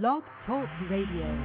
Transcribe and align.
Blog 0.00 0.22
Talk 0.46 0.66
Radio. 0.88 1.38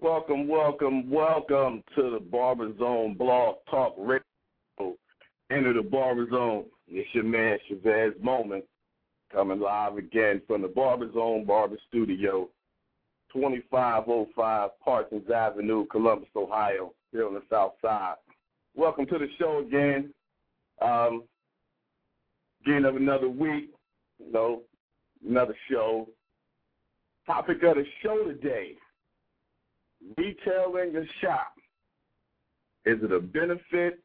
Welcome, 0.00 0.46
welcome, 0.46 1.10
welcome 1.10 1.82
to 1.96 2.10
the 2.12 2.20
Barber 2.20 2.72
Zone 2.78 3.14
Blog 3.14 3.56
Talk 3.68 3.96
Radio. 3.98 4.22
Enter 5.50 5.72
the 5.72 5.82
Barber 5.82 6.30
Zone. 6.30 6.66
It's 6.86 7.12
your 7.12 7.24
man 7.24 7.58
Chavez 7.66 8.12
Moment 8.22 8.62
coming 9.32 9.58
live 9.58 9.96
again 9.96 10.42
from 10.46 10.62
the 10.62 10.68
Barber 10.68 11.12
Zone 11.12 11.44
Barber 11.44 11.78
Studio, 11.88 12.48
2505 13.32 14.70
Parsons 14.78 15.28
Avenue, 15.28 15.86
Columbus, 15.86 16.28
Ohio, 16.36 16.92
here 17.10 17.26
on 17.26 17.34
the 17.34 17.42
South 17.50 17.72
Side. 17.82 18.14
Welcome 18.76 19.06
to 19.06 19.18
the 19.18 19.26
show 19.40 19.58
again. 19.66 20.14
Um, 20.80 21.24
again 22.64 22.84
of 22.84 22.94
another 22.94 23.28
week, 23.28 23.70
you 24.24 24.32
know, 24.32 24.62
another 25.28 25.56
show. 25.70 26.08
Topic 27.26 27.62
of 27.62 27.76
the 27.76 27.84
show 28.02 28.24
today 28.24 28.76
retailing 30.16 30.96
a 30.96 31.04
shop. 31.20 31.52
Is 32.86 32.98
it 33.02 33.12
a 33.12 33.20
benefit 33.20 34.00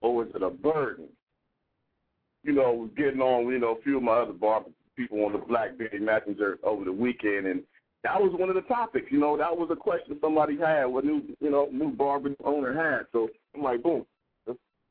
or 0.00 0.24
is 0.24 0.30
it 0.34 0.42
a 0.42 0.50
burden? 0.50 1.06
You 2.42 2.52
know, 2.52 2.90
getting 2.96 3.20
on, 3.20 3.50
you 3.52 3.58
know, 3.58 3.76
a 3.76 3.82
few 3.82 3.98
of 3.98 4.02
my 4.02 4.12
other 4.12 4.32
bar 4.32 4.64
people 4.96 5.24
on 5.24 5.32
the 5.32 5.38
Blackberry 5.38 6.00
Messenger 6.00 6.58
over 6.64 6.84
the 6.84 6.92
weekend, 6.92 7.46
and 7.46 7.62
that 8.02 8.20
was 8.20 8.32
one 8.38 8.48
of 8.48 8.54
the 8.54 8.62
topics. 8.62 9.06
You 9.10 9.20
know, 9.20 9.36
that 9.36 9.56
was 9.56 9.68
a 9.70 9.76
question 9.76 10.18
somebody 10.20 10.58
had, 10.58 10.86
what 10.86 11.04
new, 11.04 11.22
you 11.40 11.50
know, 11.50 11.68
new 11.70 11.90
barber 11.90 12.30
owner 12.44 12.74
had. 12.74 13.06
So 13.12 13.28
I'm 13.54 13.62
like, 13.62 13.82
boom, 13.82 14.04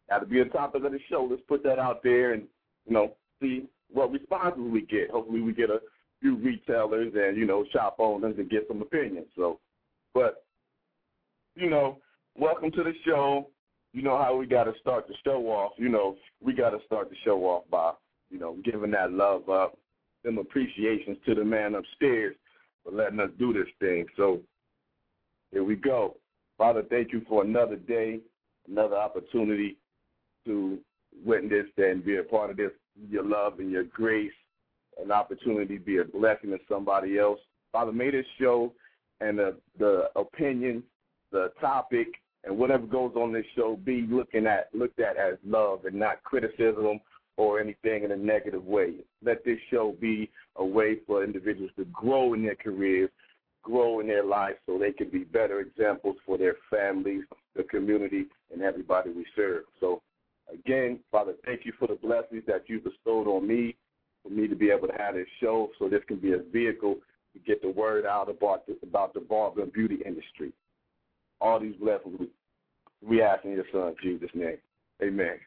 got 0.09 0.19
to 0.19 0.25
be 0.25 0.39
a 0.39 0.45
topic 0.45 0.83
of 0.83 0.91
the 0.91 0.99
show. 1.09 1.27
Let's 1.29 1.41
put 1.47 1.63
that 1.63 1.79
out 1.79 2.01
there 2.03 2.33
and, 2.33 2.43
you 2.87 2.93
know, 2.93 3.13
see 3.41 3.65
what 3.91 4.11
responses 4.11 4.63
we 4.71 4.81
get. 4.81 5.11
Hopefully, 5.11 5.41
we 5.41 5.53
get 5.53 5.69
a 5.69 5.79
few 6.21 6.35
retailers 6.37 7.13
and 7.15 7.37
you 7.37 7.45
know 7.45 7.65
shop 7.71 7.95
owners 7.99 8.35
and 8.37 8.49
get 8.49 8.65
some 8.67 8.81
opinions. 8.81 9.27
So, 9.35 9.59
but 10.13 10.43
you 11.55 11.69
know, 11.69 11.97
welcome 12.37 12.71
to 12.71 12.83
the 12.83 12.93
show. 13.05 13.49
You 13.93 14.03
know 14.03 14.17
how 14.17 14.35
we 14.35 14.45
got 14.45 14.65
to 14.65 14.73
start 14.79 15.07
the 15.07 15.15
show 15.23 15.47
off. 15.47 15.73
You 15.77 15.89
know, 15.89 16.15
we 16.41 16.53
got 16.53 16.71
to 16.71 16.79
start 16.85 17.09
the 17.09 17.15
show 17.23 17.39
off 17.45 17.63
by 17.71 17.93
you 18.29 18.39
know 18.39 18.57
giving 18.63 18.91
that 18.91 19.11
love 19.11 19.49
up, 19.49 19.77
them 20.23 20.37
appreciations 20.37 21.17
to 21.25 21.35
the 21.35 21.43
man 21.43 21.75
upstairs 21.75 22.35
for 22.83 22.91
letting 22.91 23.19
us 23.19 23.29
do 23.39 23.53
this 23.53 23.67
thing. 23.79 24.05
So 24.15 24.41
here 25.51 25.63
we 25.63 25.75
go. 25.75 26.17
Father, 26.57 26.83
thank 26.89 27.11
you 27.13 27.21
for 27.27 27.43
another 27.43 27.77
day, 27.77 28.19
another 28.67 28.97
opportunity 28.97 29.77
to 30.45 30.77
witness 31.25 31.65
and 31.77 32.03
be 32.03 32.17
a 32.17 32.23
part 32.23 32.49
of 32.49 32.57
this, 32.57 32.71
your 33.09 33.23
love 33.23 33.59
and 33.59 33.71
your 33.71 33.83
grace, 33.83 34.31
an 35.01 35.11
opportunity 35.11 35.77
to 35.77 35.83
be 35.83 35.97
a 35.97 36.03
blessing 36.03 36.51
to 36.51 36.57
somebody 36.67 37.17
else. 37.17 37.39
Father, 37.71 37.91
may 37.91 38.11
this 38.11 38.25
show 38.39 38.73
and 39.21 39.37
the, 39.37 39.55
the 39.77 40.09
opinion, 40.15 40.83
the 41.31 41.51
topic, 41.61 42.07
and 42.43 42.57
whatever 42.57 42.87
goes 42.87 43.13
on 43.15 43.33
this 43.33 43.45
show 43.55 43.77
be 43.83 44.07
looking 44.09 44.47
at 44.47 44.69
looked 44.73 44.99
at 44.99 45.17
as 45.17 45.35
love 45.45 45.85
and 45.85 45.95
not 45.95 46.23
criticism 46.23 46.99
or 47.37 47.59
anything 47.59 48.03
in 48.03 48.11
a 48.11 48.17
negative 48.17 48.65
way. 48.65 48.95
Let 49.23 49.43
this 49.45 49.59
show 49.69 49.95
be 49.99 50.29
a 50.55 50.65
way 50.65 50.97
for 51.05 51.23
individuals 51.23 51.71
to 51.77 51.85
grow 51.85 52.33
in 52.33 52.43
their 52.43 52.55
careers, 52.55 53.09
grow 53.63 53.99
in 53.99 54.07
their 54.07 54.25
lives 54.25 54.57
so 54.65 54.77
they 54.77 54.91
can 54.91 55.09
be 55.09 55.23
better 55.23 55.59
examples 55.59 56.17
for 56.25 56.37
their 56.37 56.55
families, 56.69 57.23
the 57.55 57.63
community, 57.63 58.25
and 58.51 58.61
everybody 58.61 59.11
we 59.11 59.25
serve. 59.35 59.63
So 59.79 60.01
again, 60.53 60.99
Father, 61.11 61.33
thank 61.45 61.65
you 61.65 61.73
for 61.77 61.87
the 61.87 61.95
blessings 61.95 62.43
that 62.47 62.63
you 62.67 62.79
bestowed 62.79 63.27
on 63.27 63.47
me, 63.47 63.75
for 64.23 64.29
me 64.29 64.47
to 64.47 64.55
be 64.55 64.69
able 64.69 64.87
to 64.87 64.93
have 64.97 65.15
this 65.15 65.27
show 65.39 65.69
so 65.77 65.87
this 65.87 66.03
can 66.07 66.17
be 66.17 66.33
a 66.33 66.39
vehicle 66.51 66.95
to 67.33 67.39
get 67.39 67.61
the 67.61 67.69
word 67.69 68.05
out 68.05 68.29
about 68.29 68.65
the, 68.65 68.77
about 68.83 69.13
the 69.13 69.19
barber 69.19 69.61
and 69.61 69.73
beauty 69.73 69.99
industry. 70.05 70.51
All 71.41 71.59
these 71.59 71.75
blessings 71.75 72.19
we, 72.19 72.27
we 73.07 73.21
ask 73.21 73.45
in 73.45 73.51
your 73.51 73.65
son, 73.71 73.95
Jesus' 74.01 74.29
name. 74.33 74.57
Amen. 75.01 75.39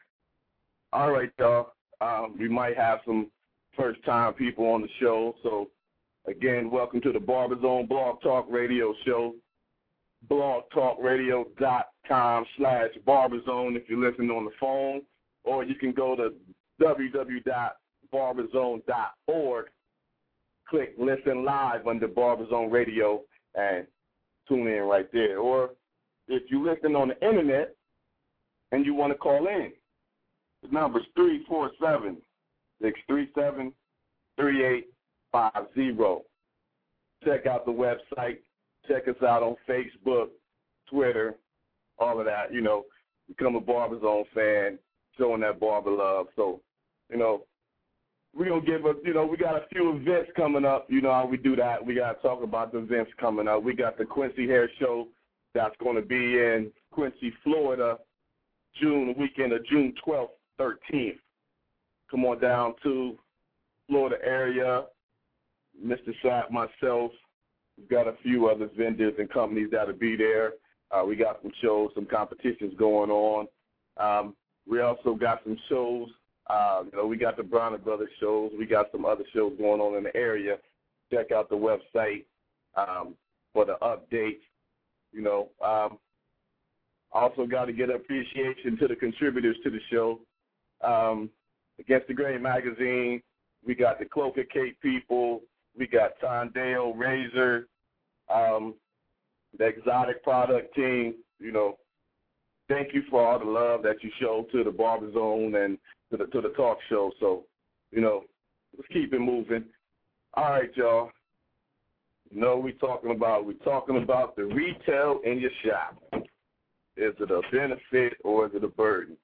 All 0.91 1.11
right, 1.11 1.31
y'all. 1.39 1.73
Um, 2.01 2.35
we 2.39 2.49
might 2.49 2.77
have 2.77 2.99
some 3.05 3.29
first 3.77 4.03
time 4.03 4.33
people 4.33 4.65
on 4.67 4.81
the 4.81 4.87
show. 4.99 5.35
So, 5.43 5.69
again, 6.27 6.71
welcome 6.71 7.01
to 7.01 7.11
the 7.11 7.19
Barber 7.19 7.59
Zone 7.61 7.85
Blog 7.85 8.21
Talk 8.21 8.47
Radio 8.49 8.93
Show. 9.05 9.35
BlogTalkRadio.com 10.29 11.83
slash 12.07 12.91
barberzone 13.07 13.75
if 13.75 13.83
you're 13.87 13.99
listening 13.99 14.29
on 14.29 14.45
the 14.45 14.51
phone, 14.59 15.01
or 15.43 15.63
you 15.63 15.73
can 15.75 15.91
go 15.91 16.15
to 16.15 16.33
www.barberzone.org, 16.81 19.65
click 20.69 20.95
listen 20.97 21.45
live 21.45 21.85
under 21.87 22.07
Barberzone 22.07 22.71
Radio, 22.71 23.21
and 23.55 23.85
tune 24.47 24.67
in 24.67 24.83
right 24.83 25.11
there. 25.11 25.39
Or 25.39 25.71
if 26.27 26.43
you're 26.49 26.63
listening 26.63 26.95
on 26.95 27.07
the 27.09 27.27
internet 27.27 27.75
and 28.71 28.85
you 28.85 28.93
want 28.93 29.11
to 29.13 29.17
call 29.17 29.47
in, 29.47 29.73
the 30.61 30.69
number 30.69 30.99
is 30.99 31.05
347 31.15 32.17
637 32.81 33.73
3850. 34.37 36.23
Check 37.23 37.45
out 37.45 37.65
the 37.65 37.71
website. 37.71 38.39
Check 38.87 39.07
us 39.07 39.21
out 39.23 39.43
on 39.43 39.55
Facebook, 39.69 40.29
Twitter, 40.89 41.35
all 41.99 42.19
of 42.19 42.25
that. 42.25 42.53
You 42.53 42.61
know, 42.61 42.85
become 43.27 43.55
a 43.55 43.61
Barber 43.61 43.99
Zone 43.99 44.25
fan, 44.33 44.79
showing 45.17 45.41
that 45.41 45.59
barber 45.59 45.91
love. 45.91 46.27
So, 46.35 46.61
you 47.09 47.17
know, 47.17 47.43
we're 48.35 48.49
gonna 48.49 48.61
give 48.61 48.85
a 48.85 48.93
you 49.03 49.13
know, 49.13 49.25
we 49.25 49.37
got 49.37 49.55
a 49.55 49.67
few 49.71 49.95
events 49.95 50.31
coming 50.35 50.65
up, 50.65 50.87
you 50.89 51.01
know 51.01 51.13
how 51.13 51.27
we 51.27 51.37
do 51.37 51.55
that. 51.55 51.85
We 51.85 51.95
gotta 51.95 52.19
talk 52.21 52.41
about 52.43 52.71
the 52.71 52.79
events 52.79 53.11
coming 53.19 53.47
up. 53.47 53.63
We 53.63 53.75
got 53.75 53.97
the 53.97 54.05
Quincy 54.05 54.47
Hair 54.47 54.69
Show 54.79 55.07
that's 55.53 55.75
gonna 55.83 56.01
be 56.01 56.15
in 56.15 56.71
Quincy, 56.91 57.31
Florida, 57.43 57.99
June 58.81 59.13
weekend 59.17 59.53
of 59.53 59.65
June 59.67 59.93
twelfth, 60.03 60.33
thirteenth. 60.57 61.19
Come 62.09 62.25
on 62.25 62.39
down 62.39 62.73
to 62.83 63.17
Florida 63.87 64.17
area. 64.23 64.85
Mr. 65.83 66.13
Sapp, 66.23 66.51
myself, 66.51 67.11
we've 67.77 67.89
got 67.89 68.07
a 68.07 68.13
few 68.21 68.47
other 68.47 68.69
vendors 68.77 69.13
and 69.17 69.29
companies 69.29 69.69
that'll 69.71 69.93
be 69.93 70.15
there. 70.15 70.53
Uh, 70.93 71.03
we 71.05 71.15
got 71.15 71.39
some 71.41 71.51
shows, 71.61 71.89
some 71.95 72.05
competitions 72.05 72.73
going 72.77 73.09
on. 73.09 73.47
Um, 73.97 74.35
we 74.69 74.81
also 74.81 75.15
got 75.15 75.41
some 75.43 75.57
shows. 75.69 76.09
Uh, 76.47 76.83
you 76.91 76.97
know, 76.97 77.07
we 77.07 77.17
got 77.17 77.37
the 77.37 77.43
Bronner 77.43 77.77
Brothers 77.77 78.09
shows. 78.19 78.51
We 78.57 78.65
got 78.65 78.91
some 78.91 79.05
other 79.05 79.23
shows 79.33 79.53
going 79.57 79.81
on 79.81 79.97
in 79.97 80.03
the 80.03 80.15
area. 80.15 80.57
Check 81.11 81.31
out 81.31 81.49
the 81.49 81.55
website 81.55 82.25
um, 82.75 83.15
for 83.53 83.65
the 83.65 83.75
updates. 83.81 84.41
You 85.11 85.21
know, 85.21 85.49
um, 85.65 85.97
also 87.11 87.45
got 87.45 87.65
to 87.65 87.73
get 87.73 87.89
appreciation 87.89 88.77
to 88.79 88.87
the 88.87 88.95
contributors 88.95 89.57
to 89.63 89.69
the 89.69 89.79
show. 89.91 90.19
Um, 90.83 91.29
Against 91.79 92.07
the 92.07 92.13
Grain 92.13 92.41
magazine, 92.41 93.21
we 93.65 93.73
got 93.73 93.97
the 93.97 94.05
Cloak 94.05 94.37
and 94.37 94.49
Cape 94.49 94.79
people. 94.79 95.41
We 95.77 95.87
got 95.87 96.11
Tondale 96.23 96.95
Razor, 96.95 97.67
um, 98.33 98.75
the 99.57 99.65
exotic 99.65 100.23
product 100.23 100.75
team. 100.75 101.15
You 101.39 101.51
know, 101.51 101.77
thank 102.69 102.93
you 102.93 103.03
for 103.09 103.25
all 103.25 103.39
the 103.39 103.45
love 103.45 103.83
that 103.83 104.03
you 104.03 104.09
show 104.19 104.45
to 104.51 104.63
the 104.63 104.71
Barber 104.71 105.11
Zone 105.13 105.55
and 105.55 105.77
to 106.11 106.17
the 106.17 106.25
to 106.25 106.41
the 106.41 106.49
talk 106.49 106.77
show. 106.89 107.11
So, 107.19 107.43
you 107.91 108.01
know, 108.01 108.23
let's 108.75 108.87
keep 108.91 109.13
it 109.13 109.19
moving. 109.19 109.65
All 110.35 110.51
right, 110.51 110.75
y'all. 110.75 111.11
You 112.31 112.41
know 112.41 112.57
we're 112.57 112.71
talking 112.73 113.11
about 113.11 113.45
we're 113.45 113.53
talking 113.63 114.01
about 114.01 114.35
the 114.35 114.45
retail 114.45 115.19
in 115.23 115.39
your 115.39 115.51
shop. 115.63 116.01
Is 116.95 117.13
it 117.19 117.31
a 117.31 117.41
benefit 117.51 118.13
or 118.23 118.47
is 118.47 118.51
it 118.55 118.63
a 118.63 118.67
burden? 118.67 119.17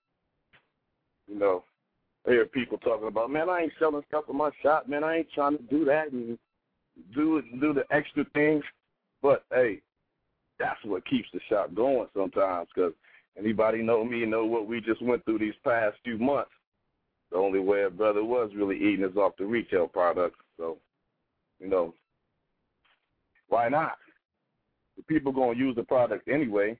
You 1.27 1.39
know, 1.39 1.63
I 2.27 2.31
hear 2.31 2.45
people 2.45 2.77
talking 2.79 3.07
about, 3.07 3.31
man, 3.31 3.49
I 3.49 3.61
ain't 3.61 3.73
selling 3.79 4.03
stuff 4.07 4.25
in 4.29 4.37
my 4.37 4.49
shop, 4.61 4.87
man. 4.87 5.03
I 5.03 5.17
ain't 5.17 5.31
trying 5.33 5.57
to 5.57 5.63
do 5.63 5.85
that 5.85 6.11
and 6.11 6.37
do 7.15 7.41
do 7.59 7.73
the 7.73 7.83
extra 7.91 8.25
things. 8.33 8.63
But 9.21 9.43
hey, 9.51 9.81
that's 10.59 10.79
what 10.83 11.07
keeps 11.07 11.29
the 11.33 11.39
shop 11.49 11.73
going 11.73 12.07
sometimes. 12.15 12.67
Because 12.73 12.93
anybody 13.37 13.81
know 13.81 14.03
me 14.03 14.25
know 14.25 14.45
what 14.45 14.67
we 14.67 14.81
just 14.81 15.01
went 15.01 15.23
through 15.25 15.39
these 15.39 15.53
past 15.63 15.95
few 16.03 16.17
months. 16.17 16.51
The 17.31 17.37
only 17.37 17.59
way 17.59 17.83
a 17.83 17.89
brother 17.89 18.23
was 18.23 18.51
really 18.55 18.75
eating 18.75 19.05
is 19.05 19.15
off 19.15 19.33
the 19.37 19.45
retail 19.45 19.87
products. 19.87 20.39
So, 20.57 20.77
you 21.59 21.69
know, 21.69 21.93
why 23.47 23.69
not? 23.69 23.97
The 24.97 25.03
people 25.03 25.31
gonna 25.31 25.57
use 25.57 25.75
the 25.75 25.83
product 25.83 26.27
anyway. 26.27 26.77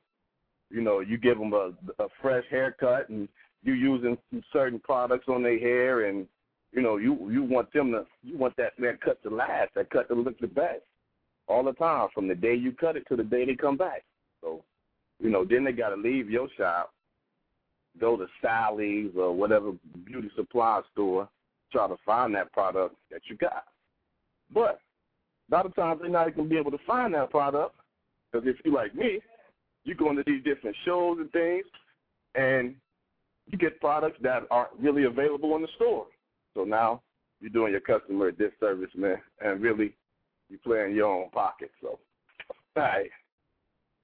You 0.70 0.82
know, 0.82 1.00
you 1.00 1.18
give 1.18 1.40
them 1.40 1.54
a, 1.54 1.72
a 2.00 2.08
fresh 2.22 2.44
haircut 2.50 3.10
and 3.10 3.28
you 3.64 3.74
using 3.74 4.18
certain 4.54 4.80
products 4.80 5.26
on 5.28 5.44
their 5.44 5.60
hair, 5.60 6.06
and 6.06 6.28
you 6.72 6.82
know 6.82 6.98
you 6.98 7.30
you 7.30 7.44
want 7.44 7.72
them 7.74 7.92
to 7.92 8.06
you 8.24 8.38
want 8.38 8.56
that 8.58 8.74
that 8.80 9.02
cut 9.02 9.22
to 9.24 9.30
last, 9.30 9.74
that 9.76 9.90
cut 9.90 10.08
to 10.10 10.16
look 10.16 10.40
the 10.40 10.48
best 10.48 10.82
all 11.50 11.64
the 11.64 11.74
time 11.74 12.08
from 12.14 12.28
the 12.28 12.36
day 12.36 12.56
you 12.56 12.72
cut 12.72 12.96
it 12.96 13.06
to 13.10 13.16
the 13.16 13.24
day 13.24 13.46
they 13.46 13.56
come 13.56 13.76
back. 13.76 14.04
So, 14.42 14.64
you 15.20 15.30
know, 15.30 15.44
then 15.44 15.64
they 15.64 15.72
got 15.72 15.90
to 15.90 15.96
leave 15.96 16.30
your 16.30 16.48
shop, 16.58 16.94
go 18.00 18.16
to 18.16 18.28
Sally's 18.42 19.12
or 19.18 19.34
whatever 19.34 19.72
beauty 20.06 20.30
supply 20.36 20.82
store, 20.94 21.28
try 21.72 21.88
to 21.88 21.98
find 22.06 22.34
that 22.36 22.54
product 22.54 22.96
that 23.12 23.22
you 23.30 23.36
got. 23.36 23.66
But 24.54 24.80
a 25.52 25.56
lot 25.56 25.66
of 25.66 25.76
times 25.76 26.00
they're 26.02 26.10
not 26.10 26.36
going 26.36 26.48
to 26.48 26.54
be 26.54 26.60
able 26.60 26.72
to 26.72 26.80
find 26.86 27.14
that 27.16 27.32
product 27.32 27.76
because 28.32 28.48
if 28.48 28.58
you 28.64 28.74
like 28.74 28.96
me, 28.96 29.20
you 29.84 29.96
go 29.96 30.10
into 30.12 30.24
these 30.26 30.44
different 30.44 30.76
shows 30.86 31.18
and 31.20 31.32
things, 31.32 31.66
and 32.36 32.76
you 33.48 33.58
get 33.58 33.80
products 33.80 34.20
that 34.22 34.44
aren't 34.52 34.72
really 34.80 35.06
available 35.06 35.56
in 35.56 35.64
the 35.64 35.68
store. 35.76 36.06
So 36.54 36.64
now 36.64 37.02
you're 37.42 37.50
doing 37.50 37.72
your 37.72 37.82
customer 37.82 38.28
a 38.28 38.32
disservice, 38.32 38.92
man, 38.96 39.18
and 39.44 39.62
really 39.62 39.94
you're 40.50 40.60
playing 40.64 40.96
your 40.96 41.08
own 41.08 41.30
pocket. 41.32 41.72
So, 41.82 42.00
all 42.76 42.84
right, 42.84 43.10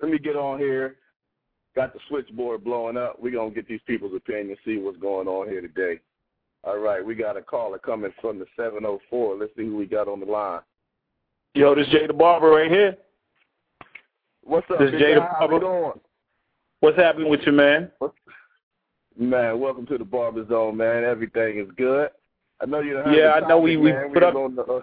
let 0.01 0.11
me 0.11 0.17
get 0.19 0.35
on 0.35 0.59
here. 0.59 0.97
Got 1.75 1.93
the 1.93 1.99
switchboard 2.07 2.63
blowing 2.63 2.95
up. 2.97 3.17
We're 3.21 3.31
going 3.33 3.49
to 3.49 3.55
get 3.55 3.67
these 3.67 3.81
people's 3.85 4.15
opinion, 4.15 4.55
see 4.63 4.77
what's 4.77 4.97
going 4.97 5.27
on 5.27 5.49
here 5.49 5.61
today. 5.61 5.99
All 6.63 6.77
right, 6.79 7.05
we 7.05 7.15
got 7.15 7.37
a 7.37 7.41
caller 7.41 7.77
coming 7.77 8.11
from 8.21 8.39
the 8.39 8.45
704. 8.55 9.35
Let's 9.37 9.51
see 9.57 9.65
who 9.65 9.75
we 9.75 9.85
got 9.85 10.07
on 10.07 10.19
the 10.19 10.25
line. 10.25 10.61
Yo, 11.53 11.75
this 11.75 11.87
Jay 11.89 12.07
the 12.07 12.13
Barber 12.13 12.49
right 12.49 12.71
here. 12.71 12.95
What's 14.43 14.69
up, 14.71 14.79
This 14.79 14.91
Jay 14.91 15.15
the 15.15 15.21
Barber. 15.21 15.55
you? 15.55 16.01
What's 16.79 16.97
happening 16.97 17.29
with 17.29 17.41
you, 17.45 17.51
man? 17.51 17.91
Man, 19.17 19.59
welcome 19.59 19.85
to 19.87 19.97
the 19.97 20.03
Barber 20.05 20.45
Zone, 20.47 20.75
man. 20.77 21.03
Everything 21.03 21.59
is 21.59 21.67
good. 21.77 22.09
I 22.61 22.65
know 22.65 22.79
you 22.79 23.01
Yeah, 23.11 23.33
I 23.33 23.47
know 23.47 23.59
we- 23.59 23.77
we 23.77 23.91
man. 23.91 24.13
put 24.13 24.23
up- 24.23 24.35
on 24.35 24.55
the, 24.55 24.63
uh, 24.63 24.81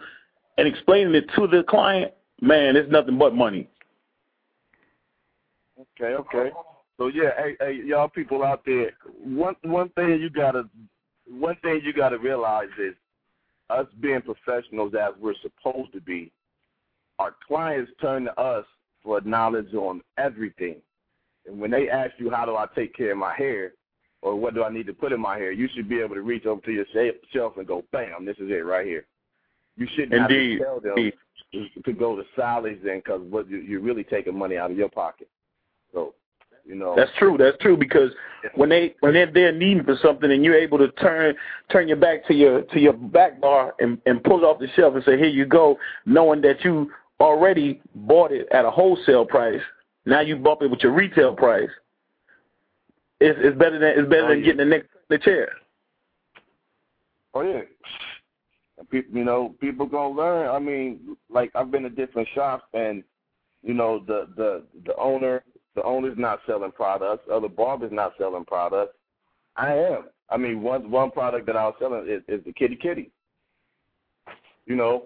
and 0.57 0.67
explaining 0.67 1.15
it 1.15 1.25
to 1.35 1.47
the 1.47 1.63
client. 1.63 2.13
Man, 2.39 2.75
it's 2.75 2.91
nothing 2.91 3.17
but 3.17 3.33
money. 3.33 3.67
Okay, 5.79 6.13
okay. 6.13 6.51
So 6.97 7.07
yeah, 7.07 7.31
hey, 7.37 7.55
hey, 7.59 7.79
y'all 7.85 8.09
people 8.09 8.43
out 8.43 8.63
there, 8.65 8.91
one 9.23 9.55
one 9.63 9.89
thing 9.89 10.19
you 10.19 10.29
gotta 10.29 10.67
one 11.29 11.55
thing 11.57 11.81
you 11.83 11.93
gotta 11.93 12.17
realize 12.17 12.69
is 12.79 12.93
us 13.69 13.85
being 13.99 14.21
professionals 14.21 14.93
as 14.99 15.13
we're 15.19 15.35
supposed 15.41 15.91
to 15.93 16.01
be, 16.01 16.31
our 17.19 17.35
clients 17.47 17.91
turn 18.01 18.25
to 18.25 18.39
us 18.39 18.65
for 19.03 19.21
knowledge 19.21 19.73
on 19.73 20.01
everything. 20.17 20.77
And 21.45 21.59
when 21.59 21.71
they 21.71 21.89
ask 21.89 22.11
you 22.17 22.29
how 22.29 22.45
do 22.45 22.55
I 22.55 22.67
take 22.75 22.95
care 22.95 23.11
of 23.11 23.17
my 23.17 23.33
hair 23.35 23.73
or 24.21 24.35
what 24.35 24.53
do 24.53 24.63
I 24.63 24.69
need 24.69 24.87
to 24.87 24.93
put 24.93 25.13
in 25.13 25.21
my 25.21 25.37
hair, 25.37 25.51
you 25.51 25.69
should 25.73 25.87
be 25.87 25.99
able 25.99 26.15
to 26.15 26.21
reach 26.21 26.45
over 26.45 26.61
to 26.61 26.71
your 26.71 26.85
shelf 27.33 27.53
and 27.57 27.67
go, 27.67 27.83
bam, 27.91 28.25
this 28.25 28.37
is 28.37 28.49
it 28.49 28.65
right 28.65 28.85
here. 28.85 29.05
You 29.77 29.87
shouldn't 29.95 30.13
Indeed. 30.13 30.59
have 30.59 30.81
to 30.81 30.81
tell 30.81 30.95
them 30.95 31.11
to 31.85 31.93
go 31.93 32.15
to 32.15 32.23
Sally's 32.35 32.79
then 32.83 32.97
because 32.97 33.21
what 33.29 33.49
you, 33.49 33.57
you're 33.57 33.81
really 33.81 34.03
taking 34.03 34.37
money 34.37 34.57
out 34.57 34.71
of 34.71 34.77
your 34.77 34.89
pocket. 34.89 35.29
So, 35.93 36.15
you 36.65 36.75
know, 36.75 36.95
That's 36.95 37.11
true. 37.17 37.37
That's 37.37 37.57
true 37.61 37.77
because 37.77 38.11
when 38.55 38.69
they 38.69 38.95
when 38.99 39.13
they're 39.13 39.31
there 39.31 39.53
needing 39.53 39.83
for 39.83 39.95
something 40.01 40.31
and 40.31 40.43
you're 40.43 40.57
able 40.57 40.77
to 40.79 40.89
turn 40.93 41.35
turn 41.71 41.87
your 41.87 41.97
back 41.97 42.27
to 42.27 42.33
your 42.33 42.63
to 42.63 42.79
your 42.79 42.93
back 42.93 43.39
bar 43.39 43.73
and, 43.79 43.99
and 44.05 44.23
pull 44.23 44.39
it 44.39 44.43
off 44.43 44.59
the 44.59 44.67
shelf 44.75 44.95
and 44.95 45.03
say 45.05 45.17
here 45.17 45.27
you 45.27 45.45
go, 45.45 45.77
knowing 46.05 46.41
that 46.41 46.63
you 46.65 46.91
already 47.19 47.81
bought 47.95 48.31
it 48.31 48.47
at 48.51 48.65
a 48.65 48.71
wholesale 48.71 49.25
price. 49.25 49.61
Now 50.05 50.21
you 50.21 50.35
bump 50.35 50.61
it 50.61 50.69
with 50.69 50.81
your 50.81 50.93
retail 50.93 51.35
price. 51.35 51.69
It's 53.19 53.37
it's 53.41 53.57
better 53.57 53.79
than 53.79 53.99
it's 53.99 54.09
better 54.09 54.25
Oh, 54.25 54.29
than 54.29 54.39
yeah. 54.39 54.45
getting 54.45 54.57
the 54.57 54.65
next 54.65 54.87
the 55.09 55.17
chair. 55.17 55.49
Oh 57.33 57.41
yeah. 57.41 57.61
People, 58.91 59.17
you 59.17 59.23
know, 59.23 59.55
people 59.59 59.87
gonna 59.87 60.13
learn. 60.15 60.49
I 60.49 60.59
mean, 60.59 61.17
like 61.29 61.51
I've 61.55 61.71
been 61.71 61.83
to 61.83 61.89
different 61.89 62.27
shops, 62.35 62.63
and 62.73 63.03
you 63.63 63.73
know, 63.73 64.03
the 64.05 64.27
the 64.37 64.63
the 64.85 64.95
owner, 64.97 65.43
the 65.75 65.83
owner's 65.83 66.17
not 66.17 66.39
selling 66.45 66.71
products. 66.71 67.27
Other 67.31 67.49
barbers 67.49 67.91
not 67.91 68.13
selling 68.19 68.45
products. 68.45 68.93
I 69.55 69.73
am. 69.73 70.05
I 70.29 70.37
mean, 70.37 70.61
one 70.61 70.91
one 70.91 71.09
product 71.09 71.47
that 71.47 71.55
I 71.55 71.65
was 71.65 71.75
selling 71.79 72.07
is, 72.07 72.21
is 72.27 72.45
the 72.45 72.53
Kitty 72.53 72.75
Kitty. 72.75 73.11
You 74.67 74.75
know, 74.75 75.05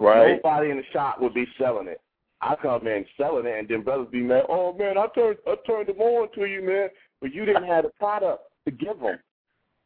nobody 0.00 0.70
in 0.70 0.76
the 0.76 0.84
shop 0.92 1.20
would 1.20 1.34
be 1.34 1.46
selling 1.58 1.88
it. 1.88 2.00
I 2.40 2.54
come 2.60 2.86
in 2.86 3.04
selling 3.16 3.46
it, 3.46 3.58
and 3.58 3.68
then 3.68 3.82
brothers 3.82 4.08
be 4.12 4.22
mad. 4.22 4.44
Oh 4.48 4.72
man, 4.72 4.96
I 4.96 5.06
turned 5.14 5.38
I 5.46 5.56
turned 5.66 5.88
them 5.88 6.00
on 6.00 6.28
to 6.34 6.44
you, 6.44 6.62
man, 6.62 6.88
but 7.20 7.34
you 7.34 7.44
didn't 7.44 7.64
have 7.64 7.84
the 7.84 7.90
product 7.98 8.42
to 8.64 8.70
give 8.70 9.00
them. 9.00 9.18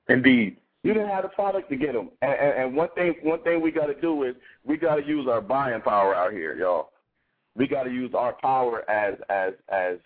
Indeed. 0.08 0.56
You 0.82 0.94
didn't 0.94 1.10
have 1.10 1.22
the 1.22 1.28
product 1.28 1.70
to 1.70 1.76
get 1.76 1.92
them. 1.92 2.10
And, 2.22 2.32
and, 2.32 2.58
and 2.58 2.76
one 2.76 2.88
thing, 2.96 3.14
one 3.22 3.42
thing 3.42 3.60
we 3.60 3.70
got 3.70 3.86
to 3.86 4.00
do 4.00 4.24
is 4.24 4.34
we 4.64 4.76
got 4.76 4.96
to 4.96 5.06
use 5.06 5.28
our 5.28 5.40
buying 5.40 5.80
power 5.80 6.14
out 6.14 6.32
here, 6.32 6.56
y'all. 6.56 6.90
We 7.54 7.68
got 7.68 7.84
to 7.84 7.90
use 7.90 8.12
our 8.16 8.32
power 8.32 8.88
as, 8.90 9.14
as, 9.30 9.52
as 9.68 9.98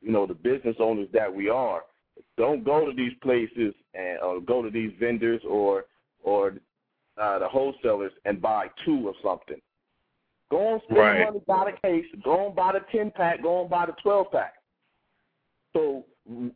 you 0.00 0.10
know, 0.10 0.26
the 0.26 0.34
business 0.34 0.76
owners 0.80 1.08
that 1.12 1.32
we 1.32 1.48
are. 1.48 1.82
Don't 2.36 2.64
go 2.64 2.84
to 2.84 2.92
these 2.92 3.12
places 3.22 3.74
and 3.94 4.18
or 4.20 4.40
go 4.40 4.62
to 4.62 4.70
these 4.70 4.92
vendors 4.98 5.40
or 5.48 5.86
or 6.22 6.54
uh, 7.20 7.38
the 7.38 7.48
wholesalers 7.48 8.12
and 8.24 8.40
buy 8.40 8.68
two 8.84 9.08
of 9.08 9.14
something. 9.22 9.60
Go 10.50 10.74
and 10.74 10.82
spend 10.84 10.98
Right. 10.98 11.24
money, 11.24 11.40
buy 11.46 11.70
the 11.70 11.88
case. 11.88 12.04
Go 12.22 12.46
and 12.46 12.54
buy 12.56 12.72
the 12.72 12.80
ten 12.96 13.10
pack. 13.10 13.42
Go 13.42 13.62
and 13.62 13.70
buy 13.70 13.86
the 13.86 13.94
twelve 14.02 14.30
pack. 14.30 14.54
So 15.72 16.04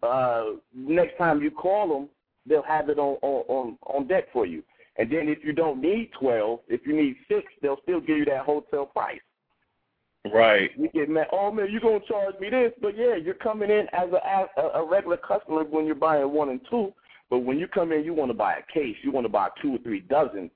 uh, 0.03 0.45
next 0.75 1.17
time 1.19 1.43
you 1.43 1.51
call 1.51 1.89
them, 1.89 2.09
they'll 2.47 2.63
have 2.63 2.89
it 2.89 2.99
on, 2.99 3.17
on 3.23 3.45
on 3.49 3.79
on 3.87 4.07
deck 4.07 4.25
for 4.33 4.47
you. 4.47 4.63
And 4.97 5.11
then 5.11 5.29
if 5.29 5.45
you 5.45 5.53
don't 5.53 5.81
need 5.81 6.11
twelve, 6.19 6.61
if 6.69 6.87
you 6.87 6.95
need 6.95 7.17
six, 7.29 7.47
they'll 7.63 7.81
still 7.83 8.01
give 8.01 8.19
you 8.19 8.25
that 8.27 8.45
wholesale 8.45 8.87
price. 8.87 9.21
Right. 10.33 10.71
You 10.77 10.89
get 10.91 11.09
mad. 11.09 11.29
Oh 11.33 11.51
man, 11.51 11.69
you're 11.71 11.81
gonna 11.81 12.01
charge 12.07 12.35
me 12.41 12.51
this, 12.51 12.73
but 12.83 12.97
yeah, 12.97 13.15
you're 13.17 13.35
coming 13.35 13.71
in 13.71 13.87
as 13.93 14.09
a 14.13 14.61
a, 14.61 14.83
a 14.83 14.89
regular 14.89 15.17
customer 15.17 15.65
when 15.65 15.87
you're 15.87 15.95
buying 15.95 16.31
one 16.33 16.51
and 16.51 16.61
two. 16.69 16.93
But 17.31 17.41
when 17.41 17.59
you 17.59 17.69
come 17.69 17.93
in, 17.93 18.05
you 18.05 18.15
want 18.15 18.31
to 18.31 18.35
buy 18.37 18.55
a 18.55 18.73
case. 18.73 18.97
You 19.03 19.13
want 19.13 19.25
to 19.27 19.29
buy 19.29 19.49
two 19.61 19.75
or 19.75 19.79
three 19.79 20.01
dozen. 20.01 20.51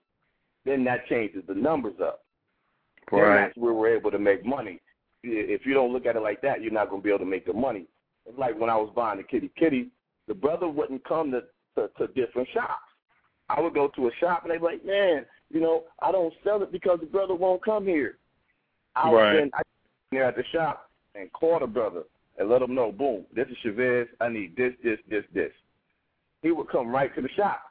Then 0.65 0.85
that 0.85 1.07
changes 1.07 1.43
the 1.47 1.55
numbers 1.55 2.01
up. 2.03 2.25
Then 3.11 3.21
Right. 3.21 3.35
that's 3.47 3.57
where 3.57 3.75
we're 3.75 3.95
able 3.95 4.11
to 4.11 4.19
make 4.19 4.45
money. 4.45 4.81
If 5.23 5.67
you 5.67 5.75
don't 5.75 5.93
look 5.93 6.07
at 6.07 6.17
it 6.17 6.21
like 6.21 6.41
that, 6.43 6.63
you're 6.63 6.73
not 6.73 6.89
going 6.89 7.03
to 7.03 7.05
be 7.05 7.11
able 7.11 7.21
to 7.21 7.25
make 7.25 7.47
the 7.47 7.53
money. 7.53 7.87
It's 8.27 8.39
like 8.39 8.59
when 8.59 8.71
I 8.71 8.77
was 8.77 8.91
buying 8.95 9.19
the 9.19 9.25
Kitty 9.25 9.51
Kitty, 9.57 9.89
the 10.29 10.35
brother 10.35 10.69
wouldn't 10.69 11.05
come 11.05 11.31
to, 11.33 11.43
to, 11.77 11.89
to 11.99 12.07
different 12.15 12.49
shops. 12.55 12.89
I 13.49 13.61
would 13.61 13.75
go 13.75 13.89
to 13.89 14.07
a 14.09 14.11
shop 14.21 14.45
and 14.45 14.53
they'd 14.53 14.59
be 14.59 14.65
like, 14.65 14.85
man, 14.85 15.27
you 15.51 15.61
know, 15.61 15.85
I 16.01 16.11
don't 16.13 16.33
sell 16.43 16.63
it 16.63 16.73
because 16.73 17.01
the 17.01 17.07
brother 17.07 17.35
won't 17.35 17.65
come 17.65 17.87
here. 17.87 18.19
I 18.95 19.11
was 19.11 19.19
Right. 19.21 19.43
in, 19.43 19.51
I 19.55 19.63
there 20.11 20.25
at 20.25 20.37
the 20.37 20.45
shop 20.53 20.91
and 21.15 21.33
call 21.33 21.59
the 21.59 21.67
brother 21.67 22.05
and 22.39 22.49
let 22.49 22.63
him 22.63 22.75
know, 22.75 22.93
boom, 22.93 23.25
this 23.35 23.49
is 23.49 23.57
Chavez. 23.63 24.07
I 24.21 24.29
need 24.29 24.57
this, 24.57 24.73
this, 24.83 24.99
this, 25.09 25.25
this. 25.35 25.53
He 26.43 26.51
would 26.51 26.69
come 26.69 26.89
right 26.89 27.15
to 27.15 27.23
the 27.23 27.29
shop 27.31 27.63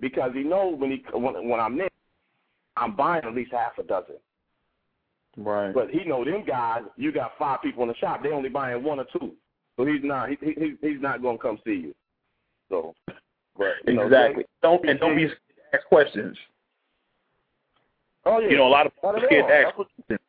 because 0.00 0.32
he 0.34 0.42
knows 0.42 0.78
when 0.78 0.90
he 0.90 1.04
when, 1.12 1.48
when 1.48 1.60
I'm 1.60 1.78
there, 1.78 1.88
I'm 2.76 2.94
buying 2.94 3.24
at 3.24 3.34
least 3.34 3.52
half 3.52 3.78
a 3.78 3.82
dozen. 3.82 4.16
Right. 5.36 5.74
But 5.74 5.90
he 5.90 6.04
know 6.04 6.24
them 6.24 6.44
guys. 6.46 6.82
You 6.96 7.10
got 7.12 7.32
five 7.38 7.62
people 7.62 7.82
in 7.82 7.88
the 7.88 7.94
shop. 7.96 8.22
They 8.22 8.30
only 8.30 8.48
buying 8.50 8.82
one 8.84 9.00
or 9.00 9.06
two. 9.18 9.32
So 9.76 9.84
he's 9.84 10.04
not. 10.04 10.28
He, 10.28 10.36
he 10.40 10.74
he's 10.80 11.00
not 11.00 11.22
going 11.22 11.38
to 11.38 11.42
come 11.42 11.58
see 11.64 11.72
you. 11.72 11.94
So. 12.68 12.94
Right. 13.56 13.74
exactly. 13.86 14.44
Know, 14.62 14.78
don't 14.78 14.88
and 14.88 15.00
don't 15.00 15.16
be 15.16 15.26
scared 15.26 15.38
to 15.72 15.78
ask 15.78 15.86
questions. 15.86 16.36
Oh 18.24 18.40
yeah. 18.40 18.48
You 18.48 18.56
know, 18.56 18.66
a 18.66 18.68
lot 18.68 18.86
of 18.86 18.94
people 18.94 19.12
Not 19.12 19.22
are 19.22 19.26
scared 19.26 19.48
to 19.48 19.54
ask 19.54 19.74
questions. 19.74 20.20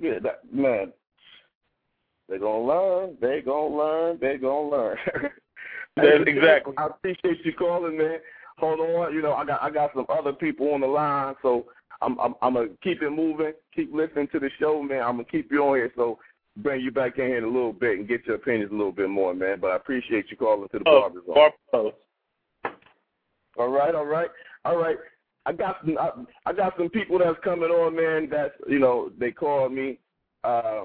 Yeah, 0.00 0.18
that 0.22 0.40
man. 0.52 0.92
They 2.28 2.38
gonna 2.38 2.64
learn. 2.64 3.16
They 3.20 3.40
gonna 3.40 3.76
learn. 3.76 4.18
They 4.20 4.36
gonna 4.36 4.68
learn. 4.68 4.96
That's 5.96 6.24
exactly. 6.26 6.74
I 6.76 6.86
appreciate 6.86 7.44
you 7.44 7.52
calling, 7.54 7.96
man. 7.96 8.18
Hold 8.58 8.80
on. 8.80 9.14
You 9.14 9.22
know, 9.22 9.32
I 9.34 9.44
got 9.44 9.62
I 9.62 9.70
got 9.70 9.90
some 9.94 10.06
other 10.08 10.32
people 10.32 10.72
on 10.74 10.80
the 10.80 10.86
line, 10.86 11.34
so 11.42 11.66
I'm 12.02 12.18
I'm, 12.20 12.34
I'm 12.42 12.54
gonna 12.54 12.68
keep 12.82 13.02
it 13.02 13.10
moving. 13.10 13.52
Keep 13.74 13.94
listening 13.94 14.28
to 14.32 14.38
the 14.38 14.50
show, 14.58 14.82
man. 14.82 15.02
I'm 15.02 15.12
gonna 15.16 15.24
keep 15.24 15.50
you 15.50 15.64
on 15.64 15.76
here, 15.76 15.92
so 15.96 16.18
bring 16.58 16.80
you 16.80 16.90
back 16.90 17.18
in 17.18 17.26
here 17.26 17.38
in 17.38 17.44
a 17.44 17.48
little 17.48 17.72
bit 17.72 17.98
and 17.98 18.08
get 18.08 18.26
your 18.26 18.36
opinions 18.36 18.70
a 18.72 18.74
little 18.76 18.92
bit 18.92 19.08
more, 19.08 19.34
man. 19.34 19.58
But 19.60 19.70
I 19.70 19.76
appreciate 19.76 20.26
you 20.30 20.36
calling 20.36 20.68
to 20.68 20.78
the 20.78 20.84
Oh, 20.88 21.00
barber 21.00 21.20
zone. 21.26 21.34
Barber- 21.72 21.96
All 23.56 23.68
right, 23.68 23.94
all 23.94 24.06
right, 24.06 24.30
all 24.64 24.76
right. 24.76 24.96
I 25.46 25.52
got 25.52 25.78
some. 25.84 25.96
I, 25.98 26.10
I 26.46 26.52
got 26.52 26.74
some 26.76 26.90
people 26.90 27.18
that's 27.18 27.38
coming 27.42 27.70
on, 27.70 27.96
man. 27.96 28.28
That's 28.30 28.52
you 28.68 28.78
know 28.78 29.10
they 29.18 29.30
called 29.30 29.72
me. 29.72 29.98
Uh, 30.44 30.84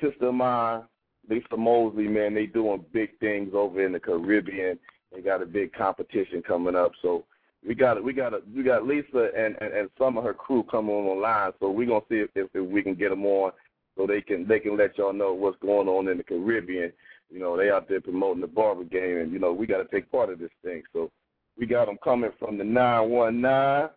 sister 0.00 0.28
of 0.28 0.34
mine, 0.34 0.82
Lisa 1.28 1.56
Mosley, 1.56 2.08
man. 2.08 2.34
They 2.34 2.46
doing 2.46 2.84
big 2.92 3.18
things 3.18 3.52
over 3.54 3.84
in 3.84 3.92
the 3.92 4.00
Caribbean. 4.00 4.78
They 5.12 5.20
got 5.20 5.42
a 5.42 5.46
big 5.46 5.72
competition 5.72 6.42
coming 6.42 6.74
up, 6.74 6.92
so 7.00 7.24
we 7.66 7.74
got 7.74 8.02
we 8.02 8.12
got 8.12 8.32
we 8.54 8.62
got 8.62 8.86
Lisa 8.86 9.30
and, 9.36 9.56
and 9.60 9.72
and 9.72 9.90
some 9.98 10.18
of 10.18 10.24
her 10.24 10.34
crew 10.34 10.64
coming 10.64 10.94
online. 10.94 11.52
So 11.60 11.70
we're 11.70 11.88
gonna 11.88 12.00
see 12.08 12.16
if, 12.16 12.30
if 12.34 12.48
if 12.52 12.66
we 12.66 12.82
can 12.82 12.94
get 12.94 13.10
them 13.10 13.24
on, 13.24 13.52
so 13.96 14.06
they 14.06 14.20
can 14.20 14.46
they 14.46 14.60
can 14.60 14.76
let 14.76 14.98
y'all 14.98 15.12
know 15.12 15.32
what's 15.32 15.58
going 15.60 15.88
on 15.88 16.08
in 16.08 16.18
the 16.18 16.24
Caribbean. 16.24 16.92
You 17.30 17.40
know, 17.40 17.56
they 17.56 17.70
out 17.70 17.88
there 17.88 18.00
promoting 18.00 18.42
the 18.42 18.46
barber 18.46 18.84
game, 18.84 19.18
and 19.18 19.32
you 19.32 19.38
know 19.38 19.52
we 19.52 19.66
got 19.66 19.78
to 19.78 19.88
take 19.88 20.10
part 20.10 20.30
of 20.30 20.38
this 20.38 20.50
thing. 20.62 20.82
So 20.92 21.10
we 21.58 21.66
got 21.66 21.86
them 21.86 21.98
coming 22.02 22.30
from 22.38 22.58
the 22.58 22.64
919. 22.64 23.90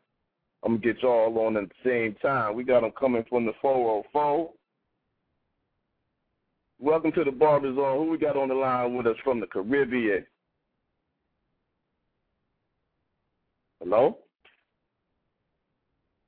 I'm 0.64 0.72
going 0.72 0.82
to 0.82 0.88
get 0.94 1.04
y'all 1.04 1.38
on 1.40 1.58
at 1.58 1.70
the 1.70 1.90
same 1.90 2.16
time. 2.22 2.56
We 2.56 2.64
got 2.64 2.82
them 2.82 2.92
coming 2.92 3.24
from 3.30 3.46
the 3.46 3.54
404. 3.62 4.52
Welcome 6.80 7.12
to 7.14 7.24
the 7.24 7.32
Barber 7.32 7.74
Zone. 7.74 7.98
Who 7.98 8.12
we 8.12 8.20
got 8.20 8.38
on 8.38 8.50
the 8.50 8.54
line 8.54 8.96
with 8.96 9.08
us 9.08 9.16
from 9.24 9.40
the 9.40 9.48
Caribbean? 9.48 10.26
Hello? 13.82 14.18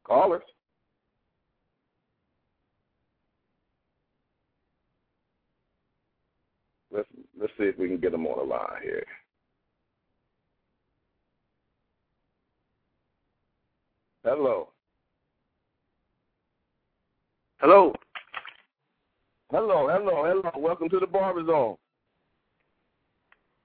Callers? 0.04 0.42
Let's 6.92 7.08
let's 7.40 7.54
see 7.60 7.66
if 7.66 7.78
we 7.78 7.88
can 7.88 7.98
get 7.98 8.12
them 8.12 8.26
on 8.26 8.40
the 8.40 8.52
line 8.52 8.82
here. 8.82 9.06
Hello. 14.24 14.70
Hello. 17.60 17.94
Hello, 19.52 19.88
hello, 19.90 20.26
hello. 20.26 20.52
Welcome 20.58 20.90
to 20.90 21.00
the 21.00 21.08
Barber 21.08 21.44
Zone. 21.46 21.76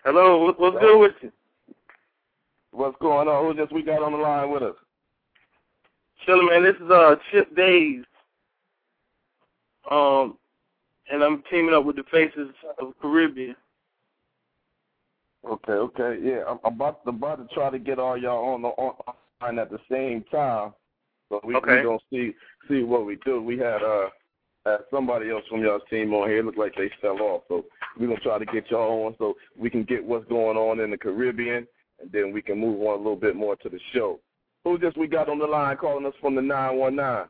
Hello. 0.02 0.52
What's 0.56 0.78
good 0.80 0.98
with 0.98 1.12
you? 1.20 1.32
What's 2.72 2.96
going 3.02 3.28
on? 3.28 3.44
Who 3.44 3.60
just 3.60 3.72
we 3.72 3.82
got 3.82 4.02
on 4.02 4.12
the 4.12 4.18
line 4.18 4.50
with 4.50 4.62
us? 4.62 4.74
Chilling, 6.24 6.46
man. 6.48 6.62
This 6.62 6.76
is 6.76 6.90
uh 6.90 7.16
Chip 7.30 7.54
Days. 7.54 8.02
Um, 9.90 10.38
and 11.10 11.22
I'm 11.22 11.42
teaming 11.50 11.74
up 11.74 11.84
with 11.84 11.96
the 11.96 12.04
Faces 12.10 12.48
of 12.80 12.94
Caribbean. 13.02 13.54
Okay, 15.46 15.72
okay, 15.72 16.18
yeah. 16.22 16.44
I'm 16.48 16.58
I'm 16.64 16.74
about 16.74 17.00
about 17.06 17.46
to 17.46 17.54
try 17.54 17.68
to 17.68 17.78
get 17.78 17.98
all 17.98 18.16
y'all 18.16 18.54
on 18.54 18.62
the 18.62 18.68
on 18.68 18.94
online 19.42 19.58
at 19.58 19.70
the 19.70 19.78
same 19.90 20.24
time. 20.30 20.72
So 21.28 21.42
we 21.44 21.56
Okay. 21.56 21.76
we 21.76 21.82
gonna 21.82 21.98
see 22.10 22.34
see 22.70 22.84
what 22.84 23.04
we 23.04 23.16
do. 23.26 23.42
We 23.42 23.58
had 23.58 23.82
uh 23.82 24.08
had 24.64 24.80
somebody 24.90 25.30
else 25.30 25.44
from 25.48 25.62
y'all's 25.62 25.82
team 25.90 26.14
on 26.14 26.28
here. 26.28 26.38
It 26.38 26.46
looked 26.46 26.58
like 26.58 26.74
they 26.76 26.90
fell 27.00 27.20
off. 27.20 27.42
So 27.48 27.64
we're 27.98 28.08
gonna 28.08 28.20
try 28.20 28.38
to 28.38 28.46
get 28.46 28.70
y'all 28.70 29.06
on 29.06 29.14
so 29.18 29.34
we 29.58 29.70
can 29.70 29.84
get 29.84 30.04
what's 30.04 30.28
going 30.28 30.56
on 30.56 30.80
in 30.80 30.90
the 30.90 30.96
Caribbean 30.96 31.66
and 32.00 32.10
then 32.12 32.32
we 32.32 32.42
can 32.42 32.58
move 32.58 32.80
on 32.80 32.94
a 32.94 33.02
little 33.02 33.16
bit 33.16 33.36
more 33.36 33.56
to 33.56 33.68
the 33.68 33.78
show. 33.92 34.20
Who 34.64 34.78
just 34.78 34.96
we 34.96 35.06
got 35.06 35.28
on 35.28 35.38
the 35.38 35.46
line 35.46 35.76
calling 35.76 36.06
us 36.06 36.14
from 36.20 36.34
the 36.34 36.42
nine 36.42 36.76
one 36.76 36.96
nine? 36.96 37.26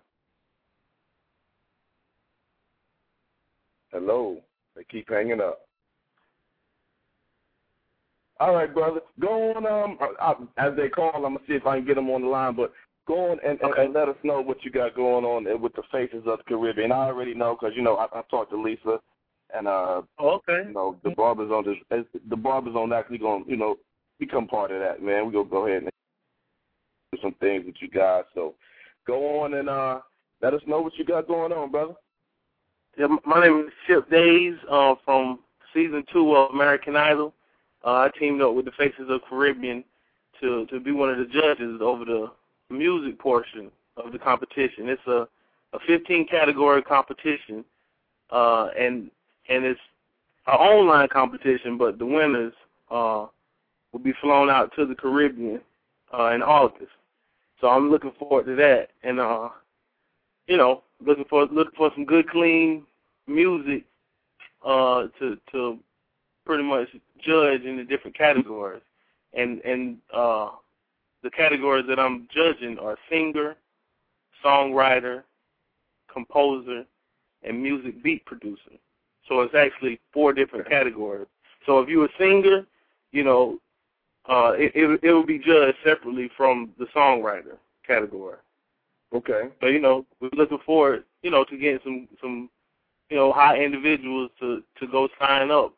Hello. 3.91 4.39
They 4.77 4.85
keep 4.85 5.09
hanging 5.09 5.41
up. 5.41 5.61
All 8.41 8.55
right, 8.55 8.73
brother. 8.73 9.01
Go 9.21 9.53
on. 9.53 9.67
Um, 9.67 9.99
I, 10.21 10.35
as 10.59 10.77
they 10.77 10.89
call, 10.89 11.13
I'm 11.15 11.23
gonna 11.23 11.39
see 11.47 11.55
if 11.55 11.67
I 11.67 11.79
can 11.79 11.87
get 11.87 11.95
them 11.95 12.11
on 12.11 12.23
the 12.23 12.29
line. 12.29 12.57
But 12.57 12.73
go 13.07 13.31
on 13.33 13.39
and, 13.45 13.61
and, 13.61 13.73
Okay. 13.73 13.85
and 13.85 13.95
let 13.95 14.09
us 14.09 14.17
know 14.23 14.41
what 14.41 14.65
you 14.65 14.71
got 14.71 14.95
going 14.95 15.25
on 15.25 15.61
with 15.61 15.75
the 15.75 15.83
faces 15.93 16.23
of 16.27 16.39
the 16.39 16.45
Caribbean. 16.45 16.93
I 16.93 17.07
already 17.07 17.35
know 17.35 17.57
because 17.59 17.77
you 17.77 17.83
know 17.83 17.97
I, 17.97 18.07
I 18.19 18.23
talked 18.31 18.51
to 18.51 18.61
Lisa, 18.61 18.99
and 19.55 19.67
uh, 19.69 20.03
Oh, 20.19 20.41
okay. 20.49 20.69
you 20.69 20.75
know 20.75 20.97
the 21.05 21.11
barbers 21.11 21.51
on 21.51 21.65
this. 21.65 22.05
The 22.29 22.37
barbers 22.37 22.75
on 22.75 22.93
actually 22.93 23.19
going 23.19 23.45
you 23.47 23.57
know 23.57 23.77
become 24.19 24.47
part 24.47 24.71
of 24.71 24.81
that. 24.81 25.03
Man, 25.03 25.27
we 25.27 25.33
gonna 25.33 25.49
go 25.49 25.67
ahead 25.67 25.83
and 25.83 25.91
do 27.13 27.19
some 27.23 27.35
things 27.41 27.65
with 27.67 27.77
you 27.81 27.89
guys. 27.89 28.25
So 28.35 28.55
go 29.07 29.41
on 29.43 29.55
and 29.55 29.69
uh, 29.69 30.01
let 30.41 30.55
us 30.55 30.63
know 30.67 30.81
what 30.81 30.97
you 30.97 31.05
got 31.05 31.27
going 31.27 31.53
on, 31.53 31.71
brother. 31.71 31.95
Yeah, 32.97 33.09
my 33.27 33.41
name 33.45 33.65
is 33.67 33.73
Chip 33.87 34.09
Days 34.11 34.55
uh, 34.71 34.95
from 35.05 35.41
season 35.75 36.05
two 36.13 36.35
of 36.37 36.53
American 36.53 36.97
Idol. 36.97 37.35
Uh, 37.85 38.09
I 38.09 38.11
teamed 38.19 38.41
up 38.41 38.55
with 38.55 38.65
the 38.65 38.71
Faces 38.73 39.11
of 39.11 39.21
Caribbean 39.29 39.85
to 40.41 40.67
to 40.67 40.81
be 40.81 40.93
one 40.93 41.11
of 41.11 41.19
the 41.19 41.27
judges 41.27 41.81
over 41.83 42.05
the 42.05 42.31
music 42.71 43.19
portion 43.19 43.71
of 43.97 44.13
the 44.13 44.19
competition. 44.19 44.89
It's 44.89 45.07
a 45.07 45.29
a 45.75 45.79
15 45.87 46.27
category 46.29 46.83
competition, 46.83 47.65
uh, 48.31 48.69
and 48.79 49.11
and 49.49 49.65
it's 49.65 49.81
an 50.47 50.55
online 50.55 51.09
competition, 51.09 51.77
but 51.77 51.99
the 51.99 52.07
winners 52.07 52.53
uh, 52.91 53.27
will 53.93 54.01
be 54.01 54.15
flown 54.21 54.49
out 54.49 54.73
to 54.77 54.87
the 54.87 54.95
Caribbean 54.95 55.61
uh, 56.17 56.27
in 56.29 56.43
August. 56.43 56.93
So 57.61 57.69
I'm 57.69 57.91
looking 57.91 58.13
forward 58.19 58.47
to 58.47 58.55
that, 58.57 58.91
and 59.03 59.21
uh, 59.21 59.49
you 60.47 60.57
know, 60.57 60.83
looking 61.05 61.25
for 61.29 61.47
looking 61.47 61.77
for 61.77 61.91
some 61.95 62.05
good, 62.05 62.29
clean 62.29 62.85
music 63.27 63.85
uh, 64.65 65.09
to 65.19 65.37
to 65.53 65.79
pretty 66.47 66.63
much 66.63 66.89
judge 67.19 67.63
in 67.63 67.77
the 67.77 67.85
different 67.85 68.17
categories, 68.17 68.83
and 69.33 69.61
and 69.63 69.99
uh, 70.13 70.51
the 71.25 71.31
categories 71.31 71.87
that 71.89 71.99
I'm 71.99 72.29
judging 72.33 72.79
are 72.79 72.97
singer, 73.11 73.57
songwriter, 74.45 75.25
composer, 76.13 76.85
and 77.43 77.63
music 77.63 78.03
beat 78.03 78.25
producer. 78.27 78.73
So 79.27 79.41
it's 79.41 79.55
actually 79.55 79.99
four 80.13 80.35
different 80.35 80.69
categories. 80.69 81.27
So 81.65 81.81
if 81.81 81.89
you're 81.89 82.05
a 82.05 82.19
singer, 82.19 82.67
you 83.11 83.25
know, 83.25 83.59
uh, 84.29 84.53
it, 84.57 84.73
it 84.75 85.01
it 85.03 85.13
will 85.13 85.27
be 85.27 85.39
judged 85.39 85.79
separately 85.85 86.31
from 86.37 86.71
the 86.79 86.87
songwriter 86.95 87.57
category. 87.87 88.37
Okay. 89.15 89.49
So 89.61 89.67
you 89.67 89.81
know, 89.81 90.05
we're 90.21 90.31
looking 90.35 90.59
forward, 90.65 91.05
you 91.23 91.31
know, 91.31 91.45
to 91.45 91.57
getting 91.57 91.81
some 91.85 92.09
some, 92.21 92.51
you 93.09 93.17
know, 93.17 93.33
high 93.33 93.59
individuals 93.59 94.31
to 94.41 94.63
to 94.79 94.87
go 94.87 95.09
sign 95.19 95.51
up. 95.51 95.75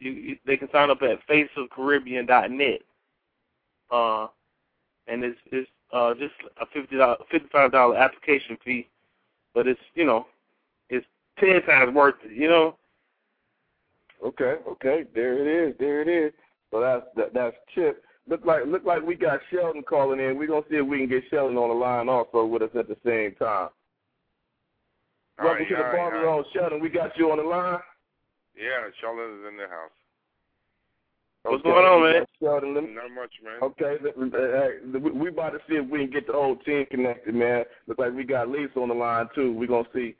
You, 0.00 0.10
you 0.10 0.36
they 0.44 0.56
can 0.56 0.70
sign 0.72 0.90
up 0.90 1.02
at 1.02 1.26
faceofcaribbean.net. 1.28 2.80
Uh, 3.90 4.26
and 5.08 5.24
it's 5.24 5.38
it's 5.46 5.70
uh 5.92 6.14
just 6.14 6.34
a 6.60 6.66
fifty 6.72 6.96
dollar 6.96 7.16
fifty 7.30 7.48
five 7.50 7.72
dollar 7.72 7.96
application 7.96 8.56
fee, 8.64 8.88
but 9.54 9.66
it's 9.66 9.80
you 9.94 10.04
know, 10.04 10.26
it's 10.90 11.06
ten 11.38 11.62
times 11.62 11.94
worth 11.94 12.16
it. 12.24 12.32
You 12.32 12.48
know. 12.48 12.76
Okay, 14.24 14.56
okay, 14.68 15.04
there 15.14 15.38
it 15.38 15.68
is, 15.68 15.76
there 15.78 16.02
it 16.02 16.08
is. 16.08 16.32
So 16.70 16.80
that's 16.80 17.06
that, 17.16 17.34
that's 17.34 17.56
Chip. 17.74 18.04
Look 18.28 18.44
like 18.44 18.66
look 18.66 18.84
like 18.84 19.02
we 19.02 19.14
got 19.14 19.40
Sheldon 19.50 19.82
calling 19.82 20.20
in. 20.20 20.36
We're 20.36 20.48
gonna 20.48 20.66
see 20.68 20.76
if 20.76 20.86
we 20.86 20.98
can 20.98 21.08
get 21.08 21.22
Sheldon 21.30 21.56
on 21.56 21.68
the 21.70 21.74
line 21.74 22.08
also 22.08 22.44
with 22.44 22.62
us 22.62 22.70
at 22.78 22.88
the 22.88 22.96
same 23.04 23.34
time. 23.36 23.70
All 25.38 25.44
Welcome 25.46 25.62
right, 25.62 25.68
to 25.68 25.76
the 25.76 25.82
all 25.82 25.86
right, 25.86 25.96
Barber 25.96 26.28
all 26.28 26.36
right. 26.38 26.44
Zone, 26.44 26.52
Sheldon. 26.52 26.80
We 26.80 26.88
got 26.88 27.16
you 27.16 27.30
on 27.30 27.38
the 27.38 27.44
line. 27.44 27.78
Yeah, 28.56 28.90
Sheldon 29.00 29.38
is 29.38 29.46
in 29.48 29.56
the 29.56 29.68
house. 29.68 29.94
What's 31.42 31.60
Okay, 31.64 31.70
going 31.70 31.86
on, 31.86 32.02
man? 32.02 32.20
got 32.20 32.28
Sheldon, 32.40 32.74
me- 32.74 32.94
Not 32.94 33.10
much, 33.12 33.32
man. 33.42 33.62
Okay, 33.62 33.96
uh, 34.04 34.36
uh, 34.36 34.98
we- 34.98 35.10
we 35.12 35.28
about 35.28 35.50
to 35.52 35.60
see 35.68 35.76
if 35.76 35.86
we 35.86 36.00
can 36.00 36.10
get 36.10 36.26
the 36.26 36.32
whole 36.32 36.56
team 36.56 36.84
connected, 36.86 37.34
man. 37.34 37.64
Looks 37.86 37.98
like 37.98 38.12
we 38.12 38.24
got 38.24 38.48
Lisa 38.48 38.78
on 38.80 38.88
the 38.88 38.94
line 38.94 39.28
too. 39.34 39.52
We're 39.52 39.68
gonna 39.68 39.88
see. 39.94 40.14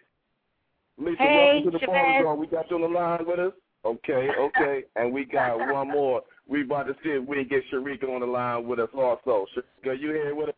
Lisa, 0.96 1.22
Hey, 1.22 1.36
welcome 1.36 1.70
to 1.72 1.78
the 1.78 1.84
Shabazz. 1.86 2.16
phone 2.16 2.24
call. 2.24 2.36
We 2.36 2.46
got 2.46 2.70
you 2.70 2.76
on 2.76 2.82
the 2.82 2.88
line 2.88 3.24
with 3.26 3.38
us. 3.38 3.52
Okay, 3.84 4.28
okay, 4.34 4.84
and 4.96 5.12
we 5.12 5.24
got 5.24 5.58
one 5.58 5.88
more. 5.88 6.22
We 6.46 6.62
about 6.62 6.86
to 6.88 6.94
see 7.02 7.10
if 7.10 7.24
we 7.24 7.36
can 7.36 7.48
get 7.48 7.64
Sharika 7.70 8.08
on 8.08 8.20
the 8.20 8.26
line 8.26 8.66
with 8.66 8.80
us 8.80 8.90
also. 8.94 9.46
Sharika, 9.54 9.98
you 9.98 10.10
here 10.10 10.34
with 10.34 10.48
us? 10.50 10.54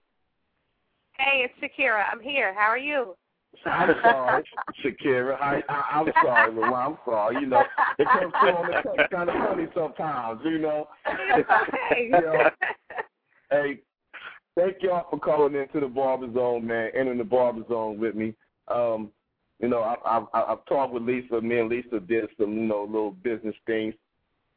Hey, 1.18 1.44
it's 1.44 1.54
Shakira. 1.60 2.04
I'm 2.10 2.20
here. 2.20 2.54
How 2.54 2.68
are 2.68 2.78
you? 2.78 3.16
I'm 3.66 3.94
sorry, 4.02 4.44
Shakira. 4.84 5.40
I, 5.40 5.62
I, 5.68 6.00
I'm 6.00 6.12
sorry, 6.22 6.54
Lou. 6.54 6.62
I'm 6.62 6.98
sorry. 7.04 7.36
You 7.40 7.46
know, 7.46 7.62
it 7.98 8.08
comes 8.08 8.32
through 8.40 8.50
on 8.50 8.66
the 8.66 8.96
text 8.96 9.12
kind 9.12 9.28
of 9.28 9.36
funny 9.36 9.66
sometimes. 9.74 10.40
You 10.44 10.58
know. 10.58 10.88
Hey. 11.04 12.10
Yeah. 12.10 12.50
Hey, 13.50 13.80
thank 14.56 14.76
y'all 14.80 15.06
for 15.10 15.18
calling 15.18 15.56
into 15.56 15.80
the 15.80 15.88
Barber 15.88 16.32
Zone, 16.32 16.66
man. 16.66 16.90
Entering 16.94 17.18
the 17.18 17.24
Barber 17.24 17.62
Zone 17.68 17.98
with 17.98 18.14
me. 18.14 18.32
Um, 18.68 19.10
you 19.58 19.68
know, 19.68 19.80
I, 19.80 19.96
I've 20.06 20.26
I've 20.32 20.64
talked 20.66 20.92
with 20.92 21.02
Lisa. 21.02 21.40
Me 21.40 21.58
and 21.58 21.68
Lisa 21.68 22.00
did 22.00 22.26
some, 22.38 22.56
you 22.56 22.62
know, 22.62 22.84
little 22.84 23.10
business 23.10 23.56
things 23.66 23.94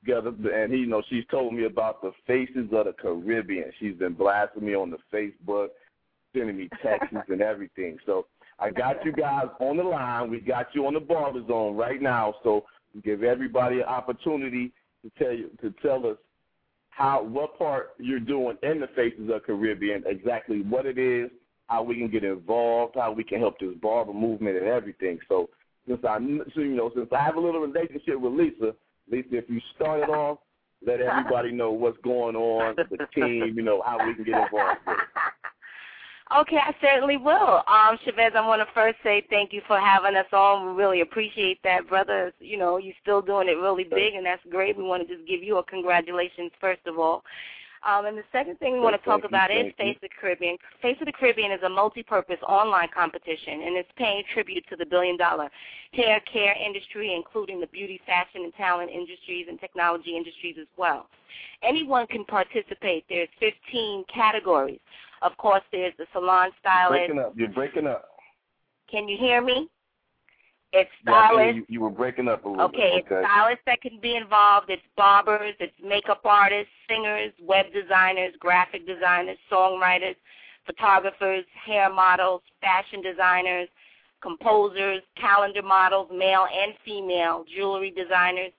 together, 0.04 0.32
and 0.54 0.72
he, 0.72 0.82
you 0.82 0.86
know, 0.86 1.02
she's 1.10 1.26
told 1.32 1.54
me 1.54 1.66
about 1.66 2.02
the 2.02 2.12
Faces 2.28 2.70
of 2.72 2.86
the 2.86 2.94
Caribbean. 2.94 3.72
She's 3.80 3.96
been 3.96 4.14
blasting 4.14 4.66
me 4.66 4.76
on 4.76 4.92
the 4.92 4.98
Facebook, 5.12 5.70
sending 6.36 6.58
me 6.58 6.70
texts 6.82 7.16
and 7.30 7.42
everything. 7.42 7.98
So 8.06 8.28
I 8.64 8.70
got 8.70 9.04
you 9.04 9.12
guys 9.12 9.48
on 9.60 9.76
the 9.76 9.84
line. 9.84 10.30
We 10.30 10.40
got 10.40 10.68
you 10.74 10.88
on 10.88 10.94
the 10.94 11.02
Barber 11.02 11.46
Zone 11.48 11.76
right 11.76 12.02
now. 12.02 12.36
So 12.44 12.64
give 13.04 13.22
everybody 13.22 13.80
an 13.80 13.86
opportunity 13.86 14.72
to 15.04 15.12
tell 15.22 15.34
you 15.34 15.50
to 15.62 15.74
tell 15.82 16.06
us 16.08 16.18
how 16.90 17.24
what 17.24 17.58
part 17.58 17.90
you're 17.98 18.22
doing 18.22 18.58
in 18.64 18.80
the 18.80 18.88
Faces 18.96 19.30
of 19.34 19.44
Caribbean, 19.44 20.04
exactly 20.06 20.62
what 20.62 20.86
it 20.86 20.98
is, 20.98 21.30
how 21.68 21.84
we 21.84 21.96
can 21.96 22.10
get 22.10 22.24
involved, 22.24 22.96
how 22.96 23.12
we 23.12 23.26
can 23.26 23.40
help 23.40 23.60
this 23.60 23.76
barber 23.82 24.14
movement 24.14 24.56
and 24.56 24.68
everything. 24.68 25.20
So 25.28 25.50
since 25.86 26.00
I 26.08 26.20
so, 26.56 26.62
you 26.62 26.76
know 26.76 26.90
since 26.96 27.10
I 27.12 27.22
have 27.22 27.36
a 27.36 27.42
little 27.42 27.60
relationship 27.60 28.18
with 28.18 28.32
Lisa, 28.32 28.74
Lisa, 29.12 29.38
if 29.38 29.50
you 29.50 29.60
start 29.76 30.04
it 30.04 30.10
off, 30.10 30.38
let 30.88 31.02
everybody 31.02 31.52
know 31.52 31.72
what's 31.72 31.98
going 32.02 32.38
on, 32.38 32.78
the 32.78 33.08
team, 33.14 33.56
you 33.58 33.62
know 33.62 33.82
how 33.86 33.98
we 34.08 34.16
can 34.16 34.24
get 34.24 34.42
involved. 34.42 34.80
With 34.88 34.98
it. 35.00 35.23
Okay, 36.36 36.58
I 36.58 36.74
certainly 36.82 37.18
will. 37.18 37.62
Um, 37.68 37.98
Chavez, 38.04 38.34
I 38.36 38.46
want 38.46 38.62
to 38.68 38.74
first 38.74 38.98
say 39.04 39.24
thank 39.30 39.54
you 39.54 39.62
for 39.68 39.80
having 39.80 40.16
us 40.16 40.26
on. 40.34 40.66
We 40.66 40.82
really 40.82 41.02
appreciate 41.02 41.60
that, 41.64 41.88
brother. 41.88 42.34
You 42.40 42.58
know, 42.58 42.78
you're 42.78 42.96
still 43.04 43.22
doing 43.22 43.50
it 43.50 43.58
really 43.58 43.84
big, 43.84 44.16
and 44.16 44.26
that's 44.26 44.42
great. 44.50 44.76
We 44.76 44.84
want 44.84 45.08
to 45.08 45.16
just 45.16 45.28
give 45.28 45.44
you 45.44 45.58
a 45.58 45.64
congratulations, 45.64 46.52
first 46.60 46.82
of 46.88 46.98
all. 46.98 47.24
Um, 47.88 48.06
and 48.06 48.18
the 48.18 48.24
second 48.32 48.58
thing 48.60 48.74
we 48.74 48.80
want 48.80 49.00
to 49.00 49.06
talk 49.06 49.26
about 49.26 49.52
is. 49.52 49.74
Face 49.78 49.96
of 49.96 50.02
the 50.02 50.10
Caribbean. 50.20 50.58
Face 50.82 50.98
of 51.02 51.06
the 51.06 51.12
Caribbean 51.12 51.52
is 51.52 51.62
a 51.64 51.70
multi-purpose 51.70 52.40
online 52.48 52.88
competition, 52.96 53.62
and 53.66 53.78
it's 53.78 53.90
paying 53.98 54.24
tribute 54.34 54.64
to 54.70 54.76
the 54.76 54.86
billion-dollar 54.86 55.50
hair 55.92 56.20
care 56.22 56.56
industry, 56.56 57.14
including 57.14 57.60
the 57.60 57.68
beauty, 57.68 58.00
fashion, 58.06 58.44
and 58.44 58.54
talent 58.56 58.90
industries 58.90 59.48
and 59.50 59.60
technology 59.60 60.16
industries 60.16 60.56
as 60.60 60.68
well. 60.78 61.08
Anyone 61.62 62.08
can 62.08 62.26
participate. 62.26 63.06
There's 63.10 63.30
15 63.40 64.06
categories. 64.14 64.80
Of 65.24 65.36
course, 65.38 65.64
there's 65.72 65.94
the 65.98 66.06
salon 66.14 66.50
stylist. 66.60 67.08
Breaking 67.08 67.20
up, 67.20 67.34
you're 67.38 67.50
breaking 67.50 67.88
up. 67.88 68.06
Can 68.90 69.08
you 69.08 69.18
hear 69.18 69.42
me? 69.42 69.70
It's 70.74 70.90
Yeah, 71.06 71.14
think 71.14 71.32
stylists. 71.32 71.56
you, 71.56 71.66
you 71.70 71.82
were 71.82 71.90
breaking 71.92 72.28
up 72.28 72.46
a 72.46 72.50
little 72.50 72.68
Okay, 72.68 72.92
bit. 72.94 73.06
Okay, 73.06 73.22
it's 73.22 73.30
stylists 73.30 73.64
that 73.68 73.82
can 73.82 74.00
be 74.02 74.16
involved. 74.16 74.70
It's 74.70 74.82
barbers, 74.98 75.54
it's 75.60 75.74
makeup 75.84 76.22
artists, 76.26 76.72
singers, 76.90 77.32
web 77.42 77.68
designers, 77.74 78.34
graphic 78.40 78.86
designers, 78.88 79.38
songwriters, 79.52 80.16
photographers, 80.66 81.46
hair 81.66 81.94
models, 81.94 82.42
fashion 82.62 83.02
designers, 83.02 83.70
composers, 84.22 85.02
calendar 85.20 85.62
models, 85.62 86.10
male 86.12 86.48
and 86.52 86.74
female, 86.84 87.46
jewelry 87.56 87.92
designers, 87.92 88.52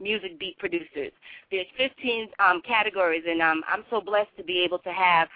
music 0.00 0.38
beat 0.38 0.58
producers. 0.58 1.12
There's 1.50 1.66
15 1.78 2.28
um, 2.38 2.60
categories, 2.66 3.22
and 3.26 3.40
um, 3.40 3.62
I'm 3.68 3.84
so 3.88 4.00
blessed 4.00 4.36
to 4.36 4.44
be 4.44 4.60
able 4.64 4.78
to 4.80 4.92
have, 4.92 5.28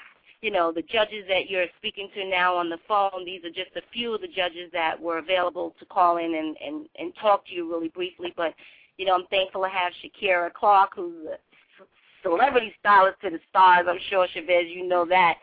you 0.47 0.53
know, 0.53 0.71
the 0.71 0.83
judges 0.83 1.25
that 1.27 1.51
you're 1.51 1.67
speaking 1.77 2.09
to 2.15 2.25
now 2.25 2.55
on 2.55 2.71
the 2.71 2.79
phone. 2.87 3.25
These 3.25 3.43
are 3.43 3.49
just 3.49 3.75
a 3.75 3.83
few 3.93 4.15
of 4.15 4.21
the 4.21 4.29
judges 4.29 4.71
that 4.73 4.95
were 5.01 5.19
available 5.19 5.75
to 5.81 5.85
call 5.87 6.19
in 6.19 6.37
and, 6.37 6.57
and, 6.65 6.89
and 6.97 7.13
talk 7.21 7.45
to 7.49 7.53
you 7.53 7.69
really 7.69 7.89
briefly. 7.89 8.33
But, 8.37 8.55
you 8.97 9.07
know, 9.07 9.17
I'm 9.17 9.27
thankful 9.27 9.63
to 9.63 9.69
have 9.69 9.93
Shakira 9.99 10.53
Clark, 10.53 10.91
who's 10.95 11.27
a 11.27 11.85
celebrity 12.23 12.73
stylist 12.79 13.21
to 13.23 13.31
the 13.31 13.41
stars. 13.51 13.87
I'm 13.89 13.99
sure, 14.09 14.29
Chavez, 14.33 14.67
you 14.73 14.87
know 14.87 15.05
that. 15.07 15.35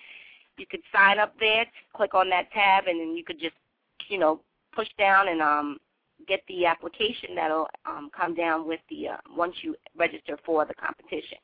You 0.56 0.66
could 0.66 0.82
sign 0.94 1.18
up 1.18 1.34
there, 1.40 1.66
click 1.94 2.14
on 2.14 2.30
that 2.30 2.52
tab, 2.52 2.84
and 2.86 3.00
then 3.00 3.16
you 3.16 3.24
could 3.24 3.40
just, 3.40 3.56
you 4.08 4.18
know, 4.18 4.40
push 4.74 4.88
down 4.98 5.28
and 5.28 5.40
um, 5.40 5.78
get 6.26 6.42
the 6.48 6.66
application 6.66 7.34
that'll 7.34 7.68
um, 7.86 8.10
come 8.16 8.34
down 8.34 8.66
with 8.66 8.80
the 8.90 9.08
uh, 9.08 9.16
once 9.36 9.54
you 9.62 9.76
register 9.96 10.38
for 10.44 10.64
the 10.64 10.74
competition. 10.74 11.38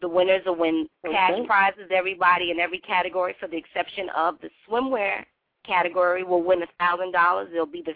The 0.00 0.08
winners 0.08 0.42
will 0.46 0.56
win 0.56 0.88
cash 1.04 1.38
prizes. 1.46 1.90
Everybody 1.90 2.50
in 2.50 2.58
every 2.58 2.78
category, 2.78 3.34
for 3.38 3.48
the 3.48 3.56
exception 3.56 4.08
of 4.16 4.36
the 4.40 4.48
swimwear 4.66 5.24
category, 5.66 6.24
will 6.24 6.42
win 6.42 6.62
a 6.62 6.66
thousand 6.78 7.12
dollars. 7.12 7.48
They'll 7.52 7.66
be 7.66 7.82
the 7.84 7.92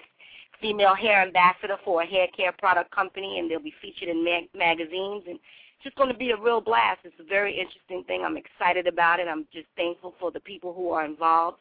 female 0.60 0.94
hair 0.94 1.22
ambassador 1.22 1.76
for 1.82 2.02
a 2.02 2.06
hair 2.06 2.26
care 2.36 2.52
product 2.52 2.90
company, 2.90 3.38
and 3.38 3.50
they'll 3.50 3.58
be 3.58 3.74
featured 3.80 4.08
in 4.08 4.22
mag- 4.22 4.50
magazines. 4.54 5.24
And 5.26 5.38
just 5.84 5.96
going 5.96 6.10
to 6.10 6.18
be 6.18 6.30
a 6.30 6.36
real 6.36 6.60
blast. 6.60 7.00
It's 7.04 7.14
a 7.20 7.24
very 7.24 7.52
interesting 7.52 8.02
thing. 8.04 8.24
I'm 8.24 8.36
excited 8.36 8.86
about 8.86 9.20
it. 9.20 9.28
I'm 9.28 9.46
just 9.52 9.66
thankful 9.76 10.14
for 10.18 10.32
the 10.32 10.40
people 10.40 10.72
who 10.72 10.90
are 10.90 11.04
involved. 11.04 11.58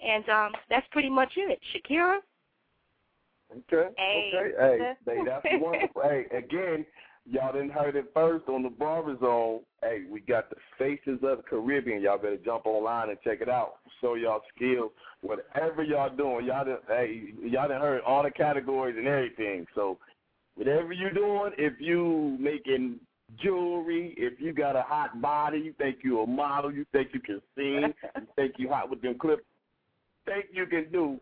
And 0.00 0.26
um, 0.28 0.52
that's 0.70 0.86
pretty 0.92 1.10
much 1.10 1.32
it. 1.36 1.58
Shakira? 1.74 2.18
Okay. 3.52 3.90
Hey. 3.96 4.30
Okay. 4.34 4.92
Hey, 5.04 5.18
that's 5.26 5.44
wonderful. 5.60 6.02
hey, 6.02 6.26
again, 6.36 6.86
y'all 7.28 7.52
didn't 7.52 7.72
heard 7.72 7.96
it 7.96 8.06
first 8.14 8.48
on 8.48 8.62
the 8.62 8.70
Barber 8.70 9.16
Zone. 9.20 9.60
Hey, 9.82 10.02
we 10.08 10.20
got 10.20 10.50
the 10.50 10.56
Faces 10.78 11.18
of 11.22 11.38
the 11.38 11.42
Caribbean. 11.48 12.02
Y'all 12.02 12.18
better 12.18 12.38
jump 12.44 12.66
online 12.66 13.10
and 13.10 13.18
check 13.24 13.40
it 13.40 13.48
out. 13.48 13.76
Show 14.00 14.14
y'all 14.14 14.42
skills. 14.54 14.92
Whatever 15.22 15.82
y'all 15.82 16.14
doing, 16.14 16.46
y'all 16.46 16.64
done, 16.64 16.78
hey, 16.86 17.32
y'all 17.42 17.68
done 17.68 17.80
heard 17.80 18.02
all 18.06 18.22
the 18.22 18.30
categories 18.30 18.96
and 18.96 19.08
everything. 19.08 19.66
So 19.74 19.98
whatever 20.54 20.92
you're 20.92 21.10
doing, 21.10 21.52
if 21.58 21.80
you 21.80 22.36
making 22.38 23.00
jewelry, 23.36 24.14
if 24.16 24.40
you 24.40 24.52
got 24.52 24.76
a 24.76 24.82
hot 24.82 25.20
body, 25.20 25.58
you 25.58 25.74
think 25.78 25.98
you 26.02 26.20
a 26.20 26.26
model, 26.26 26.72
you 26.72 26.84
think 26.92 27.10
you 27.12 27.20
can 27.20 27.40
sing, 27.54 27.92
you 28.16 28.26
think 28.36 28.54
you 28.58 28.68
hot 28.68 28.90
with 28.90 29.02
them 29.02 29.18
clips, 29.18 29.42
think 30.24 30.46
you 30.52 30.66
can 30.66 30.90
do, 30.90 31.20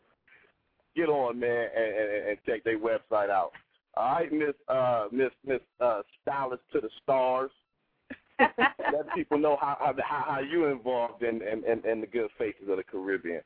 get 0.95 1.09
on, 1.09 1.39
man, 1.39 1.69
and, 1.77 1.95
and, 1.97 2.29
and 2.29 2.39
check 2.47 2.65
their 2.65 2.79
website 2.79 3.31
out. 3.31 3.53
All 3.97 4.13
right, 4.13 4.31
Miss 4.31 4.55
uh, 4.69 5.07
Miss 5.11 5.31
Miss 5.45 5.61
uh, 5.81 6.03
Stylist 6.23 6.63
to 6.73 6.81
the 6.83 6.91
Stars. 7.03 7.51
Let 8.39 9.15
people 9.15 9.39
know 9.39 9.57
how 9.59 9.95
how 10.03 10.25
how 10.29 10.41
you 10.41 10.67
involved 10.67 11.23
in, 11.23 11.41
in, 11.41 11.65
in, 11.65 11.91
in 11.91 12.01
the 12.03 12.07
good 12.07 12.29
faces 12.39 12.69
of 12.69 12.77
the 12.77 12.83
Caribbean. 12.83 13.41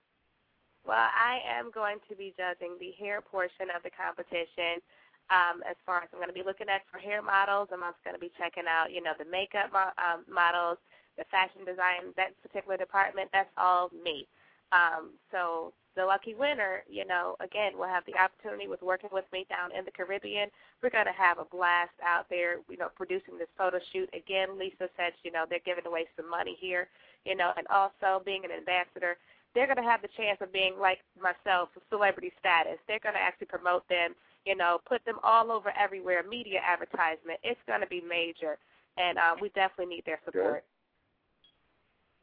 Well, 0.85 0.97
I 0.97 1.39
am 1.47 1.71
going 1.71 1.99
to 2.09 2.17
be 2.17 2.35
judging 2.37 2.77
the 2.81 2.91
hair 2.99 3.21
portion 3.21 3.69
of 3.77 3.83
the 3.85 3.91
competition. 3.91 4.83
Um, 5.31 5.63
as 5.63 5.77
far 5.87 6.03
as 6.03 6.09
I'm 6.13 6.19
going 6.19 6.29
to 6.29 6.35
be 6.35 6.43
looking 6.43 6.69
at 6.69 6.83
for 6.91 6.99
hair 6.99 7.23
models, 7.23 7.69
I'm 7.73 7.83
also 7.87 7.99
going 8.03 8.19
to 8.19 8.21
be 8.21 8.35
checking 8.37 8.67
out, 8.67 8.91
you 8.91 9.01
know, 9.03 9.15
the 9.19 9.31
makeup 9.31 9.71
mo- 9.73 9.95
um, 9.97 10.27
models, 10.27 10.79
the 11.17 11.25
fashion 11.31 11.63
design, 11.65 12.11
that 12.19 12.35
particular 12.43 12.77
department. 12.77 13.31
That's 13.33 13.51
all 13.57 13.91
me. 13.95 14.27
Um, 14.73 15.15
so 15.31 15.73
the 15.97 16.05
lucky 16.05 16.35
winner, 16.35 16.83
you 16.89 17.05
know, 17.07 17.37
again, 17.41 17.79
will 17.79 17.91
have 17.91 18.05
the 18.07 18.15
opportunity 18.15 18.69
with 18.69 18.83
working 18.83 19.11
with 19.13 19.25
me 19.33 19.47
down 19.51 19.75
in 19.77 19.85
the 19.85 19.91
Caribbean. 19.91 20.49
We're 20.83 20.91
going 20.95 21.11
to 21.11 21.15
have 21.15 21.39
a 21.39 21.45
blast 21.45 21.95
out 22.03 22.27
there, 22.31 22.59
you 22.71 22.77
know, 22.77 22.89
producing 22.95 23.39
this 23.39 23.51
photo 23.59 23.79
shoot. 23.93 24.09
Again, 24.15 24.59
Lisa 24.59 24.89
said, 24.97 25.15
you 25.23 25.33
know, 25.33 25.47
they're 25.49 25.67
giving 25.67 25.87
away 25.87 26.07
some 26.17 26.31
money 26.31 26.57
here, 26.59 26.89
you 27.25 27.35
know, 27.35 27.51
and 27.57 27.67
also 27.69 28.23
being 28.25 28.45
an 28.45 28.51
ambassador, 28.51 29.19
they're 29.55 29.67
going 29.67 29.83
to 29.83 29.91
have 29.91 30.03
the 30.03 30.15
chance 30.17 30.39
of 30.41 30.53
being 30.53 30.79
like 30.79 31.03
myself, 31.19 31.71
celebrity 31.91 32.33
status. 32.39 32.79
They're 32.87 33.03
going 33.03 33.19
to 33.19 33.21
actually 33.21 33.51
promote 33.51 33.89
them, 33.89 34.15
you 34.47 34.57
know, 34.57 34.79
put 34.89 35.05
them 35.05 35.17
all 35.23 35.51
over 35.53 35.73
everywhere, 35.79 36.23
media 36.29 36.61
advertisement. 36.67 37.39
It's 37.43 37.61
going 37.67 37.81
to 37.81 37.87
be 37.87 38.03
major, 38.07 38.59
and 38.97 39.19
uh, 39.19 39.35
we 39.41 39.49
definitely 39.51 39.95
need 39.97 40.05
their 40.07 40.21
support. 40.25 40.65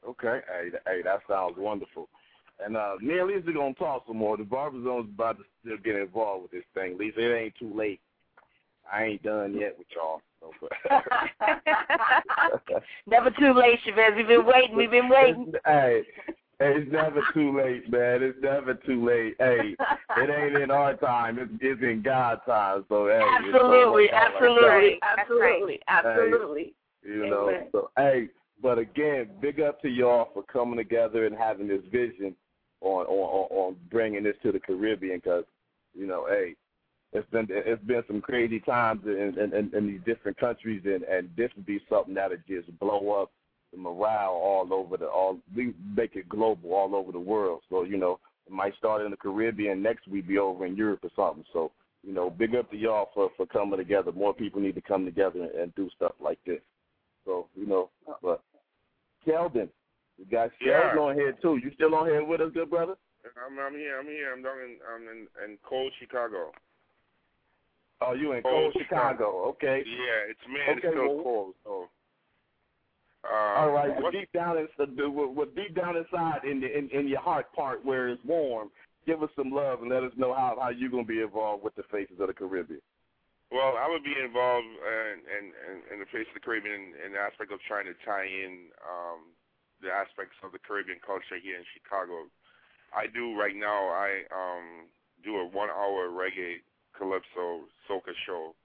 Okay. 0.08 0.40
Hey, 0.48 0.70
hey, 0.86 1.02
that 1.04 1.20
sounds 1.28 1.56
wonderful. 1.58 2.08
And 2.64 2.76
uh, 2.76 2.96
me 3.02 3.20
and 3.20 3.28
Lisa 3.28 3.52
gonna 3.52 3.74
talk 3.76 4.04
some 4.08 4.18
more. 4.18 4.36
The 4.36 4.44
barber 4.44 4.82
zone's 4.84 5.10
about 5.14 5.38
to 5.38 5.44
still 5.62 5.78
get 5.78 5.96
involved 5.96 6.44
with 6.44 6.52
this 6.52 6.64
thing. 6.74 6.98
Lisa, 6.98 7.20
it 7.20 7.38
ain't 7.38 7.56
too 7.60 7.72
late. 7.76 8.00
I 8.92 9.04
ain't 9.04 9.24
done 9.24 9.56
yet 9.60 9.78
with 9.78 9.88
y'all. 9.96 10.22
So, 10.40 10.52
Never 13.08 13.30
too 13.32 13.54
late, 13.54 13.80
Chavez. 13.86 14.14
We've 14.16 14.28
been 14.28 14.46
waiting. 14.46 14.76
We've 14.76 14.90
been 14.90 15.10
waiting. 15.10 15.54
hey, 15.66 16.04
it's 16.60 16.92
never 16.92 17.22
too 17.34 17.56
late, 17.56 17.90
man. 17.92 18.24
It's 18.24 18.38
never 18.42 18.74
too 18.74 19.06
late. 19.06 19.36
Hey, 19.40 19.76
it 20.18 20.30
ain't 20.30 20.62
in 20.62 20.72
our 20.72 20.96
time. 20.96 21.38
It's, 21.40 21.52
it's 21.62 21.82
in 21.82 22.02
God's 22.02 22.42
time. 22.48 22.86
So 22.90 23.08
hey, 23.08 23.22
Absolutely, 23.22 24.10
absolutely, 24.12 25.00
absolutely, 25.02 25.80
absolutely. 25.88 26.74
You 27.04 27.30
know, 27.30 27.50
Amen. 27.50 27.68
so 27.72 27.92
hey, 27.96 28.30
but 28.62 28.80
again, 28.80 29.30
big 29.40 29.62
up 29.62 29.82
to 29.82 29.88
y'all 29.88 30.30
for 30.34 30.44
coming 30.44 30.78
together 30.78 31.26
and 31.26 31.36
having 31.36 31.68
this 31.68 31.84
vision 31.92 32.36
on 32.82 33.06
on 33.06 33.08
on, 33.08 33.48
on 33.52 33.76
bringing 33.92 34.24
this 34.24 34.36
to 34.44 34.52
the 34.52 34.60
Caribbean 34.60 35.18
because 35.18 35.44
you 35.94 36.08
know, 36.08 36.26
hey, 36.28 36.56
it's 37.14 37.30
been 37.30 37.48
it's 37.50 37.84
been 37.84 38.04
some 38.08 38.22
crazy 38.22 38.60
times 38.60 39.02
in 39.06 39.36
in, 39.40 39.54
in, 39.54 39.72
in 39.76 39.88
these 39.88 40.02
different 40.06 40.38
countries, 40.38 40.82
and 40.86 41.04
and 41.04 41.30
this 41.38 41.52
would 41.56 41.66
be 41.66 41.80
something 41.90 42.16
that'll 42.16 42.38
just 42.48 42.78
blow 42.80 43.22
up 43.22 43.32
the 43.72 43.78
morale 43.78 44.32
all 44.32 44.74
over 44.74 44.98
the 44.98 45.06
all 45.06 45.40
we 45.56 45.74
make 45.96 46.16
it 46.16 46.30
global 46.30 46.74
all 46.74 46.96
over 46.96 47.12
the 47.12 47.20
world. 47.20 47.62
So 47.70 47.84
you 47.84 47.98
know, 47.98 48.20
it 48.46 48.54
might 48.54 48.76
start 48.78 49.02
in 49.04 49.12
the 49.12 49.18
Caribbean 49.18 49.82
next 49.82 50.08
week, 50.08 50.28
be 50.28 50.38
over 50.38 50.66
in 50.66 50.76
Europe 50.76 51.02
or 51.04 51.12
something. 51.16 51.46
So 51.54 51.72
you 52.04 52.14
know, 52.14 52.30
big 52.30 52.56
up 52.56 52.70
to 52.72 52.78
y'all 52.78 53.10
for 53.14 53.30
for 53.36 53.46
coming 53.46 53.78
together. 53.78 54.12
More 54.12 54.34
people 54.34 54.62
need 54.62 54.76
to 54.76 54.82
come 54.82 55.06
together 55.06 55.44
and, 55.44 55.52
and 55.52 55.76
do 55.76 55.90
stuff 55.96 56.14
like 56.22 56.40
this. 56.46 56.62
So 57.26 57.48
you 57.56 57.66
know, 57.66 57.90
but 58.22 58.42
Sheldon, 59.26 59.70
we 60.18 60.26
got 60.26 60.52
Yeah. 60.62 60.82
Sheldon 60.82 61.00
on 61.00 61.16
here 61.16 61.34
too. 61.42 61.60
You 61.62 61.72
still 61.76 61.94
on 61.96 62.08
here 62.08 62.24
with 62.24 62.42
us, 62.42 62.52
good 62.54 62.70
brother? 62.70 62.96
I'm 63.46 63.60
I'm 63.60 63.74
here. 63.74 64.00
I'm 64.00 64.06
here. 64.06 64.32
I'm 64.34 64.42
down 64.42 64.60
in 64.60 64.78
I'm 64.88 65.02
in, 65.10 65.28
in 65.44 65.58
cold 65.68 65.92
Chicago. 66.00 66.52
Oh, 68.00 68.14
you 68.14 68.32
in 68.34 68.44
Cold 68.44 68.72
cold 68.74 68.76
Chicago? 68.80 69.44
Okay. 69.50 69.84
Yeah, 69.86 70.30
it's 70.30 70.40
man. 70.48 70.78
Okay, 70.78 70.88
it's 70.88 70.96
still 70.96 71.16
well- 71.16 71.24
cold. 71.24 71.54
So. 71.64 71.90
Uh, 73.24 73.60
All 73.60 73.72
right, 73.72 73.94
but 73.96 74.04
what- 74.04 74.14
deep 74.14 74.32
down 74.32 74.58
inside, 74.58 74.96
what 74.98 75.56
deep 75.56 75.76
down 75.76 75.98
inside 75.98 76.44
in 76.46 76.62
the 76.62 76.78
in, 76.78 76.90
in 76.90 77.08
your 77.08 77.20
heart 77.20 77.52
part 77.54 77.84
where 77.84 78.08
it's 78.10 78.24
warm, 78.24 78.70
give 79.06 79.24
us 79.24 79.30
some 79.36 79.52
love 79.52 79.82
and 79.82 79.90
let 79.90 80.04
us 80.04 80.12
know 80.16 80.34
how 80.34 80.58
how 80.60 80.70
you're 80.70 80.90
gonna 80.90 81.04
be 81.04 81.22
involved 81.22 81.64
with 81.64 81.76
the 81.76 81.84
Faces 81.92 82.20
of 82.20 82.28
the 82.28 82.34
Caribbean. 82.34 82.82
Well, 83.52 83.80
I 83.80 83.88
would 83.88 84.04
be 84.04 84.16
involved 84.16 84.68
in 84.68 85.18
in, 85.28 85.44
in, 85.56 85.76
in 85.94 86.00
the 86.00 86.10
face 86.12 86.28
of 86.28 86.36
the 86.36 86.44
Caribbean 86.44 86.76
in, 86.76 86.86
in 87.08 87.12
the 87.14 87.20
aspect 87.20 87.52
of 87.52 87.60
trying 87.68 87.86
to 87.86 87.96
tie 88.06 88.28
in 88.28 88.70
um, 88.84 89.32
the 89.82 89.92
aspects 89.92 90.36
of 90.44 90.52
the 90.52 90.60
Caribbean 90.60 91.00
culture 91.06 91.40
here 91.42 91.58
in 91.58 91.66
Chicago. 91.74 92.28
I 92.96 93.08
do 93.08 93.36
right 93.40 93.56
now. 93.56 93.88
I 93.92 94.24
um, 94.32 94.88
do 95.24 95.38
a 95.38 95.46
one-hour 95.46 96.10
reggae 96.12 96.64
calypso 96.98 97.68
soca 97.88 98.16
show 98.26 98.56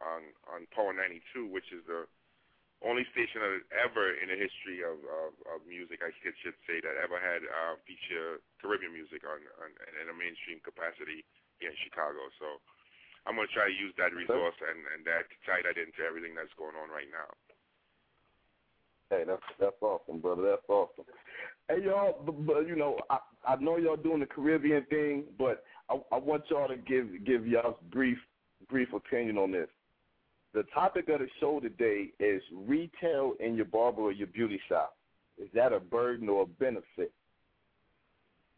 on 0.00 0.22
on 0.52 0.66
Power 0.74 0.92
92, 0.92 1.46
which 1.48 1.68
is 1.72 1.84
the 1.86 2.04
only 2.78 3.02
station 3.10 3.42
that 3.42 3.58
ever 3.74 4.14
in 4.22 4.30
the 4.30 4.38
history 4.38 4.86
of, 4.86 5.02
of, 5.02 5.34
of 5.50 5.58
music, 5.66 5.98
I 5.98 6.14
should, 6.22 6.36
should 6.46 6.58
say, 6.62 6.78
that 6.78 6.94
ever 7.02 7.18
had 7.18 7.42
uh, 7.42 7.74
feature 7.82 8.38
Caribbean 8.62 8.94
music 8.94 9.26
on, 9.26 9.42
on 9.58 9.74
in 9.98 10.06
a 10.06 10.14
mainstream 10.14 10.62
capacity 10.62 11.26
here 11.58 11.74
in 11.74 11.78
Chicago. 11.82 12.22
So 12.38 12.62
I'm 13.26 13.34
going 13.34 13.50
to 13.50 13.54
try 13.54 13.66
to 13.66 13.74
use 13.74 13.90
that 13.98 14.14
resource 14.14 14.54
and, 14.62 14.78
and 14.94 15.02
that 15.10 15.26
to 15.26 15.36
tie 15.42 15.62
that 15.66 15.74
into 15.74 16.06
everything 16.06 16.38
that's 16.38 16.54
going 16.54 16.78
on 16.78 16.86
right 16.86 17.10
now. 17.10 17.30
Hey, 19.10 19.24
that's 19.26 19.42
that's 19.58 19.80
awesome, 19.80 20.20
brother. 20.20 20.42
That's 20.42 20.68
awesome. 20.68 21.04
Hey, 21.68 21.82
y'all, 21.82 22.20
but, 22.24 22.46
but 22.46 22.68
you 22.68 22.76
know, 22.76 22.98
I 23.08 23.18
I 23.46 23.56
know 23.56 23.76
y'all 23.76 23.96
doing 23.96 24.20
the 24.20 24.26
Caribbean 24.26 24.84
thing, 24.90 25.24
but 25.38 25.64
I, 25.88 25.96
I 26.12 26.18
want 26.18 26.44
y'all 26.50 26.68
to 26.68 26.76
give 26.76 27.24
give 27.24 27.46
y'all 27.46 27.78
brief 27.90 28.18
brief 28.68 28.92
opinion 28.92 29.38
on 29.38 29.50
this. 29.50 29.68
The 30.58 30.64
topic 30.74 31.08
of 31.08 31.20
the 31.20 31.28
show 31.38 31.60
today 31.60 32.08
is 32.18 32.42
retail 32.52 33.34
in 33.38 33.54
your 33.54 33.64
barber 33.64 34.02
or 34.02 34.10
your 34.10 34.26
beauty 34.26 34.60
shop. 34.68 34.96
Is 35.40 35.46
that 35.54 35.72
a 35.72 35.78
burden 35.78 36.28
or 36.28 36.42
a 36.42 36.46
benefit? 36.46 37.12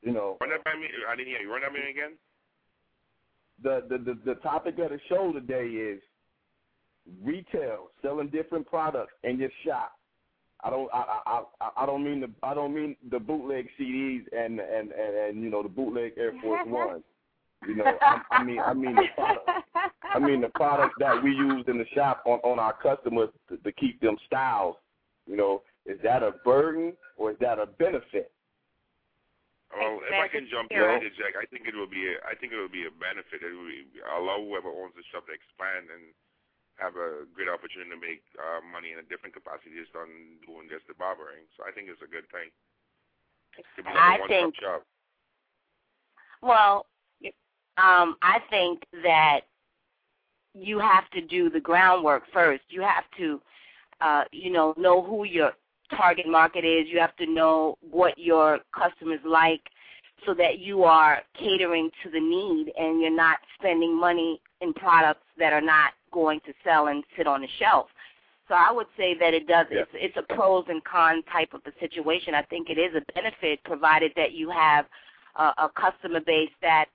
You 0.00 0.12
know, 0.14 0.38
Run 0.40 0.48
that 0.48 0.64
by 0.64 0.76
me. 0.80 0.86
I 1.06 1.14
didn't 1.14 1.28
hear 1.28 1.40
you. 1.40 1.52
Run 1.52 1.60
that 1.60 1.72
by 1.72 1.74
me 1.74 1.90
again. 1.90 2.12
the, 3.62 3.84
the 3.90 3.98
the 4.02 4.18
the 4.24 4.34
topic 4.40 4.78
of 4.78 4.88
the 4.88 5.00
show 5.10 5.30
today 5.30 5.66
is 5.66 6.00
retail, 7.22 7.90
selling 8.00 8.28
different 8.28 8.66
products 8.66 9.12
in 9.22 9.38
your 9.38 9.50
shop. 9.66 9.92
I 10.64 10.70
don't 10.70 10.88
I 10.94 11.04
I 11.26 11.42
I, 11.60 11.70
I 11.82 11.84
don't 11.84 12.02
mean 12.02 12.22
the 12.22 12.30
I 12.42 12.54
don't 12.54 12.74
mean 12.74 12.96
the 13.10 13.18
bootleg 13.18 13.68
CDs 13.78 14.22
and 14.32 14.58
and 14.58 14.90
and, 14.90 15.16
and 15.16 15.42
you 15.42 15.50
know 15.50 15.62
the 15.62 15.68
bootleg 15.68 16.12
Air 16.16 16.32
Force 16.40 16.62
Ones. 16.66 17.02
You 17.68 17.76
know, 17.76 17.84
I, 17.84 18.22
I 18.30 18.42
mean 18.42 18.58
I 18.58 18.72
mean 18.72 18.94
the 18.94 19.04
product. 19.14 19.50
I 20.12 20.18
mean 20.18 20.40
the 20.40 20.50
products 20.54 20.94
that 20.98 21.22
we 21.22 21.30
use 21.30 21.64
in 21.68 21.78
the 21.78 21.86
shop 21.94 22.22
on 22.26 22.38
on 22.42 22.58
our 22.58 22.74
customers 22.74 23.30
to, 23.48 23.56
to 23.58 23.72
keep 23.72 24.00
them 24.00 24.16
styles. 24.26 24.76
You 25.26 25.36
know, 25.36 25.62
is 25.86 25.98
that 26.02 26.22
a 26.22 26.32
burden 26.44 26.92
or 27.16 27.30
is 27.30 27.38
that 27.40 27.58
a 27.58 27.66
benefit? 27.66 28.32
Well, 29.70 30.02
if 30.02 30.10
I 30.10 30.26
can 30.26 30.50
jump 30.50 30.66
in, 30.74 30.82
Yeah. 30.82 30.98
and 30.98 30.98
interject, 30.98 31.38
I 31.38 31.46
think 31.46 31.70
it 31.70 31.76
will 31.78 31.86
be. 31.86 32.02
A, 32.10 32.18
I 32.26 32.34
think 32.34 32.50
it 32.52 32.58
will 32.58 32.72
be 32.72 32.90
a 32.90 32.94
benefit. 32.98 33.38
It 33.38 33.54
will 33.54 33.70
be, 33.70 33.86
allow 34.02 34.42
whoever 34.42 34.66
owns 34.66 34.98
the 34.98 35.06
shop 35.14 35.30
to 35.30 35.32
expand 35.32 35.94
and 35.94 36.10
have 36.82 36.98
a 36.98 37.22
great 37.30 37.46
opportunity 37.46 37.86
to 37.94 38.00
make 38.02 38.18
uh, 38.34 38.58
money 38.66 38.90
in 38.90 38.98
a 38.98 39.06
different 39.06 39.30
capacity 39.30 39.78
just 39.78 39.94
on 39.94 40.10
doing 40.42 40.66
just 40.66 40.90
the 40.90 40.96
barbering. 40.98 41.46
So 41.54 41.62
I 41.62 41.70
think 41.70 41.86
it's 41.86 42.02
a 42.02 42.10
good 42.10 42.26
thing. 42.34 42.50
To 43.78 43.80
be 43.86 43.94
I 43.94 44.18
like 44.18 44.26
a 44.26 44.28
think- 44.28 44.58
one-stop 44.58 44.82
shop. 44.82 44.88
Well, 46.42 46.74
um, 47.78 48.16
I 48.26 48.42
think 48.50 48.82
that 49.06 49.46
you 50.54 50.78
have 50.78 51.08
to 51.10 51.20
do 51.20 51.50
the 51.50 51.60
groundwork 51.60 52.24
first. 52.32 52.62
You 52.68 52.82
have 52.82 53.04
to, 53.18 53.40
uh, 54.00 54.24
you 54.32 54.50
know, 54.50 54.74
know 54.76 55.02
who 55.02 55.24
your 55.24 55.52
target 55.96 56.26
market 56.26 56.64
is. 56.64 56.86
You 56.88 56.98
have 56.98 57.16
to 57.16 57.26
know 57.26 57.76
what 57.80 58.18
your 58.18 58.60
customers 58.76 59.20
like, 59.24 59.62
so 60.26 60.34
that 60.34 60.58
you 60.58 60.84
are 60.84 61.22
catering 61.38 61.90
to 62.02 62.10
the 62.10 62.20
need 62.20 62.72
and 62.78 63.00
you're 63.00 63.14
not 63.14 63.38
spending 63.58 63.98
money 63.98 64.40
in 64.60 64.72
products 64.74 65.24
that 65.38 65.52
are 65.52 65.62
not 65.62 65.92
going 66.12 66.40
to 66.40 66.52
sell 66.64 66.88
and 66.88 67.04
sit 67.16 67.26
on 67.26 67.40
the 67.40 67.48
shelf. 67.58 67.86
So 68.48 68.54
I 68.54 68.72
would 68.72 68.88
say 68.96 69.16
that 69.18 69.32
it 69.32 69.46
does. 69.46 69.66
Yeah. 69.70 69.82
It's, 69.82 69.90
it's 69.94 70.16
a 70.16 70.34
pros 70.34 70.64
and 70.68 70.82
cons 70.84 71.24
type 71.32 71.54
of 71.54 71.60
a 71.66 71.72
situation. 71.78 72.34
I 72.34 72.42
think 72.42 72.68
it 72.68 72.78
is 72.78 72.94
a 72.94 73.12
benefit 73.14 73.62
provided 73.64 74.12
that 74.16 74.32
you 74.32 74.50
have 74.50 74.86
a, 75.36 75.52
a 75.58 75.70
customer 75.74 76.20
base 76.20 76.50
that 76.60 76.86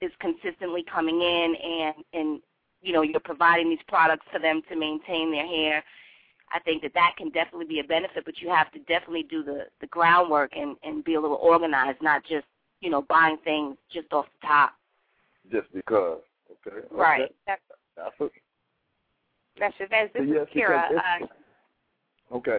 is 0.00 0.12
consistently 0.20 0.84
coming 0.92 1.22
in 1.22 1.54
and 1.56 1.94
and 2.12 2.40
you 2.84 2.92
know 2.92 3.02
you're 3.02 3.20
providing 3.20 3.70
these 3.70 3.82
products 3.88 4.26
for 4.30 4.38
them 4.38 4.62
to 4.68 4.76
maintain 4.76 5.32
their 5.32 5.46
hair. 5.46 5.82
I 6.52 6.60
think 6.60 6.82
that 6.82 6.92
that 6.94 7.14
can 7.16 7.30
definitely 7.30 7.66
be 7.66 7.80
a 7.80 7.84
benefit, 7.84 8.24
but 8.24 8.40
you 8.40 8.48
have 8.50 8.70
to 8.72 8.78
definitely 8.80 9.24
do 9.24 9.42
the 9.42 9.66
the 9.80 9.86
groundwork 9.88 10.52
and 10.56 10.76
and 10.84 11.02
be 11.02 11.14
a 11.14 11.20
little 11.20 11.38
organized, 11.40 12.02
not 12.02 12.22
just 12.24 12.46
you 12.80 12.90
know 12.90 13.02
buying 13.02 13.38
things 13.42 13.76
just 13.92 14.12
off 14.12 14.26
the 14.40 14.46
top. 14.46 14.72
Just 15.50 15.72
because. 15.72 16.20
Okay. 16.66 16.76
okay. 16.76 16.86
Right. 16.90 17.34
That's, 17.46 17.60
That's 17.96 18.14
it. 18.20 18.32
that's 19.58 19.76
Chavez. 19.76 20.10
This 20.14 20.22
Yes, 20.26 20.46
is 20.54 20.60
Kira. 20.62 20.84
Uh, 20.94 21.26
Okay. 22.32 22.58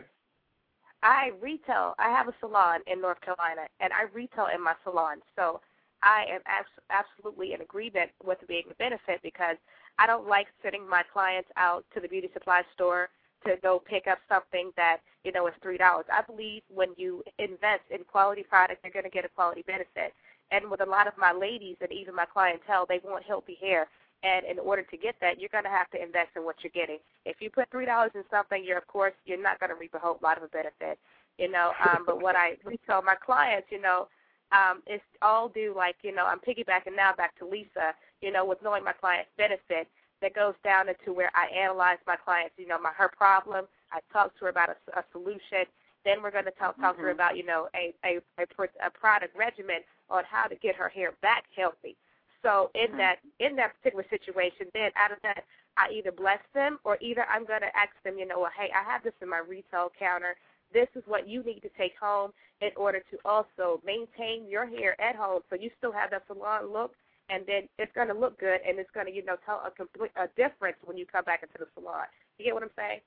I 1.03 1.31
retail. 1.41 1.93
I 1.99 2.09
have 2.09 2.27
a 2.27 2.33
salon 2.39 2.79
in 2.87 3.01
North 3.01 3.21
Carolina, 3.21 3.67
and 3.79 3.91
I 3.93 4.03
retail 4.13 4.47
in 4.53 4.63
my 4.63 4.73
salon. 4.83 5.17
So 5.35 5.59
I 6.01 6.25
am 6.29 6.41
abs- 6.45 6.81
absolutely 6.89 7.53
in 7.53 7.61
agreement 7.61 8.11
with 8.23 8.41
it 8.41 8.47
being 8.47 8.63
a 8.71 8.75
benefit 8.75 9.21
because 9.21 9.57
I 9.97 10.07
don't 10.07 10.27
like 10.27 10.47
sending 10.61 10.87
my 10.87 11.03
clients 11.11 11.49
out 11.57 11.85
to 11.93 11.99
the 12.01 12.07
beauty 12.07 12.29
supply 12.33 12.63
store 12.73 13.09
to 13.45 13.55
go 13.61 13.81
pick 13.85 14.07
up 14.07 14.19
something 14.27 14.71
that 14.75 14.97
you 15.23 15.31
know 15.31 15.47
is 15.47 15.53
three 15.61 15.77
dollars. 15.77 16.05
I 16.11 16.21
believe 16.21 16.63
when 16.73 16.89
you 16.97 17.23
invest 17.39 17.83
in 17.91 18.03
quality 18.03 18.43
product, 18.43 18.81
you're 18.83 18.93
going 18.93 19.05
to 19.05 19.11
get 19.11 19.25
a 19.25 19.29
quality 19.29 19.63
benefit. 19.65 20.13
And 20.51 20.69
with 20.69 20.81
a 20.81 20.85
lot 20.85 21.07
of 21.07 21.13
my 21.17 21.31
ladies 21.31 21.77
and 21.81 21.91
even 21.91 22.15
my 22.15 22.25
clientele, 22.25 22.85
they 22.87 22.99
want 23.03 23.23
healthy 23.25 23.57
hair. 23.59 23.87
And 24.23 24.45
in 24.45 24.59
order 24.59 24.83
to 24.83 24.97
get 24.97 25.15
that, 25.21 25.39
you're 25.39 25.49
going 25.49 25.65
to 25.65 25.69
have 25.69 25.89
to 25.91 26.01
invest 26.01 26.29
in 26.35 26.43
what 26.43 26.55
you're 26.63 26.73
getting. 26.73 26.97
If 27.25 27.37
you 27.39 27.49
put 27.49 27.69
three 27.69 27.85
dollars 27.85 28.11
in 28.15 28.23
something, 28.31 28.63
you're 28.63 28.77
of 28.77 28.87
course 28.87 29.13
you're 29.25 29.41
not 29.41 29.59
going 29.59 29.69
to 29.69 29.75
reap 29.75 29.93
a 29.93 29.99
whole 29.99 30.19
lot 30.21 30.37
of 30.37 30.43
a 30.43 30.47
benefit, 30.47 30.97
you 31.37 31.51
know. 31.51 31.73
Um, 31.87 32.03
but 32.05 32.21
what 32.21 32.35
I 32.35 32.57
we 32.65 32.79
tell 32.85 33.01
my 33.01 33.15
clients, 33.15 33.67
you 33.71 33.81
know, 33.81 34.07
um, 34.51 34.81
it's 34.85 35.03
all 35.21 35.49
due, 35.49 35.73
like, 35.75 35.95
you 36.03 36.13
know, 36.13 36.25
I'm 36.25 36.39
piggybacking 36.39 36.95
now 36.95 37.13
back 37.15 37.37
to 37.39 37.45
Lisa, 37.45 37.93
you 38.25 38.31
know, 38.31 38.43
with 38.43 38.57
knowing 38.63 38.83
my 38.83 38.93
client's 38.93 39.29
benefit 39.37 39.87
that 40.21 40.33
goes 40.33 40.55
down 40.63 40.89
into 40.89 41.13
where 41.13 41.31
I 41.35 41.45
analyze 41.55 41.99
my 42.07 42.15
clients, 42.15 42.55
you 42.57 42.67
know, 42.67 42.79
my 42.79 42.91
her 42.97 43.11
problem. 43.15 43.65
I 43.91 43.99
talk 44.11 44.33
to 44.39 44.45
her 44.45 44.49
about 44.49 44.69
a, 44.69 44.99
a 44.99 45.03
solution. 45.11 45.69
Then 46.03 46.23
we're 46.23 46.31
going 46.31 46.45
to 46.45 46.57
talk 46.57 46.75
talk 46.81 46.93
mm-hmm. 46.93 47.01
to 47.01 47.07
her 47.07 47.13
mm-hmm. 47.13 47.21
about, 47.21 47.37
you 47.37 47.45
know, 47.45 47.69
a, 47.75 47.93
a 48.03 48.17
a 48.41 48.45
a 48.83 48.89
product 48.89 49.37
regimen 49.37 49.81
on 50.09 50.23
how 50.29 50.45
to 50.47 50.55
get 50.55 50.75
her 50.75 50.89
hair 50.89 51.13
back 51.21 51.43
healthy. 51.55 51.95
So 52.41 52.71
in 52.73 52.87
mm-hmm. 52.87 52.97
that 52.97 53.17
in 53.39 53.55
that 53.57 53.73
particular 53.77 54.05
situation, 54.09 54.67
then 54.73 54.89
out 54.97 55.11
of 55.11 55.19
that, 55.21 55.43
I 55.77 55.89
either 55.93 56.11
bless 56.11 56.41
them 56.53 56.79
or 56.83 56.97
either 57.01 57.25
I'm 57.29 57.45
going 57.45 57.61
to 57.61 57.77
ask 57.77 57.93
them, 58.03 58.17
you 58.17 58.25
know, 58.25 58.39
well, 58.39 58.51
hey, 58.57 58.69
I 58.73 58.83
have 58.89 59.03
this 59.03 59.13
in 59.21 59.29
my 59.29 59.41
retail 59.47 59.91
counter. 59.99 60.35
This 60.73 60.87
is 60.95 61.03
what 61.05 61.27
you 61.27 61.43
need 61.43 61.61
to 61.61 61.69
take 61.77 61.93
home 61.99 62.31
in 62.61 62.71
order 62.75 63.01
to 63.11 63.17
also 63.23 63.81
maintain 63.85 64.49
your 64.49 64.65
hair 64.65 64.99
at 64.99 65.15
home, 65.15 65.41
so 65.49 65.55
you 65.55 65.69
still 65.77 65.91
have 65.91 66.09
that 66.11 66.23
salon 66.27 66.71
look, 66.73 66.93
and 67.29 67.43
then 67.47 67.67
it's 67.79 67.91
going 67.95 68.07
to 68.07 68.13
look 68.13 68.39
good, 68.39 68.59
and 68.67 68.77
it's 68.79 68.89
going 68.93 69.07
to, 69.07 69.11
you 69.13 69.25
know, 69.25 69.35
tell 69.45 69.63
a 69.65 69.71
complete 69.71 70.11
a 70.15 70.27
difference 70.35 70.77
when 70.85 70.97
you 70.97 71.05
come 71.05 71.23
back 71.23 71.41
into 71.43 71.55
the 71.59 71.67
salon. 71.73 72.05
You 72.37 72.45
get 72.45 72.53
what 72.53 72.63
I'm 72.63 72.69
saying? 72.77 72.99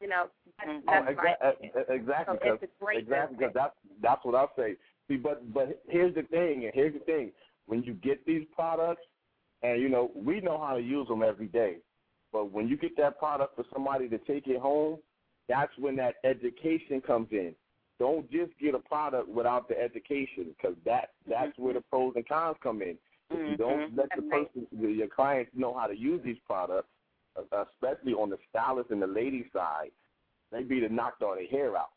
You 0.00 0.08
know, 0.08 0.26
that's, 0.58 0.70
mm-hmm. 0.70 0.86
that's 0.86 1.06
oh, 1.08 1.12
exa- 1.12 1.88
my 1.88 1.94
exactly. 1.94 2.38
So 2.42 2.58
because, 2.60 2.96
exactly, 2.96 3.36
because 3.38 3.54
that's 3.54 3.74
that's 4.02 4.24
what 4.24 4.34
I 4.34 4.46
say. 4.56 4.76
See, 5.08 5.16
but 5.16 5.52
but 5.52 5.82
here's 5.88 6.14
the 6.14 6.22
thing, 6.22 6.64
and 6.64 6.72
here's 6.74 6.94
the 6.94 7.00
thing: 7.00 7.32
when 7.66 7.82
you 7.82 7.94
get 7.94 8.24
these 8.26 8.44
products, 8.54 9.02
and 9.62 9.80
you 9.80 9.88
know, 9.88 10.10
we 10.14 10.40
know 10.40 10.58
how 10.58 10.74
to 10.74 10.82
use 10.82 11.08
them 11.08 11.22
every 11.22 11.46
day, 11.46 11.76
but 12.32 12.52
when 12.52 12.68
you 12.68 12.76
get 12.76 12.96
that 12.96 13.18
product 13.18 13.56
for 13.56 13.64
somebody 13.72 14.08
to 14.08 14.18
take 14.18 14.46
it 14.46 14.60
home, 14.60 14.98
that's 15.48 15.72
when 15.78 15.96
that 15.96 16.16
education 16.24 17.00
comes 17.00 17.28
in. 17.30 17.54
Don't 18.00 18.28
just 18.30 18.50
get 18.60 18.74
a 18.74 18.80
product 18.80 19.28
without 19.28 19.68
the 19.68 19.80
education, 19.80 20.46
because 20.56 20.76
that 20.84 21.10
that's 21.28 21.52
mm-hmm. 21.52 21.62
where 21.62 21.74
the 21.74 21.80
pros 21.80 22.12
and 22.16 22.28
cons 22.28 22.56
come 22.62 22.82
in. 22.82 22.98
If 23.30 23.50
you 23.50 23.56
don't 23.56 23.78
mm-hmm. 23.78 23.98
let 23.98 24.08
the 24.14 24.22
person, 24.22 24.66
your 24.72 25.08
clients 25.08 25.50
know 25.54 25.76
how 25.76 25.86
to 25.86 25.96
use 25.96 26.20
these 26.24 26.36
products, 26.46 26.88
especially 27.36 28.12
on 28.12 28.30
the 28.30 28.38
stylist 28.50 28.90
and 28.90 29.02
the 29.02 29.06
lady 29.06 29.46
side, 29.52 29.90
they 30.52 30.62
be 30.62 30.80
to 30.80 30.88
knocked 30.88 31.22
all 31.22 31.34
their 31.34 31.46
hair 31.46 31.76
out. 31.76 31.88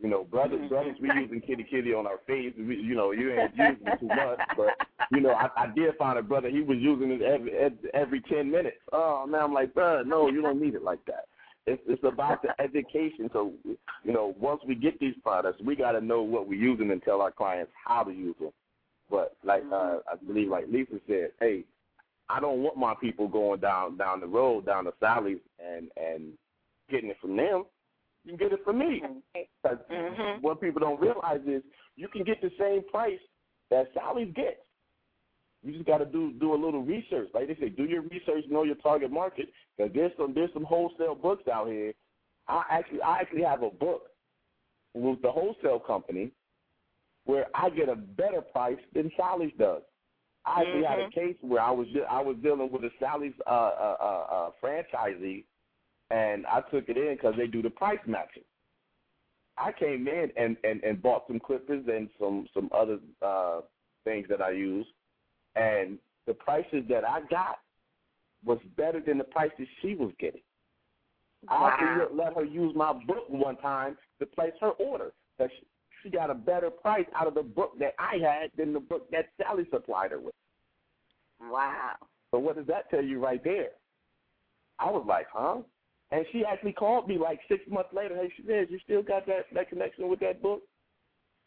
You 0.00 0.08
know, 0.08 0.24
brothers, 0.24 0.60
mm-hmm. 0.60 0.68
brothers, 0.68 0.96
we 1.00 1.10
using 1.14 1.40
kitty 1.40 1.64
kitty 1.68 1.92
on 1.92 2.06
our 2.06 2.18
face. 2.26 2.52
We, 2.56 2.76
you 2.76 2.94
know, 2.94 3.10
you 3.12 3.32
ain't 3.32 3.56
using 3.56 3.86
it 3.86 4.00
too 4.00 4.06
much, 4.06 4.38
but 4.56 4.68
you 5.10 5.20
know, 5.20 5.30
I, 5.30 5.48
I 5.56 5.66
did 5.74 5.96
find 5.96 6.18
a 6.18 6.22
brother. 6.22 6.48
He 6.50 6.60
was 6.60 6.78
using 6.78 7.10
it 7.10 7.22
every 7.22 7.52
every 7.94 8.20
ten 8.22 8.50
minutes. 8.50 8.76
Oh 8.92 9.26
man, 9.26 9.42
I'm 9.42 9.52
like, 9.52 9.74
bro, 9.74 10.02
no, 10.02 10.28
you 10.28 10.42
don't 10.42 10.60
need 10.60 10.74
it 10.74 10.82
like 10.82 11.04
that. 11.06 11.24
It's 11.66 11.82
it's 11.86 12.02
about 12.04 12.42
the 12.42 12.50
education. 12.60 13.28
So, 13.32 13.52
you 13.64 14.12
know, 14.12 14.34
once 14.38 14.60
we 14.66 14.74
get 14.74 14.98
these 15.00 15.14
products, 15.22 15.60
we 15.64 15.74
got 15.74 15.92
to 15.92 16.00
know 16.00 16.22
what 16.22 16.48
we're 16.48 16.60
using 16.60 16.90
and 16.92 17.02
tell 17.02 17.20
our 17.20 17.32
clients 17.32 17.72
how 17.84 18.04
to 18.04 18.12
use 18.12 18.36
them. 18.40 18.52
But 19.10 19.36
like 19.44 19.62
uh, 19.72 19.98
I 20.10 20.16
believe, 20.26 20.48
like 20.48 20.66
Lisa 20.70 21.00
said, 21.06 21.30
hey, 21.40 21.64
I 22.28 22.40
don't 22.40 22.62
want 22.62 22.76
my 22.76 22.94
people 23.00 23.28
going 23.28 23.60
down 23.60 23.96
down 23.96 24.20
the 24.20 24.26
road, 24.26 24.66
down 24.66 24.84
the 24.84 24.92
Sally's, 25.00 25.38
and 25.58 25.88
and 25.96 26.32
getting 26.90 27.10
it 27.10 27.16
from 27.20 27.36
them 27.36 27.64
you 28.28 28.36
can 28.36 28.48
get 28.48 28.52
it 28.52 28.64
from 28.64 28.78
me. 28.78 29.02
Mm-hmm. 29.66 30.42
What 30.42 30.60
people 30.60 30.80
don't 30.80 31.00
realize 31.00 31.40
is 31.46 31.62
you 31.96 32.08
can 32.08 32.24
get 32.24 32.42
the 32.42 32.50
same 32.58 32.82
price 32.90 33.18
that 33.70 33.86
Sally's 33.94 34.32
gets. 34.34 34.60
You 35.62 35.72
just 35.72 35.86
got 35.86 35.98
to 35.98 36.04
do 36.04 36.32
do 36.38 36.54
a 36.54 36.62
little 36.62 36.82
research. 36.82 37.28
Like 37.32 37.48
they 37.48 37.54
say, 37.54 37.68
do 37.70 37.84
your 37.84 38.02
research, 38.02 38.44
know 38.48 38.64
your 38.64 38.76
target 38.76 39.10
market. 39.10 39.48
Because 39.76 39.92
there's 39.94 40.12
some 40.18 40.34
there's 40.34 40.52
some 40.52 40.64
wholesale 40.64 41.14
books 41.14 41.48
out 41.48 41.68
here. 41.68 41.94
I 42.48 42.62
actually 42.70 43.00
I 43.02 43.18
actually 43.18 43.42
have 43.42 43.62
a 43.62 43.70
book 43.70 44.02
with 44.94 45.22
the 45.22 45.30
wholesale 45.30 45.78
company 45.78 46.30
where 47.28 47.46
I 47.54 47.68
get 47.70 47.88
a 47.88 47.94
better 47.94 48.40
price 48.40 48.78
than 48.94 49.10
Sally's 49.16 49.52
does. 49.58 49.82
I 50.46 50.64
mm-hmm. 50.64 50.82
had 50.82 50.98
a 50.98 51.02
mm-hmm. 51.02 51.20
case 51.20 51.36
where 51.42 51.60
I 51.60 51.70
was 51.70 51.86
I 52.10 52.22
was 52.22 52.36
dealing 52.42 52.70
with 52.72 52.82
a 52.84 52.90
Sally's 52.98 53.34
uh, 53.46 53.50
uh, 53.50 53.96
uh, 54.00 54.34
uh, 54.34 54.50
franchisee 54.62 55.44
and 56.10 56.46
I 56.46 56.60
took 56.70 56.88
it 56.88 56.96
in 56.96 57.16
because 57.16 57.34
they 57.36 57.46
do 57.46 57.62
the 57.62 57.70
price 57.70 57.98
matching. 58.06 58.44
I 59.58 59.72
came 59.72 60.06
in 60.06 60.30
and, 60.36 60.56
and, 60.64 60.82
and 60.82 61.02
bought 61.02 61.24
some 61.26 61.40
clippers 61.40 61.84
and 61.88 62.08
some 62.18 62.46
some 62.54 62.70
other 62.72 62.98
uh, 63.20 63.60
things 64.04 64.26
that 64.30 64.40
I 64.40 64.50
use, 64.50 64.86
and 65.56 65.98
the 66.26 66.34
prices 66.34 66.84
that 66.88 67.04
I 67.04 67.20
got 67.28 67.58
was 68.44 68.58
better 68.76 69.00
than 69.04 69.18
the 69.18 69.24
prices 69.24 69.66
she 69.82 69.94
was 69.94 70.12
getting. 70.18 70.42
Wow. 71.48 71.74
I 71.78 72.14
let 72.14 72.34
her 72.34 72.44
use 72.44 72.74
my 72.74 72.92
book 72.92 73.28
one 73.28 73.56
time 73.56 73.96
to 74.20 74.26
place 74.26 74.52
her 74.60 74.70
order. 74.70 75.12
That 75.38 75.50
she, 75.58 75.66
she 76.02 76.10
got 76.10 76.30
a 76.30 76.34
better 76.34 76.70
price 76.70 77.06
out 77.14 77.26
of 77.26 77.34
the 77.34 77.42
book 77.42 77.78
that 77.78 77.94
I 77.98 78.16
had 78.16 78.50
than 78.56 78.72
the 78.72 78.80
book 78.80 79.10
that 79.10 79.26
Sally 79.40 79.64
supplied 79.70 80.10
her 80.12 80.20
with. 80.20 80.34
Wow. 81.40 81.92
So 82.30 82.38
what 82.38 82.56
does 82.56 82.66
that 82.66 82.90
tell 82.90 83.02
you 83.02 83.22
right 83.22 83.42
there? 83.42 83.70
I 84.78 84.90
was 84.90 85.04
like, 85.08 85.26
huh? 85.32 85.58
And 86.10 86.24
she 86.32 86.44
actually 86.44 86.72
called 86.72 87.08
me 87.08 87.18
like 87.18 87.40
six 87.48 87.62
months 87.68 87.90
later. 87.92 88.16
Hey, 88.16 88.32
she 88.36 88.42
says, 88.46 88.68
you 88.70 88.78
still 88.84 89.02
got 89.02 89.26
that, 89.26 89.46
that 89.54 89.68
connection 89.68 90.08
with 90.08 90.20
that 90.20 90.42
book? 90.42 90.62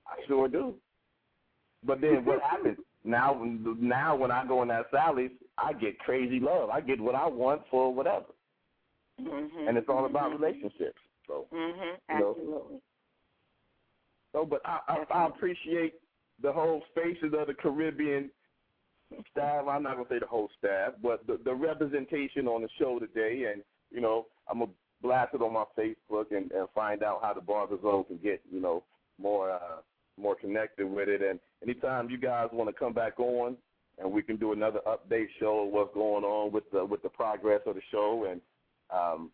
I 0.07 0.15
sure 0.27 0.47
do. 0.47 0.75
But 1.83 2.01
then 2.01 2.25
what 2.25 2.41
happens? 2.49 2.77
Now, 3.03 3.43
now 3.79 4.15
when 4.15 4.31
I 4.31 4.45
go 4.45 4.61
in 4.61 4.67
that 4.67 4.85
Sally's, 4.91 5.31
I 5.57 5.73
get 5.73 5.97
crazy 5.99 6.39
love. 6.39 6.69
I 6.69 6.81
get 6.81 6.99
what 6.99 7.15
I 7.15 7.27
want 7.27 7.63
for 7.71 7.93
whatever. 7.93 8.25
Mm-hmm. 9.19 9.67
And 9.67 9.77
it's 9.77 9.89
all 9.89 10.05
about 10.05 10.31
mm-hmm. 10.31 10.43
relationships. 10.43 10.99
So, 11.27 11.47
mm-hmm. 11.53 11.95
Absolutely. 12.09 12.43
You 12.43 12.51
know, 12.51 12.81
so, 14.33 14.45
but 14.45 14.61
I, 14.65 14.79
I, 14.87 15.03
I 15.13 15.27
appreciate 15.27 15.95
the 16.41 16.51
whole 16.51 16.81
faces 16.95 17.33
of 17.37 17.47
the 17.47 17.53
Caribbean 17.53 18.29
staff. 19.31 19.65
I'm 19.69 19.83
not 19.83 19.95
gonna 19.95 20.07
say 20.09 20.19
the 20.19 20.27
whole 20.27 20.49
staff, 20.57 20.93
but 21.01 21.25
the, 21.27 21.39
the 21.43 21.53
representation 21.53 22.47
on 22.47 22.61
the 22.61 22.69
show 22.79 22.99
today, 22.99 23.51
and 23.51 23.63
you 23.91 24.01
know, 24.01 24.27
I'm 24.49 24.59
gonna 24.59 24.71
blast 25.01 25.33
it 25.33 25.41
on 25.41 25.53
my 25.53 25.65
Facebook 25.77 26.31
and, 26.31 26.51
and 26.51 26.67
find 26.73 27.03
out 27.03 27.19
how 27.21 27.33
the 27.33 27.41
Barber 27.41 27.77
Zone 27.81 28.05
can 28.05 28.17
get, 28.17 28.41
you 28.51 28.61
know, 28.61 28.83
more 29.19 29.51
uh, 29.51 29.81
more 30.19 30.35
connected 30.35 30.85
with 30.85 31.09
it. 31.09 31.21
And 31.21 31.39
anytime 31.63 32.09
you 32.09 32.17
guys 32.17 32.49
want 32.51 32.69
to 32.69 32.73
come 32.73 32.93
back 32.93 33.19
on, 33.19 33.57
and 33.97 34.11
we 34.11 34.21
can 34.21 34.37
do 34.37 34.51
another 34.53 34.79
update 34.87 35.27
show 35.39 35.65
of 35.65 35.73
what's 35.73 35.93
going 35.93 36.23
on 36.23 36.51
with 36.51 36.69
the 36.71 36.83
with 36.83 37.01
the 37.03 37.09
progress 37.09 37.61
of 37.65 37.75
the 37.75 37.81
show, 37.91 38.27
and 38.29 38.41
um, 38.93 39.31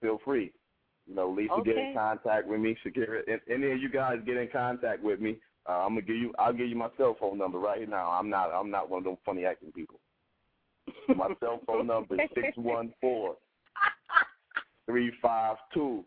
feel 0.00 0.20
free. 0.24 0.52
You 1.08 1.14
know, 1.14 1.30
Lisa 1.30 1.52
okay. 1.54 1.70
get 1.70 1.78
in 1.78 1.94
contact 1.94 2.46
with 2.46 2.60
me. 2.60 2.76
Shakira, 2.84 3.22
any 3.50 3.72
of 3.72 3.80
you 3.80 3.88
guys 3.88 4.18
get 4.26 4.36
in 4.36 4.48
contact 4.52 5.02
with 5.02 5.20
me. 5.20 5.38
Uh, 5.66 5.84
I'm 5.84 5.90
gonna 5.90 6.02
give 6.02 6.16
you. 6.16 6.32
I'll 6.38 6.52
give 6.52 6.68
you 6.68 6.76
my 6.76 6.88
cell 6.96 7.16
phone 7.18 7.38
number 7.38 7.58
right 7.58 7.88
now. 7.88 8.10
I'm 8.10 8.28
not. 8.28 8.50
I'm 8.52 8.70
not 8.70 8.90
one 8.90 8.98
of 8.98 9.04
them 9.04 9.16
funny 9.24 9.44
acting 9.44 9.72
people. 9.72 10.00
My 11.08 11.28
cell 11.40 11.60
phone 11.66 11.86
number 11.86 12.14
is 12.14 12.28
six 12.34 12.56
one 12.56 12.92
four 13.00 13.36
three 14.86 15.12
five 15.22 15.56
two 15.72 16.04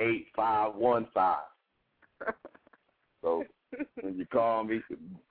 eight 0.00 0.26
five 0.34 0.74
one 0.74 1.06
five. 1.14 1.44
So 3.24 3.42
when 4.00 4.16
you 4.16 4.26
call 4.26 4.64
me, 4.64 4.80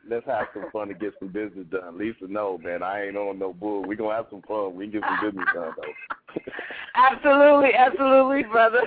let's 0.09 0.25
have 0.25 0.47
some 0.53 0.65
fun 0.71 0.87
to 0.89 0.93
get 0.93 1.13
some 1.19 1.29
business 1.29 1.65
done. 1.71 1.97
Lisa, 1.97 2.27
no, 2.27 2.57
man, 2.57 2.83
I 2.83 3.07
ain't 3.07 3.17
on 3.17 3.39
no 3.39 3.53
bull. 3.53 3.83
We 3.83 3.95
gonna 3.95 4.15
have 4.15 4.27
some 4.29 4.41
fun. 4.43 4.75
We 4.75 4.85
can 4.85 4.99
get 4.99 5.03
some 5.07 5.29
business 5.29 5.47
done 5.53 5.73
though. 5.77 6.41
absolutely, 6.95 7.73
absolutely, 7.73 8.43
brother. 8.43 8.81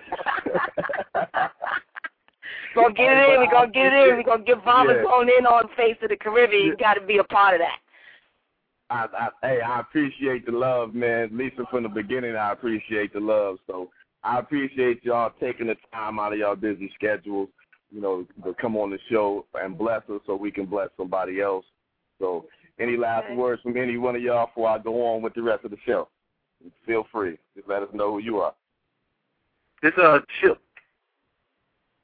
gonna 2.75 2.95
get 2.95 3.17
it 3.17 3.35
in. 3.35 3.41
We 3.41 3.49
gonna 3.51 3.71
get 3.71 3.93
it 3.93 4.09
in. 4.11 4.17
We 4.17 4.25
gonna 4.25 4.45
get 4.45 4.63
Vomit 4.65 4.97
yeah. 4.97 5.03
going 5.03 5.31
in 5.39 5.47
on 5.47 5.69
Face 5.77 5.97
of 6.03 6.11
the 6.11 6.17
Caribbean. 6.17 6.67
You 6.67 6.77
got 6.77 6.95
to 6.95 7.01
be 7.01 7.19
a 7.19 7.25
part 7.25 7.55
of 7.55 7.61
that. 7.61 7.79
I, 8.89 9.07
I, 9.19 9.29
hey, 9.43 9.61
I 9.61 9.81
appreciate 9.81 10.47
the 10.47 10.53
love, 10.53 10.95
man. 10.95 11.31
Lisa, 11.33 11.65
from 11.71 11.83
the 11.83 11.89
beginning, 11.89 12.37
I 12.37 12.53
appreciate 12.53 13.13
the 13.13 13.21
love. 13.21 13.57
So 13.67 13.91
I 14.23 14.39
appreciate 14.39 15.05
y'all 15.05 15.33
taking 15.41 15.67
the 15.67 15.77
time 15.93 16.21
out 16.21 16.33
of 16.33 16.39
y'all 16.39 16.57
busy 16.57 16.91
schedules, 16.95 17.49
you 17.91 18.01
know, 18.01 18.27
to 18.45 18.55
come 18.55 18.77
on 18.77 18.91
the 18.91 18.99
show 19.11 19.47
and 19.55 19.79
bless 19.79 20.03
us 20.11 20.21
so 20.27 20.35
we 20.37 20.51
can 20.51 20.67
bless 20.67 20.89
somebody 20.97 21.41
else. 21.41 21.65
So, 22.19 22.47
any 22.79 22.97
last 22.97 23.27
okay. 23.27 23.37
words 23.37 23.63
from 23.63 23.77
any 23.77 23.97
one 23.97 24.17
of 24.17 24.23
y'all 24.23 24.47
before 24.47 24.69
I 24.69 24.79
go 24.79 25.07
on 25.07 25.23
with 25.23 25.35
the 25.35 25.43
rest 25.43 25.65
of 25.65 25.71
the 25.71 25.79
show? 25.87 26.09
Feel 26.85 27.07
free. 27.11 27.39
Just 27.55 27.69
let 27.69 27.83
us 27.83 27.89
know 27.93 28.13
who 28.13 28.19
you 28.19 28.39
are. 28.39 28.55
This 29.83 29.93
uh 29.99 30.19
Chip. 30.41 30.61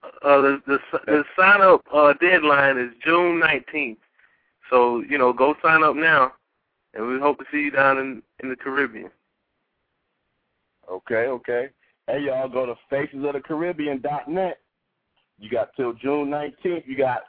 Uh, 0.04 0.40
the 0.40 0.62
the 0.66 0.78
the 1.06 1.24
sign 1.38 1.60
up 1.60 1.82
uh, 1.92 2.12
deadline 2.20 2.78
is 2.78 2.90
June 3.04 3.38
nineteenth. 3.38 3.98
So 4.70 5.00
you 5.00 5.18
know, 5.18 5.32
go 5.32 5.54
sign 5.62 5.82
up 5.82 5.94
now 5.94 6.32
and 6.94 7.06
we 7.06 7.18
hope 7.18 7.38
to 7.38 7.44
see 7.50 7.58
you 7.58 7.70
down 7.70 7.98
in 7.98 8.22
in 8.42 8.48
the 8.48 8.56
Caribbean. 8.56 9.10
Okay, 10.90 11.26
okay. 11.26 11.68
Hey, 12.06 12.22
y'all, 12.22 12.48
go 12.48 12.66
to 12.66 12.74
facesofthecaribbean.net. 12.90 14.58
You 15.42 15.50
got 15.50 15.74
till 15.76 15.92
June 15.94 16.30
19th. 16.30 16.84
You 16.86 16.96
got 16.96 17.22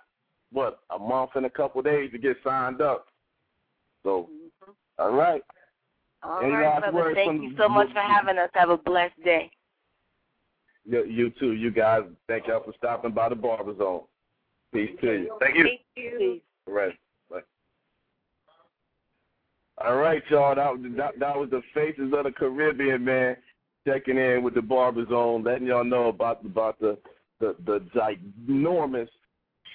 what 0.52 0.80
a 0.96 1.00
month 1.00 1.32
and 1.34 1.48
a 1.48 1.50
couple 1.50 1.80
of 1.80 1.86
days 1.86 2.12
to 2.12 2.20
get 2.20 2.38
signed 2.44 2.80
up. 2.80 3.08
So, 4.04 4.30
mm-hmm. 4.32 4.72
all 5.00 5.12
right. 5.12 5.42
All 6.22 6.42
Any 6.42 6.52
right, 6.52 6.92
brother. 6.92 7.16
Thank 7.16 7.42
you 7.42 7.56
so 7.58 7.68
much 7.68 7.92
for 7.92 8.00
having 8.00 8.38
us. 8.38 8.52
Have 8.54 8.70
a 8.70 8.78
blessed 8.78 9.22
day. 9.26 9.50
You, 10.86 11.06
you 11.06 11.32
too. 11.40 11.54
You 11.54 11.72
guys. 11.72 12.04
Thank 12.28 12.48
y'all 12.48 12.64
for 12.64 12.74
stopping 12.78 13.12
by 13.12 13.30
the 13.30 13.36
Barber 13.36 13.76
Zone. 13.78 14.02
Peace 14.72 14.92
to 15.02 15.08
you. 15.08 15.38
Thank 15.42 15.58
you. 15.58 15.64
Thank 15.64 15.82
you. 15.96 16.18
Peace. 16.20 16.42
All 16.68 16.74
right. 16.76 16.94
Bye. 17.32 17.40
All 19.84 19.96
right, 19.96 20.22
y'all. 20.30 20.54
That, 20.54 20.96
that, 20.98 21.20
that 21.20 21.36
was 21.36 21.50
the 21.50 21.64
faces 21.74 22.14
of 22.16 22.26
the 22.26 22.32
Caribbean, 22.32 23.04
man. 23.04 23.38
Checking 23.88 24.18
in 24.18 24.44
with 24.44 24.54
the 24.54 24.62
Barber 24.62 25.06
Zone, 25.10 25.44
letting 25.44 25.68
y'all 25.68 25.84
know 25.84 26.10
about 26.10 26.46
about 26.46 26.80
the 26.80 26.98
the 27.44 27.56
the 27.66 27.80
ginormous 28.50 29.10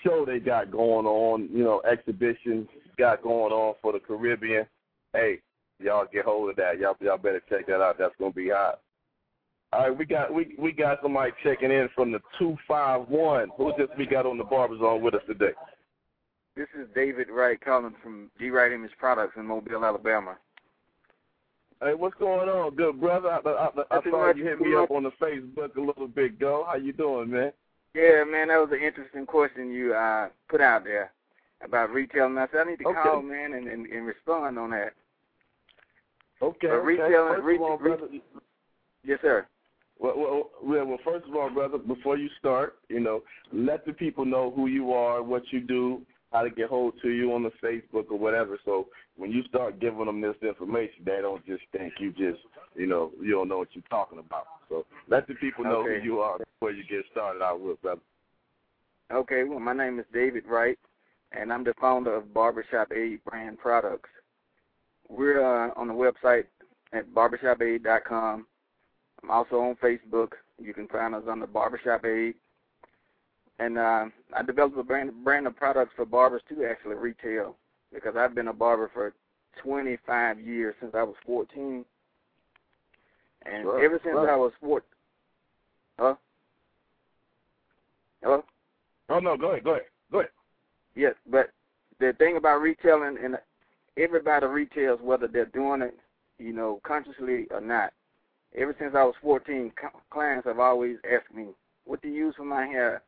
show 0.04 0.24
they 0.24 0.38
got 0.38 0.70
going 0.70 1.06
on. 1.06 1.48
You 1.52 1.64
know, 1.64 1.82
exhibition 1.90 2.68
got 2.98 3.22
going 3.22 3.52
on 3.52 3.74
for 3.82 3.92
the 3.92 4.00
Caribbean. 4.00 4.66
Hey, 5.12 5.40
y'all 5.78 6.06
get 6.12 6.24
hold 6.24 6.50
of 6.50 6.56
that. 6.56 6.78
Y'all 6.78 6.96
y'all 7.00 7.18
better 7.18 7.42
check 7.48 7.66
that 7.66 7.80
out. 7.80 7.98
That's 7.98 8.14
gonna 8.18 8.32
be 8.32 8.50
hot. 8.50 8.80
All 9.72 9.80
right, 9.80 9.98
we 9.98 10.06
got 10.06 10.32
we 10.32 10.54
we 10.58 10.72
got 10.72 10.98
somebody 11.02 11.32
checking 11.42 11.70
in 11.70 11.88
from 11.94 12.12
the 12.12 12.20
two 12.38 12.56
five 12.66 13.08
one. 13.08 13.48
Who's 13.56 13.74
this 13.76 13.88
we 13.98 14.06
got 14.06 14.26
on 14.26 14.38
the 14.38 14.44
Barber 14.44 14.78
Zone 14.78 15.02
with 15.02 15.14
us 15.14 15.22
today? 15.26 15.52
This 16.56 16.68
is 16.76 16.88
David 16.94 17.28
Wright 17.30 17.60
calling 17.60 17.94
from 18.02 18.30
D 18.38 18.50
Wright 18.50 18.72
Image 18.72 18.90
Products 18.98 19.34
in 19.36 19.46
Mobile, 19.46 19.84
Alabama. 19.84 20.36
Hey, 21.80 21.94
what's 21.94 22.16
going 22.18 22.48
on, 22.48 22.74
good 22.74 23.00
brother? 23.00 23.28
I, 23.30 23.38
I, 23.48 23.66
I, 23.66 23.98
I 23.98 24.02
saw 24.10 24.34
you 24.34 24.44
hit 24.44 24.60
me 24.60 24.74
up 24.74 24.90
on 24.90 25.04
the 25.04 25.12
Facebook 25.22 25.76
a 25.76 25.80
little 25.80 26.08
bit 26.08 26.32
ago. 26.32 26.66
How 26.68 26.76
you 26.76 26.92
doing, 26.92 27.30
man? 27.30 27.52
Yeah, 27.94 28.24
man, 28.24 28.48
that 28.48 28.58
was 28.58 28.70
an 28.72 28.84
interesting 28.84 29.26
question 29.26 29.70
you 29.70 29.94
uh, 29.94 30.28
put 30.48 30.60
out 30.60 30.82
there 30.82 31.12
about 31.64 31.90
retailing. 31.90 32.36
I 32.36 32.46
said 32.50 32.66
I 32.66 32.70
need 32.70 32.78
to 32.80 32.88
Okay. 32.88 33.00
call, 33.00 33.22
man, 33.22 33.54
and, 33.54 33.68
and, 33.68 33.86
and 33.86 34.06
respond 34.06 34.58
on 34.58 34.70
that. 34.70 34.92
Okay. 36.42 36.66
But 36.66 36.70
okay. 36.70 36.84
retailing, 36.84 37.34
First 37.34 37.44
re- 37.44 37.54
of 37.56 37.62
all, 37.62 37.78
re- 37.78 37.88
brother, 37.96 38.08
yes, 39.04 39.18
sir. 39.22 39.46
Well, 40.00 40.14
well, 40.16 40.50
well, 40.62 40.84
well, 40.84 40.98
first 41.04 41.28
of 41.28 41.36
all, 41.36 41.50
brother, 41.50 41.78
before 41.78 42.18
you 42.18 42.28
start, 42.40 42.78
you 42.88 43.00
know, 43.00 43.22
let 43.52 43.86
the 43.86 43.92
people 43.92 44.24
know 44.24 44.52
who 44.54 44.66
you 44.66 44.92
are, 44.92 45.22
what 45.22 45.42
you 45.52 45.60
do, 45.60 46.02
how 46.32 46.42
to 46.42 46.50
get 46.50 46.68
hold 46.68 46.94
to 47.02 47.10
you 47.10 47.32
on 47.34 47.44
the 47.44 47.52
Facebook 47.62 48.10
or 48.10 48.18
whatever. 48.18 48.58
So 48.64 48.88
when 49.18 49.32
you 49.32 49.42
start 49.48 49.80
giving 49.80 50.06
them 50.06 50.20
this 50.20 50.36
information, 50.42 51.02
they 51.04 51.18
don't 51.20 51.44
just 51.44 51.62
think 51.76 51.94
you 51.98 52.12
just, 52.12 52.40
you 52.76 52.86
know, 52.86 53.10
you 53.20 53.32
don't 53.32 53.48
know 53.48 53.58
what 53.58 53.68
you're 53.72 53.82
talking 53.90 54.20
about. 54.20 54.46
So 54.68 54.86
let 55.08 55.26
the 55.26 55.34
people 55.34 55.64
know 55.64 55.80
Okay. 55.80 55.98
who 55.98 56.04
you 56.04 56.20
are 56.20 56.38
before 56.38 56.70
you 56.70 56.84
get 56.84 57.04
started 57.10 57.42
out 57.42 57.60
with, 57.60 57.82
brother. 57.82 58.00
Okay, 59.12 59.42
well, 59.42 59.58
my 59.58 59.72
name 59.72 59.98
is 59.98 60.06
David 60.12 60.44
Wright, 60.46 60.78
and 61.32 61.52
I'm 61.52 61.64
the 61.64 61.74
founder 61.80 62.14
of 62.14 62.32
Barbershop 62.32 62.92
Aid 62.92 63.24
brand 63.24 63.58
products. 63.58 64.10
We're 65.08 65.42
uh, 65.42 65.72
on 65.76 65.88
the 65.88 65.94
website 65.94 66.44
at 66.92 67.08
barbershopaid.com. 67.12 68.46
I'm 69.22 69.30
also 69.30 69.56
on 69.56 69.74
Facebook. 69.76 70.32
You 70.60 70.72
can 70.74 70.86
find 70.88 71.14
us 71.14 71.24
under 71.28 71.46
Barbershop 71.46 72.04
Aid. 72.04 72.34
And 73.58 73.78
uh, 73.78 74.06
I 74.36 74.42
developed 74.46 74.78
a 74.78 74.84
brand, 74.84 75.24
brand 75.24 75.48
of 75.48 75.56
products 75.56 75.92
for 75.96 76.04
barbers 76.04 76.42
to 76.50 76.64
actually 76.64 76.94
retail 76.94 77.56
because 77.92 78.14
I've 78.16 78.34
been 78.34 78.48
a 78.48 78.52
barber 78.52 78.90
for 78.92 79.14
25 79.62 80.40
years 80.40 80.74
since 80.80 80.94
I 80.94 81.02
was 81.02 81.16
14. 81.26 81.84
And 83.44 83.68
ever 83.68 84.00
since. 84.04 84.16
I 84.16 84.36
was 84.36 84.52
14. 84.60 84.82
Huh? 85.98 86.14
Hello? 88.22 88.44
Oh 89.08 89.20
no, 89.20 89.36
go 89.36 89.52
ahead, 89.52 89.64
go 89.64 89.72
ahead, 89.72 89.86
go 90.12 90.20
ahead. 90.20 90.30
Yes, 90.94 91.14
but 91.30 91.50
the 91.98 92.12
thing 92.18 92.36
about 92.36 92.60
retailing, 92.60 93.16
and 93.22 93.38
everybody 93.96 94.46
retails 94.46 95.00
whether 95.02 95.26
they're 95.26 95.46
doing 95.46 95.82
it, 95.82 95.96
you 96.38 96.52
know, 96.52 96.80
consciously 96.84 97.46
or 97.50 97.60
not. 97.60 97.92
Ever 98.56 98.74
since 98.78 98.94
I 98.94 99.04
was 99.04 99.14
14, 99.22 99.72
clients 100.10 100.46
have 100.46 100.58
always 100.58 100.96
asked 101.04 101.34
me, 101.34 101.54
"What 101.84 102.02
do 102.02 102.08
you 102.08 102.26
use 102.26 102.34
for 102.36 102.44
my 102.44 102.66
hair?" 102.66 103.02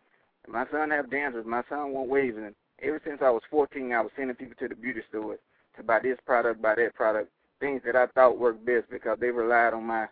My 0.49 0.67
son 0.71 0.91
have 0.91 1.11
dandruff. 1.11 1.47
My 1.47 1.63
son 1.69 1.93
want 1.93 2.09
waves, 2.09 2.37
and 2.37 2.55
ever 2.83 3.01
since 3.05 3.21
I 3.23 3.31
was 3.31 3.43
14, 3.51 3.93
I 3.93 4.01
was 4.01 4.11
sending 4.17 4.37
people 4.37 4.57
to 4.61 4.69
the 4.69 4.75
beauty 4.75 5.01
store 5.09 5.37
to 5.77 5.83
buy 5.83 6.01
this 6.01 6.19
product, 6.27 6.63
buy 6.63 6.75
that 6.77 6.95
product, 6.95 7.31
things 7.61 7.83
that 7.85 7.97
I 7.97 8.07
thought 8.09 8.39
worked 8.39 8.65
best 8.65 8.91
because 8.91 9.19
they 9.21 9.29
relied 9.31 9.75
on 9.75 9.85
my, 9.85 10.07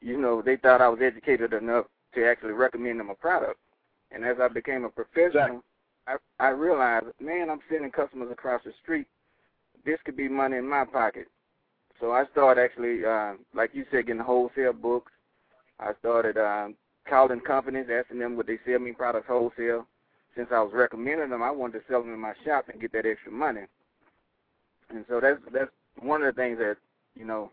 you 0.00 0.18
know, 0.20 0.42
they 0.42 0.56
thought 0.56 0.80
I 0.80 0.88
was 0.88 1.00
educated 1.02 1.52
enough 1.52 1.86
to 2.14 2.26
actually 2.26 2.52
recommend 2.52 3.00
them 3.00 3.10
a 3.10 3.14
product. 3.14 3.58
And 4.10 4.24
as 4.24 4.36
I 4.40 4.48
became 4.48 4.84
a 4.84 4.88
professional, 4.88 5.62
I, 6.06 6.16
I 6.38 6.48
realized, 6.48 7.06
man, 7.20 7.50
I'm 7.50 7.60
sending 7.70 7.90
customers 7.90 8.30
across 8.32 8.62
the 8.64 8.72
street. 8.82 9.06
This 9.84 9.98
could 10.04 10.16
be 10.16 10.28
money 10.28 10.56
in 10.56 10.68
my 10.68 10.84
pocket. 10.84 11.26
So 12.00 12.12
I 12.12 12.24
started 12.32 12.62
actually, 12.62 13.04
uh, 13.04 13.34
like 13.54 13.70
you 13.74 13.84
said, 13.90 14.06
getting 14.06 14.22
wholesale 14.22 14.72
books. 14.72 15.12
I 15.78 15.92
started 16.00 16.38
um, 16.38 16.74
calling 17.08 17.40
companies, 17.40 17.86
asking 17.92 18.18
them 18.18 18.36
would 18.36 18.46
they 18.46 18.58
sell 18.66 18.78
me 18.78 18.92
products 18.92 19.26
wholesale. 19.28 19.86
Since 20.36 20.48
I 20.52 20.60
was 20.60 20.72
recommending 20.72 21.30
them, 21.30 21.42
I 21.42 21.50
wanted 21.50 21.80
to 21.80 21.84
sell 21.88 22.02
them 22.02 22.14
in 22.14 22.20
my 22.20 22.34
shop 22.44 22.68
and 22.68 22.80
get 22.80 22.92
that 22.92 23.06
extra 23.06 23.32
money. 23.32 23.62
And 24.90 25.04
so 25.08 25.20
that's 25.20 25.40
that's 25.52 25.70
one 26.00 26.22
of 26.22 26.34
the 26.34 26.40
things 26.40 26.58
that 26.58 26.76
you 27.14 27.24
know 27.24 27.50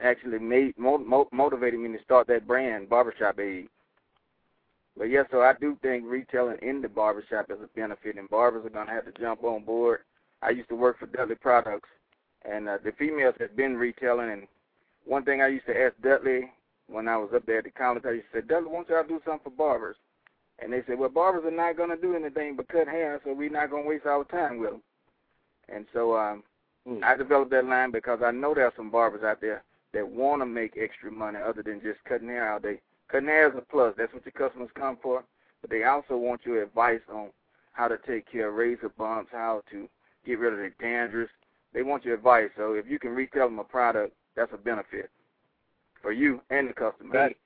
actually 0.00 0.38
made 0.38 0.76
mo- 0.76 0.98
mo- 0.98 1.28
motivated 1.32 1.78
me 1.78 1.96
to 1.96 2.02
start 2.02 2.26
that 2.26 2.46
brand, 2.46 2.88
Barbershop 2.88 3.38
Aid. 3.38 3.68
But 4.96 5.04
yes, 5.04 5.26
so 5.30 5.40
I 5.42 5.54
do 5.54 5.78
think 5.80 6.04
retailing 6.06 6.58
in 6.60 6.82
the 6.82 6.88
barbershop 6.88 7.50
is 7.50 7.58
a 7.62 7.68
benefit, 7.74 8.16
and 8.16 8.28
barbers 8.28 8.66
are 8.66 8.84
to 8.84 8.90
have 8.90 9.06
to 9.06 9.20
jump 9.20 9.42
on 9.42 9.64
board. 9.64 10.00
I 10.42 10.50
used 10.50 10.68
to 10.68 10.76
work 10.76 10.98
for 10.98 11.06
Dudley 11.06 11.36
Products, 11.36 11.88
and 12.44 12.68
uh, 12.68 12.78
the 12.84 12.92
females 12.92 13.34
have 13.40 13.56
been 13.56 13.76
retailing. 13.76 14.30
And 14.30 14.46
one 15.04 15.24
thing 15.24 15.40
I 15.40 15.46
used 15.48 15.66
to 15.66 15.80
ask 15.80 15.94
Dudley 16.02 16.50
when 16.88 17.08
I 17.08 17.16
was 17.16 17.30
up 17.34 17.46
there 17.46 17.58
at 17.58 17.64
the 17.64 17.70
college, 17.70 18.04
I 18.04 18.12
used 18.12 18.26
to 18.32 18.40
say, 18.40 18.46
Dudley, 18.46 18.68
why 18.68 18.82
don't 18.82 18.88
y'all 18.90 19.04
do 19.04 19.22
something 19.24 19.44
for 19.44 19.50
barbers? 19.50 19.96
And 20.62 20.72
they 20.72 20.82
said, 20.86 20.98
well, 20.98 21.08
barbers 21.08 21.44
are 21.44 21.50
not 21.50 21.76
going 21.76 21.90
to 21.90 21.96
do 21.96 22.14
anything 22.14 22.56
but 22.56 22.68
cut 22.68 22.86
hair, 22.86 23.20
so 23.24 23.34
we're 23.34 23.50
not 23.50 23.70
going 23.70 23.82
to 23.82 23.88
waste 23.88 24.06
our 24.06 24.24
time 24.24 24.58
with 24.58 24.70
them. 24.70 24.82
And 25.68 25.86
so 25.92 26.16
um, 26.16 26.42
Hmm. 26.86 27.02
I 27.02 27.16
developed 27.16 27.50
that 27.52 27.64
line 27.64 27.90
because 27.92 28.20
I 28.24 28.30
know 28.30 28.54
there 28.54 28.66
are 28.66 28.72
some 28.76 28.90
barbers 28.90 29.22
out 29.22 29.40
there 29.40 29.62
that 29.92 30.08
want 30.08 30.42
to 30.42 30.46
make 30.46 30.76
extra 30.76 31.10
money 31.12 31.38
other 31.38 31.62
than 31.62 31.80
just 31.80 32.02
cutting 32.04 32.28
hair 32.28 32.52
all 32.52 32.60
day. 32.60 32.80
Cutting 33.08 33.28
hair 33.28 33.48
is 33.48 33.54
a 33.56 33.60
plus. 33.60 33.94
That's 33.96 34.12
what 34.12 34.24
your 34.24 34.32
customers 34.32 34.70
come 34.74 34.98
for. 35.02 35.22
But 35.60 35.70
they 35.70 35.84
also 35.84 36.16
want 36.16 36.44
your 36.44 36.62
advice 36.62 37.00
on 37.12 37.28
how 37.72 37.88
to 37.88 37.98
take 38.06 38.30
care 38.30 38.48
of 38.48 38.54
razor 38.54 38.88
bumps, 38.98 39.30
how 39.32 39.62
to 39.70 39.88
get 40.26 40.38
rid 40.38 40.54
of 40.54 40.58
the 40.58 40.72
dandruff. 40.80 41.28
They 41.72 41.82
want 41.82 42.04
your 42.04 42.14
advice. 42.14 42.50
So 42.56 42.74
if 42.74 42.86
you 42.88 42.98
can 42.98 43.12
retail 43.12 43.46
them 43.46 43.58
a 43.58 43.64
product, 43.64 44.14
that's 44.34 44.52
a 44.52 44.58
benefit 44.58 45.08
for 46.00 46.10
you 46.10 46.40
and 46.50 46.68
the 46.68 46.72
customer. 46.72 47.14
Right. 47.14 47.36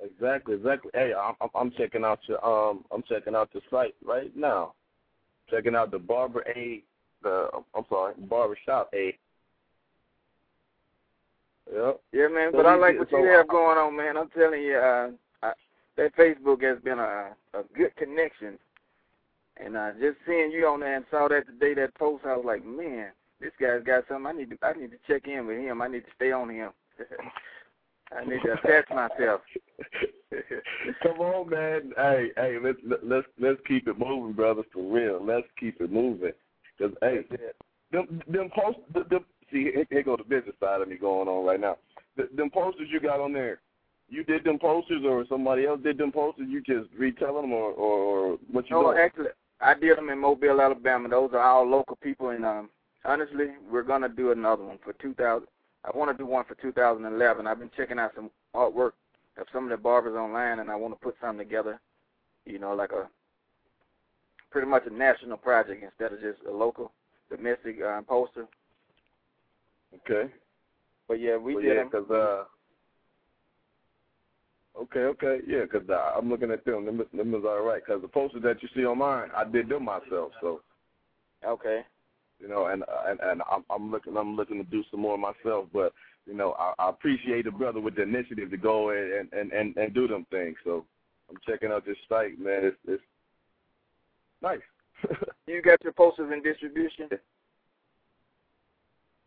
Exactly, 0.00 0.54
exactly. 0.54 0.90
Hey, 0.94 1.12
I'm 1.14 1.34
I'm- 1.54 1.72
checking 1.76 2.04
out 2.04 2.20
your 2.28 2.44
um 2.44 2.84
I'm 2.92 3.02
checking 3.02 3.34
out 3.34 3.52
the 3.52 3.60
site 3.70 3.94
right 4.04 4.34
now. 4.36 4.74
Checking 5.50 5.74
out 5.74 5.90
the 5.90 5.98
barber 5.98 6.44
aid 6.54 6.82
the 7.22 7.48
I'm 7.74 7.84
sorry, 7.88 8.14
barbershop 8.16 8.90
aid. 8.94 9.14
Yep. 11.72 12.00
Yeah, 12.12 12.28
man. 12.28 12.50
So 12.52 12.58
But 12.58 12.66
I 12.66 12.74
like 12.76 12.92
did- 12.92 13.00
what 13.00 13.10
so 13.10 13.18
you 13.18 13.28
I- 13.30 13.36
have 13.38 13.48
going 13.48 13.76
on, 13.78 13.96
man. 13.96 14.16
I'm 14.16 14.28
telling 14.30 14.62
you, 14.62 14.76
uh, 14.76 15.10
I, 15.42 15.52
that 15.96 16.14
Facebook 16.16 16.62
has 16.62 16.78
been 16.82 16.98
a 16.98 17.34
a 17.54 17.62
good 17.76 17.94
connection. 17.96 18.58
And 19.60 19.76
uh, 19.76 19.90
just 20.00 20.18
seeing 20.24 20.52
you 20.52 20.68
on 20.68 20.78
there 20.80 20.94
and 20.94 21.04
saw 21.10 21.26
that 21.26 21.46
today, 21.46 21.74
that 21.74 21.92
post, 21.96 22.24
I 22.24 22.36
was 22.36 22.44
like, 22.46 22.64
man, 22.64 23.10
this 23.40 23.50
guy's 23.60 23.82
got 23.82 24.04
something. 24.06 24.26
I 24.26 24.32
need 24.32 24.50
to 24.50 24.58
I 24.62 24.72
need 24.74 24.92
to 24.92 24.98
check 25.08 25.26
in 25.26 25.46
with 25.48 25.58
him. 25.58 25.82
I 25.82 25.88
need 25.88 26.04
to 26.04 26.10
stay 26.14 26.30
on 26.30 26.48
him. 26.48 26.70
I 28.16 28.24
need 28.24 28.40
to 28.44 28.52
attach 28.52 28.88
myself. 28.90 29.42
Come 31.02 31.20
on, 31.20 31.50
man. 31.50 31.92
Hey, 31.96 32.28
hey, 32.36 32.56
let's 32.62 32.78
let's 33.02 33.26
let's 33.38 33.60
keep 33.66 33.88
it 33.88 33.98
moving, 33.98 34.34
brother. 34.34 34.62
For 34.72 34.82
real, 34.82 35.24
let's 35.24 35.46
keep 35.58 35.80
it 35.80 35.92
moving. 35.92 36.32
Cause 36.78 36.92
hey, 37.02 37.20
them 37.92 38.22
them 38.28 38.50
post 38.54 38.78
them, 38.92 39.04
them 39.10 39.24
see 39.52 39.70
here, 39.90 40.02
go 40.02 40.16
the 40.16 40.24
business 40.24 40.54
side 40.60 40.80
of 40.80 40.88
me 40.88 40.96
going 40.96 41.28
on 41.28 41.44
right 41.44 41.60
now. 41.60 41.76
The, 42.16 42.28
them 42.34 42.50
posters 42.50 42.88
you 42.90 43.00
got 43.00 43.20
on 43.20 43.32
there, 43.32 43.60
you 44.08 44.24
did 44.24 44.44
them 44.44 44.58
posters 44.58 45.02
or 45.04 45.24
somebody 45.28 45.66
else 45.66 45.80
did 45.82 45.98
them 45.98 46.12
posters? 46.12 46.46
You 46.48 46.62
just 46.62 46.88
retelling 46.96 47.42
them 47.42 47.52
or 47.52 47.72
or, 47.72 47.98
or 47.98 48.38
what 48.50 48.68
you 48.70 48.76
No, 48.76 48.82
doing? 48.92 48.98
actually, 48.98 49.30
I 49.60 49.74
did 49.74 49.98
them 49.98 50.08
in 50.08 50.18
Mobile, 50.18 50.60
Alabama. 50.60 51.08
Those 51.08 51.30
are 51.32 51.40
all 51.40 51.68
local 51.68 51.96
people, 51.96 52.30
and 52.30 52.44
um, 52.44 52.70
honestly, 53.04 53.46
we're 53.70 53.82
gonna 53.82 54.08
do 54.08 54.32
another 54.32 54.64
one 54.64 54.78
for 54.82 54.92
2000. 54.94 55.46
I 55.84 55.96
want 55.96 56.10
to 56.10 56.16
do 56.16 56.28
one 56.28 56.44
for 56.44 56.54
2011. 56.56 57.46
I've 57.46 57.58
been 57.58 57.70
checking 57.76 57.98
out 57.98 58.12
some 58.14 58.30
artwork 58.54 58.92
of 59.38 59.46
some 59.52 59.64
of 59.64 59.70
the 59.70 59.76
barbers 59.76 60.16
online, 60.16 60.58
and 60.58 60.70
I 60.70 60.76
want 60.76 60.94
to 60.94 61.00
put 61.00 61.14
something 61.20 61.38
together. 61.46 61.80
You 62.44 62.58
know, 62.58 62.74
like 62.74 62.92
a 62.92 63.08
pretty 64.50 64.66
much 64.66 64.84
a 64.86 64.90
national 64.90 65.36
project 65.36 65.82
instead 65.82 66.12
of 66.12 66.20
just 66.20 66.40
a 66.48 66.52
local 66.52 66.92
domestic 67.30 67.76
uh, 67.82 68.00
poster. 68.02 68.46
Okay. 69.94 70.32
But 71.06 71.20
yeah, 71.20 71.36
we 71.36 71.54
Well, 71.54 71.62
did 71.62 71.76
yeah, 71.76 71.84
cause 71.90 72.10
uh. 72.10 72.44
Okay, 74.80 75.00
okay, 75.00 75.40
yeah, 75.46 75.66
cause 75.66 75.82
uh, 75.90 76.12
I'm 76.16 76.28
looking 76.28 76.52
at 76.52 76.64
them. 76.64 76.86
Them, 76.86 77.02
them 77.12 77.34
is 77.34 77.44
all 77.44 77.62
right. 77.62 77.84
Cause 77.84 78.00
the 78.00 78.08
posters 78.08 78.42
that 78.44 78.62
you 78.62 78.68
see 78.74 78.84
on 78.84 78.98
mine, 78.98 79.28
I 79.36 79.44
did 79.44 79.68
them 79.68 79.84
myself. 79.84 80.32
So 80.40 80.60
Okay. 81.46 81.84
You 82.40 82.48
know, 82.48 82.66
and 82.66 82.84
and 83.06 83.20
and 83.20 83.42
I'm, 83.50 83.64
I'm 83.70 83.90
looking 83.90 84.16
I'm 84.16 84.36
looking 84.36 84.58
to 84.58 84.70
do 84.70 84.84
some 84.90 85.00
more 85.00 85.18
myself. 85.18 85.66
But 85.72 85.92
you 86.26 86.34
know, 86.34 86.52
I, 86.58 86.74
I 86.78 86.88
appreciate 86.90 87.44
the 87.44 87.50
brother 87.50 87.80
with 87.80 87.96
the 87.96 88.02
initiative 88.02 88.50
to 88.50 88.56
go 88.56 88.90
and 88.90 89.32
and 89.32 89.52
and 89.52 89.76
and 89.76 89.94
do 89.94 90.06
them 90.08 90.26
things. 90.30 90.56
So 90.64 90.84
I'm 91.30 91.36
checking 91.46 91.70
out 91.70 91.84
this 91.84 91.96
site, 92.08 92.38
man. 92.38 92.64
It's 92.64 92.76
it's 92.86 93.02
nice. 94.42 94.60
you 95.46 95.62
got 95.62 95.82
your 95.82 95.92
posters 95.92 96.32
in 96.32 96.42
distribution? 96.42 97.08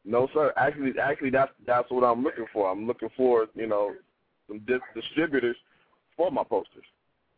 No, 0.03 0.27
sir. 0.33 0.53
Actually, 0.57 0.93
actually, 1.01 1.29
that's 1.29 1.51
that's 1.65 1.89
what 1.91 2.03
I'm 2.03 2.23
looking 2.23 2.47
for. 2.51 2.71
I'm 2.71 2.87
looking 2.87 3.09
for 3.15 3.47
you 3.55 3.67
know 3.67 3.93
some 4.47 4.59
di- 4.59 4.79
distributors 4.95 5.57
for 6.17 6.31
my 6.31 6.43
posters. 6.43 6.85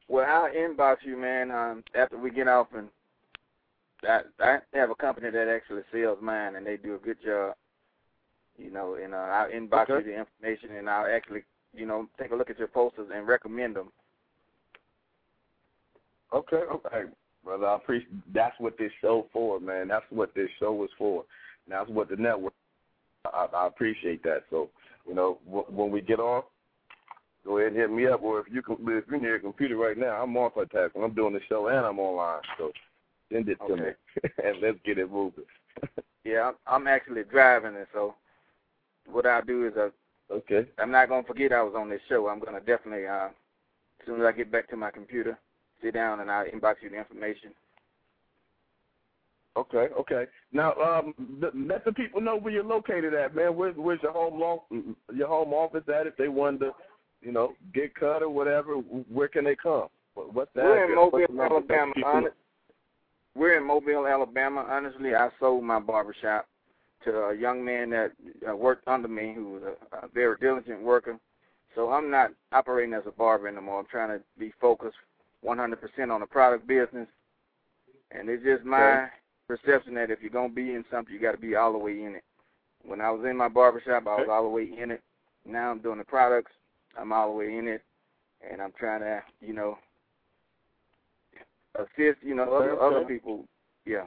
Well, 0.08 0.26
I'll 0.28 0.52
inbox 0.52 0.98
you, 1.06 1.18
man. 1.18 1.52
Um, 1.52 1.84
after 1.96 2.18
we 2.18 2.32
get 2.32 2.48
off, 2.48 2.68
and 2.76 2.88
I, 4.08 4.22
I 4.40 4.60
have 4.74 4.90
a 4.90 4.96
company 4.96 5.30
that 5.30 5.48
actually 5.48 5.84
sells 5.92 6.20
mine, 6.22 6.56
and 6.56 6.66
they 6.66 6.78
do 6.78 6.96
a 6.96 7.00
good 7.00 7.18
job. 7.24 7.56
You 8.58 8.72
know, 8.72 8.96
and 8.96 9.14
uh, 9.14 9.18
I'll 9.18 9.50
inbox 9.50 9.90
Okay. 9.90 10.06
you 10.08 10.14
the 10.14 10.20
information, 10.20 10.78
and 10.78 10.90
I'll 10.90 11.08
actually, 11.08 11.42
you 11.74 11.86
know, 11.88 12.08
take 12.20 12.32
a 12.32 12.36
look 12.36 12.50
at 12.52 12.60
your 12.60 12.68
posters 12.68 13.10
and 13.14 13.28
recommend 13.28 13.76
them. 13.76 13.92
Okay, 16.34 16.58
okay, 16.72 17.04
brother. 17.44 17.68
I 17.68 17.76
appreciate. 17.76 18.34
That's 18.34 18.56
what 18.60 18.78
this 18.78 18.92
show 19.02 19.28
for, 19.34 19.60
man. 19.60 19.88
That's 19.88 20.06
what 20.10 20.34
this 20.36 20.50
show 20.60 20.74
was 20.74 20.90
for. 20.98 21.26
And 21.66 21.74
that's 21.74 21.90
what 21.90 22.10
the 22.10 22.16
network. 22.16 22.54
I, 23.26 23.48
I 23.54 23.68
appreciate 23.68 24.24
that. 24.24 24.44
So, 24.50 24.70
you 25.08 25.14
know, 25.16 25.40
w- 25.46 25.66
when 25.70 25.92
we 25.92 26.02
get 26.02 26.20
off, 26.20 26.46
go 27.46 27.58
ahead 27.58 27.72
and 27.72 27.78
hit 27.80 27.92
me 27.92 28.08
up. 28.08 28.22
Or 28.24 28.40
if 28.40 28.48
you 28.52 28.62
can, 28.62 28.78
if 28.82 29.06
you're 29.10 29.20
near 29.20 29.36
a 29.36 29.40
computer 29.40 29.78
right 29.78 29.98
now, 29.98 30.22
I'm 30.22 30.34
multitasking. 30.34 31.04
I'm 31.04 31.14
doing 31.14 31.34
the 31.34 31.40
show 31.50 31.68
and 31.68 31.86
I'm 31.86 32.00
online. 32.00 32.42
So, 32.58 32.72
send 33.32 33.50
it 33.50 33.58
to 33.68 33.76
me, 33.76 33.90
and 34.44 34.62
let's 34.62 34.78
get 34.86 34.98
it 34.98 35.12
moving. 35.12 35.46
Yeah, 36.26 36.52
I'm, 36.68 36.88
actually 36.88 37.24
driving, 37.24 37.76
and 37.76 37.86
so 37.92 38.16
what 39.12 39.26
I'll 39.26 39.44
do 39.44 39.68
is 39.68 39.74
uh, 39.76 39.90
okay. 40.34 40.66
I'm 40.80 40.90
not 40.90 41.10
gonna 41.10 41.28
forget 41.28 41.52
I 41.52 41.62
was 41.62 41.74
on 41.78 41.90
this 41.90 42.00
show. 42.08 42.30
I'm 42.30 42.40
gonna 42.40 42.62
definitely, 42.62 43.06
uh, 43.08 43.26
as 43.26 44.06
soon 44.06 44.22
as 44.22 44.26
I 44.26 44.32
get 44.32 44.50
back 44.50 44.70
to 44.70 44.78
my 44.78 44.90
computer, 44.90 45.38
sit 45.82 45.94
down 45.96 46.22
and 46.22 46.32
I'll 46.32 46.46
inbox 46.46 46.76
you 46.82 46.90
the 46.90 46.96
information. 46.98 47.52
Okay, 49.58 49.88
okay. 50.00 50.26
Now, 50.54 50.74
um, 50.76 51.14
th- 51.42 51.54
let 51.54 51.84
the 51.84 51.92
people 51.92 52.22
know 52.22 52.38
where 52.38 52.54
you're 52.54 52.64
located 52.64 53.14
at, 53.14 53.36
man. 53.36 53.56
Where's 53.56 53.76
where's 53.76 54.02
your 54.02 54.14
home 54.14 54.40
lo- 54.40 54.64
your 55.14 55.28
home 55.28 55.54
office 55.54 55.84
at? 55.90 56.08
If 56.08 56.16
they 56.16 56.30
wanted 56.30 56.60
to, 56.62 56.72
you 57.22 57.34
know, 57.34 57.54
get 57.74 57.94
cut 57.96 58.24
or 58.24 58.30
whatever, 58.30 58.76
where 58.76 59.28
can 59.28 59.44
they 59.44 59.56
come? 59.56 59.90
What- 60.14 60.34
What's 60.34 60.54
that? 60.56 60.64
We're 60.64 60.86
in 60.86 60.96
Mobile, 60.96 61.26
Alabama. 61.42 62.30
We're 63.36 63.58
in 63.58 63.66
Mobile, 63.66 64.08
Alabama. 64.08 64.66
Honestly, 64.70 65.16
I 65.16 65.30
sold 65.40 65.64
my 65.64 65.80
barbershop 65.80 66.48
to 67.04 67.26
a 67.26 67.36
young 67.36 67.66
man 67.66 67.90
that 67.90 68.12
uh, 68.48 68.56
worked 68.56 68.88
under 68.88 69.08
me, 69.08 69.34
who 69.36 69.54
was 69.54 69.64
a, 69.64 70.06
a 70.06 70.08
very 70.14 70.38
diligent 70.40 70.82
worker. 70.82 71.18
So 71.76 71.92
I'm 71.92 72.12
not 72.12 72.32
operating 72.52 72.94
as 72.94 73.04
a 73.08 73.12
barber 73.12 73.48
anymore. 73.48 73.80
I'm 73.80 73.88
trying 73.88 74.18
to 74.18 74.24
be 74.38 74.54
focused 74.62 74.98
100% 75.44 76.14
on 76.14 76.22
the 76.22 76.28
product 76.28 76.68
business. 76.68 77.08
And 78.12 78.30
it's 78.30 78.44
just 78.44 78.64
my 78.64 79.08
perception 79.48 79.96
that 79.96 80.12
if 80.12 80.22
you're 80.22 80.30
gonna 80.30 80.54
be 80.54 80.74
in 80.76 80.86
something, 80.92 81.14
you 81.14 81.20
got 81.20 81.32
to 81.32 81.38
be 81.38 81.56
all 81.56 81.72
the 81.72 81.80
way 81.80 82.04
in 82.04 82.16
it. 82.16 82.24
When 82.86 83.02
I 83.02 83.10
was 83.10 83.26
in 83.28 83.36
my 83.36 83.50
barbershop, 83.50 84.06
I 84.08 84.16
was 84.18 84.28
all 84.30 84.44
the 84.44 84.50
way 84.50 84.70
in 84.78 84.92
it. 84.92 85.02
Now 85.46 85.72
I'm 85.72 85.80
doing 85.80 85.98
the 85.98 86.04
products. 86.04 86.52
I'm 86.98 87.12
all 87.12 87.32
the 87.32 87.38
way 87.38 87.58
in 87.58 87.68
it, 87.68 87.82
and 88.48 88.62
I'm 88.62 88.74
trying 88.78 89.02
to, 89.02 89.24
you 89.42 89.54
know, 89.54 89.80
assist, 91.76 92.20
you 92.22 92.36
know, 92.36 92.54
other, 92.54 92.72
Okay. 92.72 92.96
other 92.96 93.06
people. 93.06 93.46
Yeah. 93.86 94.06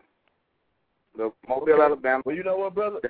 The 1.17 1.33
Mobile, 1.49 1.83
Alabama. 1.83 2.23
Well, 2.25 2.37
you 2.37 2.45
know 2.45 2.57
what, 2.57 2.75
brother? 2.75 3.01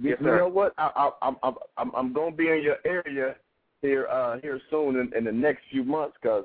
Yes, 0.00 0.18
you 0.20 0.26
sir. 0.26 0.38
know 0.38 0.48
what? 0.48 0.72
I, 0.78 0.90
I, 0.94 1.10
I'm 1.22 1.36
I'm 1.42 1.54
I'm 1.76 1.94
I'm 1.94 2.12
gonna 2.12 2.34
be 2.34 2.48
in 2.48 2.62
your 2.62 2.76
area 2.84 3.36
here 3.82 4.06
uh 4.06 4.38
here 4.40 4.60
soon 4.70 4.96
in, 4.96 5.12
in 5.16 5.24
the 5.24 5.32
next 5.32 5.62
few 5.70 5.84
months 5.84 6.16
because 6.20 6.44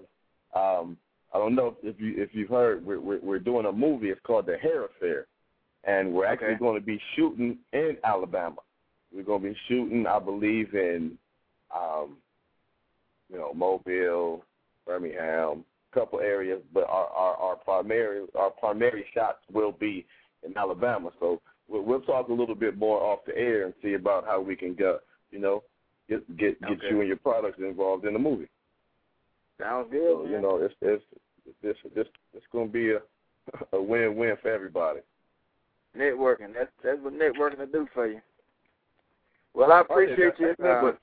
um 0.55 0.97
I 1.33 1.37
don't 1.37 1.55
know 1.55 1.77
if 1.83 1.99
you 1.99 2.15
if 2.17 2.29
you've 2.33 2.49
heard 2.49 2.85
we're 2.85 2.99
we're, 2.99 3.19
we're 3.19 3.39
doing 3.39 3.65
a 3.65 3.71
movie. 3.71 4.09
It's 4.09 4.19
called 4.25 4.47
The 4.47 4.57
Hair 4.57 4.85
Affair, 4.85 5.27
and 5.85 6.13
we're 6.13 6.25
actually 6.25 6.53
Okay. 6.53 6.59
going 6.59 6.79
to 6.79 6.85
be 6.85 6.99
shooting 7.15 7.57
in 7.73 7.97
Alabama. 8.03 8.57
We're 9.13 9.23
going 9.23 9.43
to 9.43 9.49
be 9.49 9.57
shooting, 9.67 10.05
I 10.07 10.19
believe, 10.19 10.73
in 10.73 11.17
um 11.73 12.17
you 13.31 13.37
know 13.37 13.53
Mobile, 13.53 14.43
Birmingham, 14.85 15.63
couple 15.97 16.19
areas, 16.19 16.61
but 16.73 16.83
our 16.87 17.07
our, 17.07 17.35
our 17.35 17.55
primary 17.55 18.25
our 18.35 18.51
primary 18.51 19.05
shots 19.13 19.39
will 19.51 19.71
be 19.71 20.05
in 20.43 20.55
Alabama. 20.57 21.09
So 21.19 21.41
we'll, 21.67 21.81
we'll 21.83 22.01
talk 22.01 22.27
a 22.29 22.33
little 22.33 22.55
bit 22.55 22.77
more 22.77 23.01
off 23.01 23.19
the 23.25 23.35
air 23.37 23.65
and 23.65 23.73
see 23.81 23.93
about 23.93 24.25
how 24.25 24.39
we 24.41 24.55
can 24.55 24.73
get 24.75 25.01
you 25.31 25.39
know 25.39 25.63
get 26.09 26.19
get 26.37 26.59
get 26.61 26.71
Okay. 26.71 26.87
you 26.89 26.99
and 26.99 27.07
your 27.07 27.17
products 27.17 27.57
involved 27.59 28.05
in 28.05 28.13
the 28.13 28.19
movie. 28.19 28.47
Sounds 29.59 29.87
good. 29.91 30.13
So, 30.17 30.23
man. 30.23 30.31
you 30.33 30.41
know, 30.41 30.57
it's 30.57 30.75
it's 30.81 31.03
this 31.63 31.75
this 31.95 32.07
it's 32.33 32.45
going 32.51 32.67
to 32.67 32.73
be 32.73 32.91
a 32.91 32.99
a 33.75 33.81
win 33.81 34.15
win 34.15 34.35
for 34.41 34.49
everybody. 34.51 34.99
networking. 35.97 36.53
That's 36.53 36.69
that's 36.83 36.99
what 37.01 37.13
networking 37.13 37.57
will 37.59 37.65
do 37.67 37.87
for 37.93 38.07
you. 38.07 38.21
Well, 39.55 39.71
I 39.71 39.81
appreciate 39.81 40.33
you. 40.39 40.53
that- 40.59 40.77
Uh, 40.77 40.81
but- 40.81 40.99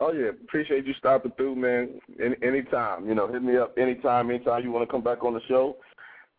Oh 0.00 0.12
yeah, 0.12 0.28
appreciate 0.28 0.86
you 0.86 0.94
stopping 0.94 1.32
through, 1.36 1.56
man. 1.56 2.00
Any 2.22 2.36
anytime, 2.42 3.08
you 3.08 3.14
know, 3.14 3.26
hit 3.26 3.42
me 3.42 3.56
up 3.56 3.76
anytime, 3.78 4.30
anytime 4.30 4.62
you 4.62 4.70
want 4.70 4.88
to 4.88 4.92
come 4.92 5.02
back 5.02 5.24
on 5.24 5.34
the 5.34 5.40
show, 5.48 5.76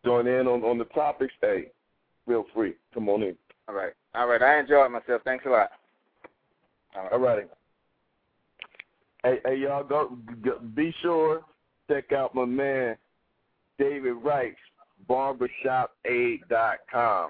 join 0.06 0.28
in 0.28 0.48
on 0.48 0.64
on 0.64 0.78
the 0.78 0.86
topics. 0.86 1.34
Hey, 1.42 1.72
feel 2.28 2.46
free. 2.54 2.76
Come 2.94 3.10
on 3.10 3.24
in. 3.24 3.36
all 3.68 3.76
right, 3.76 3.94
all 4.16 4.28
right. 4.28 4.42
I 4.42 4.60
enjoyed 4.60 4.92
myself. 4.92 5.22
Thanks 5.26 5.46
a 5.46 5.50
lot. 5.50 5.72
All 6.96 7.04
right. 7.04 7.14
All 7.14 7.20
righty. 7.20 7.48
Hey, 9.24 9.40
hey, 9.46 9.58
y'all, 9.58 9.84
go, 9.84 10.18
go 10.42 10.60
be 10.60 10.96
sure 11.02 11.42
check 11.90 12.14
out 12.14 12.36
my 12.36 12.46
man 12.46 12.96
David 13.80 14.14
Wright, 14.24 14.56
barbershopaid.com. 15.10 17.30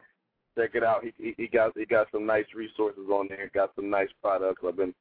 Check 0.58 0.72
it 0.74 0.84
out. 0.84 1.04
He, 1.04 1.14
he 1.18 1.34
he 1.38 1.48
got 1.48 1.78
he 1.78 1.86
got 1.86 2.08
some 2.12 2.26
nice 2.26 2.48
resources 2.56 3.08
on 3.10 3.28
there. 3.30 3.50
Got 3.54 3.72
some 3.76 3.90
nice 3.90 4.10
products. 4.22 4.62
I've 4.68 4.76
been 4.76 4.94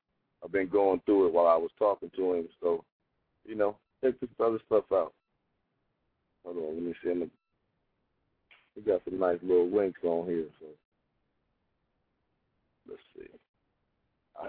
I've 0.44 0.52
been 0.52 0.68
going 0.68 1.00
through 1.04 1.26
it 1.26 1.32
while 1.32 1.46
I 1.46 1.56
was 1.56 1.70
talking 1.78 2.10
to 2.16 2.34
him. 2.34 2.48
So, 2.60 2.84
you 3.44 3.54
know, 3.54 3.76
check 4.02 4.18
this 4.20 4.30
other 4.40 4.58
stuff 4.66 4.84
out. 4.92 5.12
Hold 6.44 6.56
on, 6.58 6.74
let 6.74 6.82
me 6.82 6.94
see. 7.02 7.10
Him. 7.10 7.30
We 8.76 8.82
got 8.82 9.02
some 9.04 9.18
nice 9.18 9.38
little 9.42 9.68
links 9.68 10.00
on 10.04 10.26
here. 10.26 10.46
So, 10.60 10.66
let's 12.88 13.00
see. 13.16 13.28
I 14.40 14.46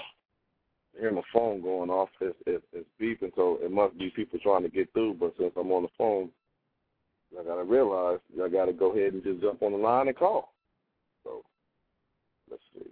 hear 1.00 1.12
my 1.12 1.22
phone 1.34 1.62
going 1.62 1.90
off. 1.90 2.10
It's, 2.22 2.38
it's, 2.46 2.66
it's 2.74 2.90
beeping, 3.02 3.32
so 3.36 3.58
it 3.62 3.72
must 3.72 3.98
be 3.98 4.10
people 4.10 4.40
trying 4.40 4.64
to 4.64 4.70
get 4.70 4.92
through. 4.94 5.16
But 5.16 5.34
since 5.40 5.54
I'm 5.58 5.72
on 5.72 5.84
the 5.84 5.90
phone, 5.98 6.30
I 7.40 7.44
gotta 7.44 7.64
realize 7.64 8.20
I 8.44 8.50
gotta 8.50 8.74
go 8.74 8.92
ahead 8.92 9.14
and 9.14 9.24
just 9.24 9.42
jump 9.42 9.62
on 9.62 9.72
the 9.72 9.78
line 9.78 10.08
and 10.08 10.18
call. 10.18 10.54
So 11.24 11.44
let's 12.50 12.64
see. 12.74 12.89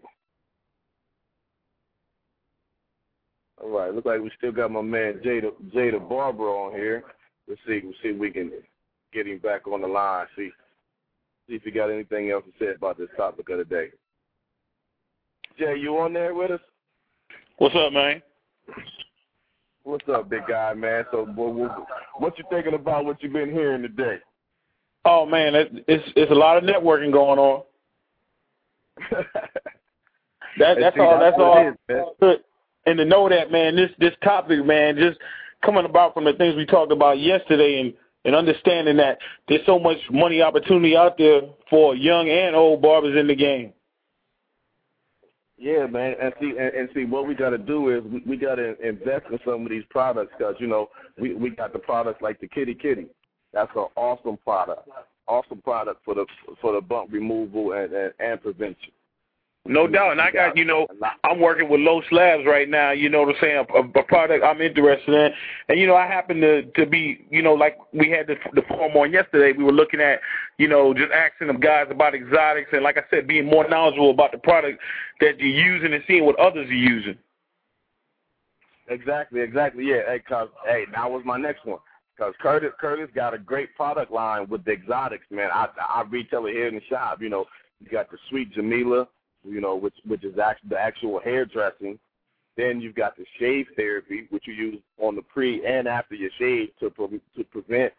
All 3.67 3.79
right, 3.79 3.93
look 3.93 4.05
like 4.05 4.21
we 4.21 4.31
still 4.37 4.53
got 4.53 4.71
my 4.71 4.81
man 4.81 5.19
Jada 5.25 5.51
Jada 5.75 6.07
Barber 6.07 6.45
on 6.45 6.71
here. 6.71 7.03
Let's 7.49 7.59
see, 7.67 7.81
let's 7.83 7.97
see 8.01 8.09
if 8.09 8.17
we 8.17 8.31
can 8.31 8.51
get 9.11 9.27
him 9.27 9.39
back 9.39 9.67
on 9.67 9.81
the 9.81 9.87
line. 9.87 10.25
See, 10.37 10.51
see 11.49 11.55
if 11.55 11.63
he 11.63 11.71
got 11.71 11.89
anything 11.89 12.31
else 12.31 12.45
to 12.45 12.65
say 12.65 12.73
about 12.73 12.97
this 12.97 13.09
topic 13.17 13.49
of 13.49 13.57
the 13.57 13.65
day. 13.65 13.89
Jay, 15.59 15.75
you 15.77 15.97
on 15.97 16.13
there 16.13 16.33
with 16.33 16.51
us? 16.51 16.61
What's 17.57 17.75
up, 17.75 17.91
man? 17.91 18.21
What's 19.83 20.07
up, 20.07 20.29
big 20.29 20.47
guy, 20.47 20.73
man? 20.73 21.03
So, 21.11 21.25
what, 21.25 21.89
what, 22.19 22.37
you 22.37 22.45
thinking 22.49 22.73
about 22.73 23.03
what 23.03 23.21
you've 23.21 23.33
been 23.33 23.51
hearing 23.51 23.81
today? 23.81 24.19
Oh 25.03 25.25
man, 25.25 25.55
it, 25.55 25.71
it's 25.89 26.03
it's 26.15 26.31
a 26.31 26.35
lot 26.35 26.57
of 26.57 26.63
networking 26.63 27.11
going 27.11 27.39
on. 27.39 27.63
That 30.59 30.77
that's 30.79 30.95
See, 30.95 31.01
all. 31.01 31.19
That's 31.19 31.35
all. 31.37 31.57
it 31.57 31.69
is, 31.69 31.75
man. 31.87 32.05
Good. 32.19 32.39
And 32.87 32.97
to 32.97 33.05
know 33.05 33.27
that, 33.29 33.51
man, 33.51 33.75
this 33.75 33.91
this 33.99 34.13
topic, 34.23 34.65
man, 34.65 34.95
just 34.97 35.19
coming 35.63 35.85
about 35.85 36.13
from 36.13 36.23
the 36.23 36.33
things 36.33 36.55
we 36.55 36.65
talked 36.65 36.91
about 36.91 37.19
yesterday, 37.19 37.81
and 37.81 37.93
and 38.23 38.33
understanding 38.33 38.97
that 38.97 39.19
there's 39.47 39.65
so 39.65 39.77
much 39.77 39.97
money 40.09 40.41
opportunity 40.41 40.95
out 40.95 41.17
there 41.17 41.41
for 41.69 41.95
young 41.95 42.29
and 42.29 42.55
old 42.55 42.81
barbers 42.81 43.17
in 43.17 43.27
the 43.27 43.35
game. 43.35 43.73
Yeah, 45.57 45.87
man, 45.87 46.15
and 46.21 46.33
see, 46.39 46.49
and, 46.49 46.59
and 46.59 46.89
see, 46.93 47.05
what 47.05 47.27
we 47.27 47.33
got 47.35 47.49
to 47.49 47.57
do 47.57 47.89
is 47.89 48.03
we, 48.03 48.21
we 48.25 48.37
got 48.37 48.55
to 48.55 48.79
invest 48.87 49.25
in 49.31 49.39
some 49.43 49.63
of 49.63 49.69
these 49.69 49.83
products 49.89 50.31
because 50.37 50.55
you 50.59 50.67
know 50.67 50.89
we 51.19 51.33
we 51.33 51.49
got 51.49 51.73
the 51.73 51.79
products 51.79 52.21
like 52.21 52.39
the 52.39 52.47
Kitty 52.47 52.75
Kitty. 52.75 53.07
That's 53.53 53.71
an 53.75 53.87
awesome 53.95 54.37
product, 54.37 54.87
awesome 55.27 55.61
product 55.61 56.05
for 56.05 56.15
the 56.15 56.25
for 56.61 56.73
the 56.73 56.81
bump 56.81 57.11
removal 57.11 57.73
and 57.73 57.91
and, 57.91 58.13
and 58.19 58.41
prevention. 58.41 58.91
No 59.67 59.85
doubt, 59.85 60.13
and 60.13 60.21
I 60.21 60.31
got 60.31 60.55
you 60.55 60.65
know 60.65 60.87
I'm 61.23 61.39
working 61.39 61.69
with 61.69 61.81
low 61.81 62.01
slabs 62.09 62.43
right 62.45 62.69
now. 62.69 62.91
You 62.91 63.09
know 63.09 63.21
what 63.21 63.35
I'm 63.35 63.41
saying? 63.41 63.65
A, 63.75 63.99
a 63.99 64.03
product 64.03 64.43
I'm 64.43 64.61
interested 64.61 65.13
in, 65.13 65.31
and 65.69 65.79
you 65.79 65.87
know 65.87 65.95
I 65.95 66.07
happen 66.07 66.39
to 66.41 66.63
to 66.63 66.85
be 66.85 67.25
you 67.29 67.41
know 67.41 67.53
like 67.53 67.77
we 67.93 68.09
had 68.09 68.27
the 68.27 68.35
the 68.53 68.61
forum 68.67 68.95
on 68.95 69.11
yesterday. 69.11 69.57
We 69.57 69.63
were 69.63 69.73
looking 69.73 69.99
at 69.99 70.19
you 70.57 70.67
know 70.67 70.93
just 70.93 71.11
asking 71.11 71.47
them 71.47 71.59
guys 71.59 71.87
about 71.89 72.15
exotics, 72.15 72.69
and 72.71 72.83
like 72.83 72.97
I 72.97 73.03
said, 73.09 73.27
being 73.27 73.45
more 73.45 73.67
knowledgeable 73.67 74.11
about 74.11 74.31
the 74.31 74.37
product 74.37 74.79
that 75.19 75.39
you're 75.39 75.47
using 75.47 75.93
and 75.93 76.03
seeing 76.07 76.25
what 76.25 76.39
others 76.39 76.69
are 76.69 76.73
using. 76.73 77.17
Exactly, 78.87 79.41
exactly. 79.41 79.85
Yeah, 79.85 80.01
hey, 80.07 80.19
cause 80.27 80.47
hey, 80.65 80.85
that 80.95 81.11
was 81.11 81.23
my 81.25 81.37
next 81.37 81.65
one. 81.65 81.79
Cause 82.17 82.33
Curtis 82.41 82.71
Curtis 82.79 83.09
got 83.13 83.33
a 83.33 83.37
great 83.37 83.75
product 83.75 84.11
line 84.11 84.47
with 84.49 84.65
the 84.65 84.71
exotics, 84.71 85.25
man. 85.29 85.49
I 85.53 85.67
I 85.77 86.03
retail 86.09 86.45
it 86.45 86.53
here 86.53 86.67
in 86.67 86.75
the 86.75 86.81
shop. 86.89 87.21
You 87.21 87.29
know, 87.29 87.45
you 87.79 87.89
got 87.91 88.09
the 88.09 88.17
Sweet 88.29 88.53
Jamila, 88.53 89.07
you 89.43 89.61
know, 89.61 89.75
which 89.75 89.95
which 90.05 90.23
is 90.23 90.37
actually 90.39 90.69
the 90.69 90.79
actual 90.79 91.19
hairdressing. 91.19 91.99
Then 92.55 92.81
you've 92.81 92.95
got 92.95 93.15
the 93.15 93.25
shave 93.39 93.67
therapy, 93.75 94.25
which 94.31 94.47
you 94.47 94.53
use 94.53 94.79
on 94.99 95.15
the 95.15 95.21
pre 95.21 95.65
and 95.65 95.87
after 95.87 96.15
your 96.15 96.31
shave 96.39 96.69
to 96.79 96.89
pre- 96.89 97.21
to 97.35 97.43
prevent 97.43 97.93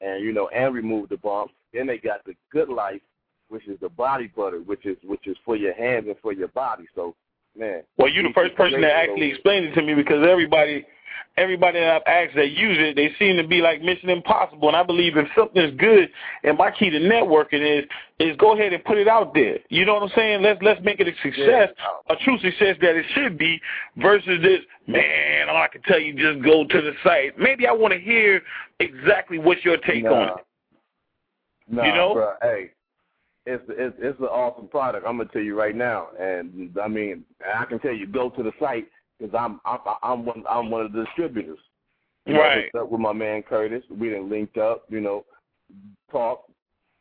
and 0.00 0.24
you 0.24 0.32
know 0.32 0.48
and 0.48 0.74
remove 0.74 1.08
the 1.08 1.16
bumps. 1.16 1.54
Then 1.72 1.86
they 1.86 1.98
got 1.98 2.24
the 2.24 2.34
Good 2.52 2.68
Life, 2.68 3.00
which 3.48 3.66
is 3.66 3.78
the 3.80 3.88
body 3.88 4.30
butter, 4.34 4.58
which 4.60 4.86
is 4.86 4.96
which 5.04 5.26
is 5.26 5.36
for 5.44 5.56
your 5.56 5.74
hands 5.74 6.06
and 6.06 6.16
for 6.22 6.32
your 6.32 6.48
body. 6.48 6.86
So, 6.94 7.14
man. 7.56 7.82
Well, 7.98 8.08
you're 8.08 8.22
the 8.22 8.34
first 8.34 8.54
person 8.54 8.80
that 8.80 8.92
actually 8.92 9.30
explained 9.30 9.66
it 9.66 9.74
to 9.74 9.82
me 9.82 9.94
because 9.94 10.26
everybody 10.26 10.84
everybody 11.36 11.80
that 11.80 11.96
I've 11.96 12.02
asked 12.06 12.36
that 12.36 12.50
use 12.50 12.76
it, 12.78 12.96
they 12.96 13.12
seem 13.18 13.36
to 13.36 13.46
be 13.46 13.60
like 13.60 13.82
Mission 13.82 14.10
Impossible. 14.10 14.68
And 14.68 14.76
I 14.76 14.82
believe 14.82 15.16
if 15.16 15.26
something's 15.36 15.78
good, 15.78 16.08
and 16.42 16.56
my 16.56 16.70
key 16.70 16.90
to 16.90 16.98
networking 16.98 17.80
is 17.80 17.84
is 18.18 18.36
go 18.36 18.54
ahead 18.54 18.72
and 18.72 18.84
put 18.84 18.98
it 18.98 19.08
out 19.08 19.34
there. 19.34 19.58
You 19.68 19.84
know 19.84 19.94
what 19.94 20.02
I'm 20.04 20.12
saying? 20.14 20.42
Let's 20.42 20.62
let's 20.62 20.80
make 20.84 21.00
it 21.00 21.08
a 21.08 21.12
success, 21.22 21.70
yeah. 21.76 22.14
a 22.14 22.16
true 22.24 22.38
success 22.38 22.76
that 22.80 22.96
it 22.96 23.06
should 23.14 23.38
be, 23.38 23.60
versus 23.96 24.40
this 24.42 24.60
man. 24.86 25.48
All 25.48 25.56
I 25.56 25.68
can 25.68 25.82
tell 25.82 25.98
you, 25.98 26.14
just 26.14 26.44
go 26.44 26.64
to 26.64 26.80
the 26.80 26.92
site. 27.02 27.38
Maybe 27.38 27.66
I 27.66 27.72
want 27.72 27.92
to 27.92 28.00
hear 28.00 28.42
exactly 28.80 29.38
what's 29.38 29.64
your 29.64 29.78
take 29.78 30.04
nah. 30.04 30.12
on 30.12 30.28
it. 30.28 30.44
Nah, 31.66 31.84
you 31.84 31.94
know, 31.94 32.14
bro, 32.14 32.32
hey, 32.42 32.70
it's 33.46 33.64
it's 33.68 33.96
it's 33.98 34.18
an 34.20 34.26
awesome 34.26 34.68
product. 34.68 35.06
I'm 35.06 35.18
gonna 35.18 35.28
tell 35.32 35.42
you 35.42 35.58
right 35.58 35.76
now, 35.76 36.08
and 36.18 36.76
I 36.82 36.88
mean, 36.88 37.24
I 37.54 37.64
can 37.66 37.78
tell 37.78 37.92
you, 37.92 38.06
go 38.06 38.30
to 38.30 38.42
the 38.42 38.52
site 38.58 38.86
because 39.18 39.34
I'm 39.38 39.60
I'm 39.64 39.78
I'm 40.02 40.24
one 40.24 40.44
I'm 40.48 40.70
one 40.70 40.86
of 40.86 40.92
the 40.92 41.04
distributors. 41.04 41.58
You 42.26 42.38
right. 42.38 42.70
Know, 42.74 42.84
up 42.84 42.90
with 42.90 43.00
my 43.00 43.12
man 43.12 43.42
Curtis, 43.42 43.84
we 43.90 44.08
didn't 44.08 44.30
linked 44.30 44.56
up. 44.56 44.84
You 44.88 45.00
know, 45.00 45.24
talk 46.10 46.44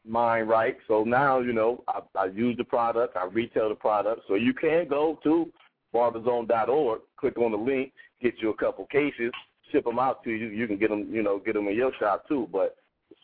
mind 0.06 0.50
right. 0.50 0.78
So 0.88 1.04
now 1.04 1.40
you 1.40 1.54
know 1.54 1.84
I, 1.88 2.02
I 2.18 2.26
use 2.26 2.58
the 2.58 2.66
product, 2.66 3.16
I 3.16 3.26
retail 3.26 3.70
the 3.70 3.76
product. 3.76 4.24
So 4.28 4.36
you 4.36 4.54
can 4.54 4.88
go 4.88 5.20
to 5.24 5.52
barberzone.org, 5.96 7.02
click 7.18 7.38
on 7.38 7.52
the 7.52 7.58
link, 7.58 7.94
get 8.22 8.34
you 8.40 8.50
a 8.50 8.58
couple 8.58 8.86
cases, 8.88 9.32
ship 9.72 9.86
them 9.86 10.00
out 10.00 10.24
to 10.24 10.32
you. 10.32 10.48
You 10.48 10.68
can 10.68 10.78
get 10.78 10.90
them, 10.90 11.08
you 11.10 11.24
know, 11.24 11.40
get 11.40 11.54
them 11.54 11.68
in 11.68 11.76
your 11.76 11.94
shop 12.00 12.28
too. 12.28 12.50
But 12.52 12.76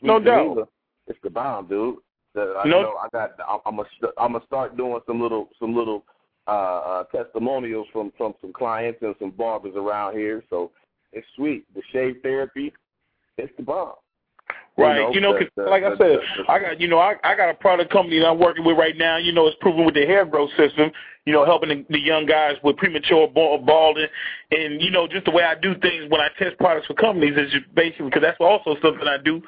no 0.01 0.19
doubt, 0.19 0.69
it's 1.07 1.19
the 1.21 1.29
bomb, 1.29 1.67
dude. 1.67 1.97
The, 2.35 2.55
I 2.63 2.67
no. 2.67 2.81
know 2.81 2.93
I 3.01 3.07
got. 3.11 3.31
I'm 3.65 3.75
gonna 3.75 3.87
I'm 4.17 4.33
gonna 4.33 4.45
start 4.45 4.77
doing 4.77 4.99
some 5.07 5.21
little 5.21 5.49
some 5.59 5.75
little 5.75 6.03
uh, 6.47 6.51
uh, 6.51 7.03
testimonials 7.05 7.87
from 7.91 8.11
from 8.17 8.33
some 8.41 8.53
clients 8.53 8.99
and 9.01 9.15
some 9.19 9.31
barbers 9.31 9.73
around 9.75 10.15
here. 10.15 10.43
So 10.49 10.71
it's 11.11 11.27
sweet. 11.35 11.65
The 11.73 11.81
shave 11.91 12.17
therapy, 12.21 12.73
it's 13.37 13.51
the 13.57 13.63
bomb. 13.63 13.93
Right, 14.77 15.13
you 15.13 15.19
know, 15.19 15.33
cause 15.33 15.47
the, 15.57 15.63
like 15.63 15.83
I 15.83 15.89
the, 15.89 15.97
said, 15.97 16.45
I 16.47 16.57
got 16.59 16.79
you 16.79 16.87
know, 16.87 16.99
I 16.99 17.15
I 17.23 17.35
got 17.35 17.49
a 17.49 17.53
product 17.53 17.91
company 17.91 18.19
that 18.19 18.27
I'm 18.27 18.39
working 18.39 18.63
with 18.63 18.77
right 18.77 18.95
now. 18.95 19.17
You 19.17 19.33
know, 19.33 19.45
it's 19.47 19.57
proven 19.59 19.85
with 19.85 19.95
the 19.95 20.05
hair 20.05 20.25
growth 20.25 20.51
system. 20.55 20.91
You 21.25 21.33
know, 21.33 21.45
helping 21.45 21.69
the, 21.69 21.85
the 21.89 21.99
young 21.99 22.25
guys 22.25 22.55
with 22.63 22.77
premature 22.77 23.27
balding, 23.27 24.07
and 24.51 24.81
you 24.81 24.89
know, 24.89 25.05
just 25.05 25.25
the 25.25 25.31
way 25.31 25.43
I 25.43 25.55
do 25.55 25.75
things 25.79 26.05
when 26.09 26.21
I 26.21 26.29
test 26.37 26.57
products 26.57 26.87
for 26.87 26.93
companies 26.93 27.33
is 27.37 27.51
just 27.51 27.75
basically 27.75 28.05
because 28.05 28.21
that's 28.21 28.39
also 28.39 28.77
something 28.81 29.05
I 29.05 29.17
do. 29.17 29.41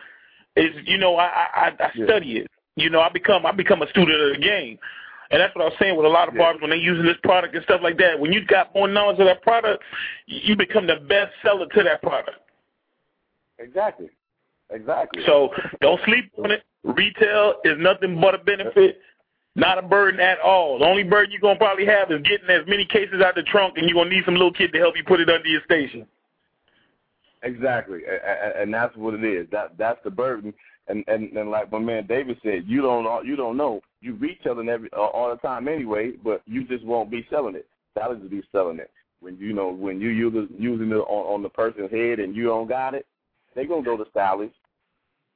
Is 0.57 0.71
you 0.85 0.97
know, 0.97 1.15
I 1.15 1.47
I, 1.55 1.71
I 1.79 1.91
Yeah. 1.95 2.05
study 2.05 2.37
it. 2.39 2.47
You 2.75 2.89
know, 2.89 3.01
I 3.01 3.09
become 3.09 3.45
I 3.45 3.51
become 3.51 3.81
a 3.81 3.89
student 3.89 4.21
of 4.21 4.33
the 4.35 4.41
game. 4.41 4.79
And 5.31 5.39
that's 5.39 5.55
what 5.55 5.61
I 5.61 5.69
was 5.69 5.77
saying 5.79 5.95
with 5.95 6.05
a 6.05 6.09
lot 6.09 6.27
of 6.27 6.33
Yeah. 6.33 6.39
barbers 6.39 6.61
when 6.61 6.71
they're 6.71 6.79
using 6.79 7.05
this 7.05 7.17
product 7.23 7.55
and 7.55 7.63
stuff 7.63 7.81
like 7.81 7.97
that. 7.97 8.19
When 8.19 8.33
you 8.33 8.43
got 8.43 8.75
more 8.75 8.87
knowledge 8.87 9.19
of 9.19 9.27
that 9.27 9.41
product, 9.41 9.81
you 10.25 10.57
become 10.57 10.87
the 10.87 10.97
best 10.97 11.33
seller 11.41 11.67
to 11.67 11.83
that 11.83 12.01
product. 12.01 12.37
Exactly. 13.57 14.09
Exactly. 14.69 15.23
So 15.25 15.53
don't 15.79 16.01
sleep 16.03 16.31
on 16.43 16.51
it. 16.51 16.63
Retail 16.83 17.55
is 17.63 17.77
nothing 17.77 18.19
but 18.19 18.35
a 18.35 18.39
benefit, 18.39 19.01
not 19.55 19.77
a 19.77 19.81
burden 19.81 20.19
at 20.19 20.39
all. 20.39 20.79
The 20.79 20.85
only 20.85 21.03
burden 21.03 21.31
you're 21.31 21.41
gonna 21.41 21.59
probably 21.59 21.85
have 21.85 22.11
is 22.11 22.21
getting 22.23 22.49
as 22.49 22.65
many 22.67 22.85
cases 22.85 23.21
out 23.21 23.35
the 23.35 23.43
trunk, 23.43 23.77
and 23.77 23.87
you're 23.87 23.95
gonna 23.95 24.09
need 24.09 24.25
some 24.25 24.35
little 24.35 24.51
kid 24.51 24.73
to 24.73 24.79
help 24.79 24.97
you 24.97 25.03
put 25.03 25.19
it 25.19 25.29
under 25.29 25.47
your 25.47 25.61
station. 25.61 26.07
Exactly, 27.43 28.01
and 28.55 28.73
that's 28.73 28.95
what 28.95 29.13
it 29.13 29.23
is. 29.23 29.49
That 29.49 29.77
that's 29.77 30.01
the 30.03 30.11
burden. 30.11 30.53
And 30.87 31.03
and 31.07 31.31
and 31.37 31.49
like 31.51 31.71
my 31.71 31.79
man 31.79 32.07
David 32.07 32.37
said, 32.43 32.63
you 32.65 32.81
don't 32.81 33.25
you 33.25 33.35
don't 33.35 33.57
know. 33.57 33.81
You 34.01 34.15
retailing 34.15 34.69
every 34.69 34.89
uh, 34.93 34.99
all 34.99 35.29
the 35.29 35.37
time 35.47 35.67
anyway, 35.67 36.13
but 36.23 36.41
you 36.45 36.65
just 36.65 36.83
won't 36.83 37.11
be 37.11 37.25
selling 37.29 37.55
it. 37.55 37.67
Sellers 37.97 38.21
will 38.21 38.29
be 38.29 38.43
selling 38.51 38.79
it. 38.79 38.89
When 39.19 39.37
you 39.37 39.53
know 39.53 39.69
when 39.71 40.01
you 40.01 40.09
use 40.09 40.49
using 40.57 40.89
it 40.89 40.95
on, 40.95 41.35
on 41.35 41.43
the 41.43 41.49
person's 41.49 41.91
head 41.91 42.19
and 42.19 42.35
you 42.35 42.45
don't 42.45 42.67
got 42.67 42.95
it, 42.95 43.05
they 43.55 43.65
gonna 43.65 43.83
go 43.83 43.95
to 43.95 44.05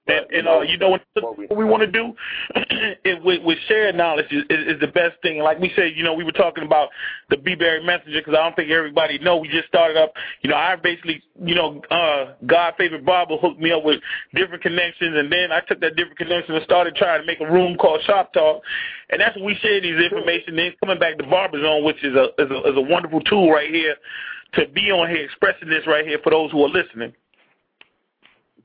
And, 0.07 0.47
uh, 0.47 0.61
you 0.61 0.77
know 0.77 0.89
what, 0.89 1.01
what 1.15 1.57
we- 1.57 1.65
want 1.65 1.81
to 1.81 1.87
do 1.87 2.13
is 3.05 3.17
with, 3.23 3.41
with 3.41 3.57
shared 3.67 3.95
knowledge 3.95 4.27
is, 4.29 4.43
is, 4.51 4.75
is 4.75 4.79
the 4.79 4.87
best 4.87 5.19
thing. 5.23 5.39
Like 5.39 5.59
we 5.59 5.71
said, 5.75 5.93
you 5.95 6.03
know, 6.03 6.13
we 6.13 6.23
were 6.23 6.31
talking 6.31 6.63
about 6.63 6.89
the 7.31 7.37
B-Berry 7.37 7.83
Messenger 7.83 8.19
because 8.19 8.35
I 8.35 8.43
don't 8.43 8.55
think 8.55 8.69
everybody 8.69 9.17
know. 9.17 9.37
We 9.37 9.47
just 9.47 9.67
started 9.67 9.97
up. 9.97 10.13
You 10.43 10.51
know, 10.51 10.57
I 10.57 10.75
basically, 10.75 11.23
you 11.43 11.55
know, 11.55 11.81
uh, 11.89 12.33
God 12.45 12.75
favorite 12.77 13.03
Barber 13.03 13.37
hooked 13.37 13.59
me 13.59 13.71
up 13.71 13.83
with 13.83 13.99
different 14.35 14.61
connections, 14.61 15.17
and 15.17 15.31
then 15.31 15.51
I 15.51 15.61
took 15.61 15.81
that 15.81 15.95
different 15.95 16.19
connection 16.19 16.53
and 16.53 16.63
started 16.63 16.95
trying 16.95 17.21
to 17.21 17.25
make 17.25 17.41
a 17.41 17.51
room 17.51 17.75
called 17.75 18.01
Shop 18.03 18.31
Talk, 18.31 18.61
and 19.09 19.19
that's 19.19 19.35
when 19.35 19.45
we 19.45 19.55
share 19.55 19.81
these 19.81 19.99
information. 19.99 20.55
Then 20.55 20.73
coming 20.81 20.99
back 20.99 21.17
to 21.17 21.23
Barber 21.25 21.59
Zone, 21.61 21.83
which 21.83 22.03
is 22.03 22.15
a 22.15 22.25
is 22.37 22.51
a, 22.51 22.69
is 22.69 22.77
a 22.77 22.81
wonderful 22.81 23.21
tool 23.21 23.51
right 23.51 23.71
here 23.73 23.95
to 24.53 24.67
be 24.69 24.91
on 24.91 25.09
here 25.09 25.23
expressing 25.25 25.67
this 25.67 25.87
right 25.87 26.05
here 26.05 26.19
for 26.23 26.29
those 26.29 26.51
who 26.51 26.63
are 26.63 26.69
listening. 26.69 27.11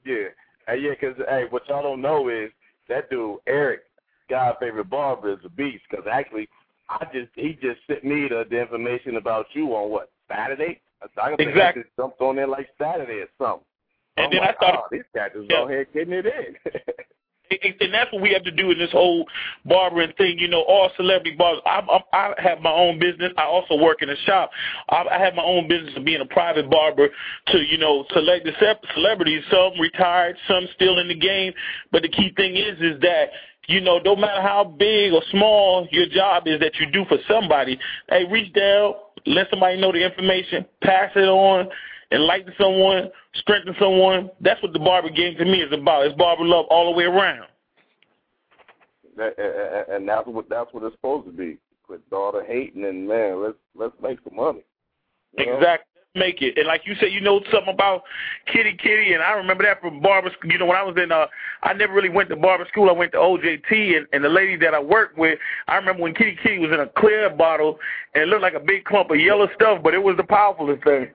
Yeah, 0.04 0.28
uh, 0.70 0.74
yeah, 0.74 0.94
'cause 0.94 1.14
hey, 1.28 1.46
what 1.50 1.68
y'all 1.68 1.82
don't 1.82 2.00
know 2.00 2.28
is 2.28 2.50
that 2.88 3.10
dude 3.10 3.38
Eric, 3.46 3.82
God 4.28 4.56
favorite 4.60 4.88
barber, 4.90 5.30
is 5.32 5.44
a 5.44 5.48
beast. 5.48 5.84
'Cause 5.90 6.06
actually, 6.10 6.48
I 6.88 7.04
just 7.12 7.30
he 7.34 7.54
just 7.54 7.80
sent 7.86 8.04
me 8.04 8.28
the, 8.28 8.44
the 8.48 8.60
information 8.60 9.16
about 9.16 9.46
you 9.54 9.74
on 9.74 9.90
what 9.90 10.10
Saturday. 10.28 10.80
I 11.16 11.32
Exactly. 11.38 11.62
I 11.62 11.72
just 11.84 11.96
jumped 11.96 12.20
on 12.20 12.36
there 12.36 12.46
like 12.46 12.68
Saturday 12.78 13.20
or 13.20 13.28
something. 13.38 13.64
And 14.16 14.26
I'm 14.26 14.30
then 14.32 14.40
like, 14.40 14.50
I 14.56 14.58
started- 14.58 14.78
oh, 14.80 14.86
this 14.90 15.06
guy 15.14 15.28
just 15.30 15.50
Yeah. 15.50 15.56
go 15.56 15.68
ahead 15.68 15.86
getting 15.94 16.12
it 16.12 16.26
in. 16.26 16.56
And- 17.50 17.92
that's 17.92 18.12
what 18.12 18.22
we 18.22 18.32
have 18.32 18.44
to 18.44 18.50
do 18.50 18.70
in 18.70 18.78
this 18.78 18.92
whole 18.92 19.26
barbering 19.64 20.12
thing. 20.16 20.38
You 20.38 20.48
know, 20.48 20.62
all 20.62 20.90
celebrity 20.96 21.36
barbers. 21.36 21.62
I, 21.66 21.80
I, 22.12 22.16
I 22.16 22.34
have 22.42 22.60
my 22.60 22.72
own 22.72 22.98
business. 22.98 23.32
I 23.36 23.44
also 23.44 23.76
work 23.76 24.02
in 24.02 24.10
a 24.10 24.16
shop. 24.24 24.50
I, 24.88 25.04
I 25.10 25.18
have 25.18 25.34
my 25.34 25.42
own 25.42 25.68
business 25.68 25.92
of 25.96 26.04
being 26.04 26.20
a 26.20 26.26
private 26.26 26.70
barber 26.70 27.08
to, 27.48 27.58
you 27.58 27.78
know, 27.78 28.04
select 28.12 28.44
the 28.44 28.52
ce- 28.52 28.94
celebrities. 28.94 29.42
Some 29.50 29.78
retired, 29.80 30.36
some 30.46 30.68
still 30.74 30.98
in 30.98 31.08
the 31.08 31.18
game. 31.18 31.52
But 31.90 32.02
the 32.02 32.08
key 32.08 32.32
thing 32.36 32.56
is, 32.56 32.78
is 32.80 33.00
that 33.00 33.30
you 33.66 33.80
know, 33.80 34.00
no 34.04 34.16
matter 34.16 34.42
how 34.42 34.64
big 34.64 35.12
or 35.12 35.22
small 35.30 35.86
your 35.92 36.06
job 36.06 36.44
is 36.46 36.58
that 36.60 36.74
you 36.80 36.90
do 36.90 37.04
for 37.04 37.18
somebody, 37.28 37.78
hey, 38.08 38.24
reach 38.28 38.52
down, 38.52 38.94
let 39.26 39.48
somebody 39.48 39.80
know 39.80 39.92
the 39.92 40.04
information, 40.04 40.64
pass 40.82 41.12
it 41.14 41.28
on, 41.28 41.68
enlighten 42.12 42.52
someone, 42.58 43.10
strengthen 43.34 43.74
someone. 43.78 44.30
That's 44.40 44.62
what 44.62 44.72
the 44.72 44.78
barber 44.78 45.10
game 45.10 45.36
to 45.38 45.44
me 45.44 45.62
is 45.62 45.72
about. 45.72 46.06
It's 46.06 46.16
barber 46.16 46.44
love 46.44 46.66
all 46.70 46.92
the 46.92 46.96
way 46.96 47.04
around. 47.04 47.46
That- 49.16 49.38
and- 49.38 49.94
and 49.94 50.08
that's 50.08 50.26
what 50.26 50.48
that's 50.48 50.72
what 50.72 50.82
it's 50.84 50.94
supposed 50.96 51.26
to 51.26 51.32
be. 51.32 51.58
Quit 51.82 52.00
all 52.12 52.32
the 52.32 52.44
hating 52.44 52.84
and 52.84 53.06
man, 53.06 53.42
let's 53.42 53.58
let's 53.74 54.00
make 54.00 54.18
some 54.24 54.36
money. 54.36 54.62
You 55.36 55.46
know? 55.46 55.56
Exactly. 55.56 55.86
Make 56.16 56.42
it. 56.42 56.58
And 56.58 56.66
like 56.66 56.86
you 56.86 56.96
said, 56.96 57.12
you 57.12 57.20
know 57.20 57.40
something 57.52 57.72
about 57.72 58.02
Kitty 58.46 58.72
Kitty, 58.72 59.12
and 59.12 59.22
I 59.22 59.30
remember 59.32 59.62
that 59.62 59.80
from 59.80 60.00
barber 60.00 60.30
school. 60.30 60.50
You 60.50 60.58
know, 60.58 60.66
when 60.66 60.76
I 60.76 60.82
was 60.82 60.96
in, 60.96 61.12
uh, 61.12 61.26
I 61.62 61.72
never 61.72 61.92
really 61.92 62.08
went 62.08 62.28
to 62.30 62.36
barber 62.36 62.66
school. 62.66 62.88
I 62.88 62.92
went 62.92 63.12
to 63.12 63.18
OJT, 63.18 63.96
and, 63.96 64.08
and 64.12 64.24
the 64.24 64.28
lady 64.28 64.56
that 64.56 64.74
I 64.74 64.80
worked 64.80 65.16
with, 65.16 65.38
I 65.68 65.76
remember 65.76 66.02
when 66.02 66.14
Kitty 66.14 66.36
Kitty 66.42 66.58
was 66.58 66.72
in 66.72 66.80
a 66.80 66.88
clear 66.88 67.30
bottle, 67.30 67.78
and 68.14 68.24
it 68.24 68.26
looked 68.26 68.42
like 68.42 68.54
a 68.54 68.60
big 68.60 68.84
clump 68.86 69.12
of 69.12 69.20
yellow 69.20 69.48
stuff, 69.54 69.84
but 69.84 69.94
it 69.94 70.02
was 70.02 70.16
the 70.16 70.24
powerfulest 70.24 70.82
thing. 70.82 71.10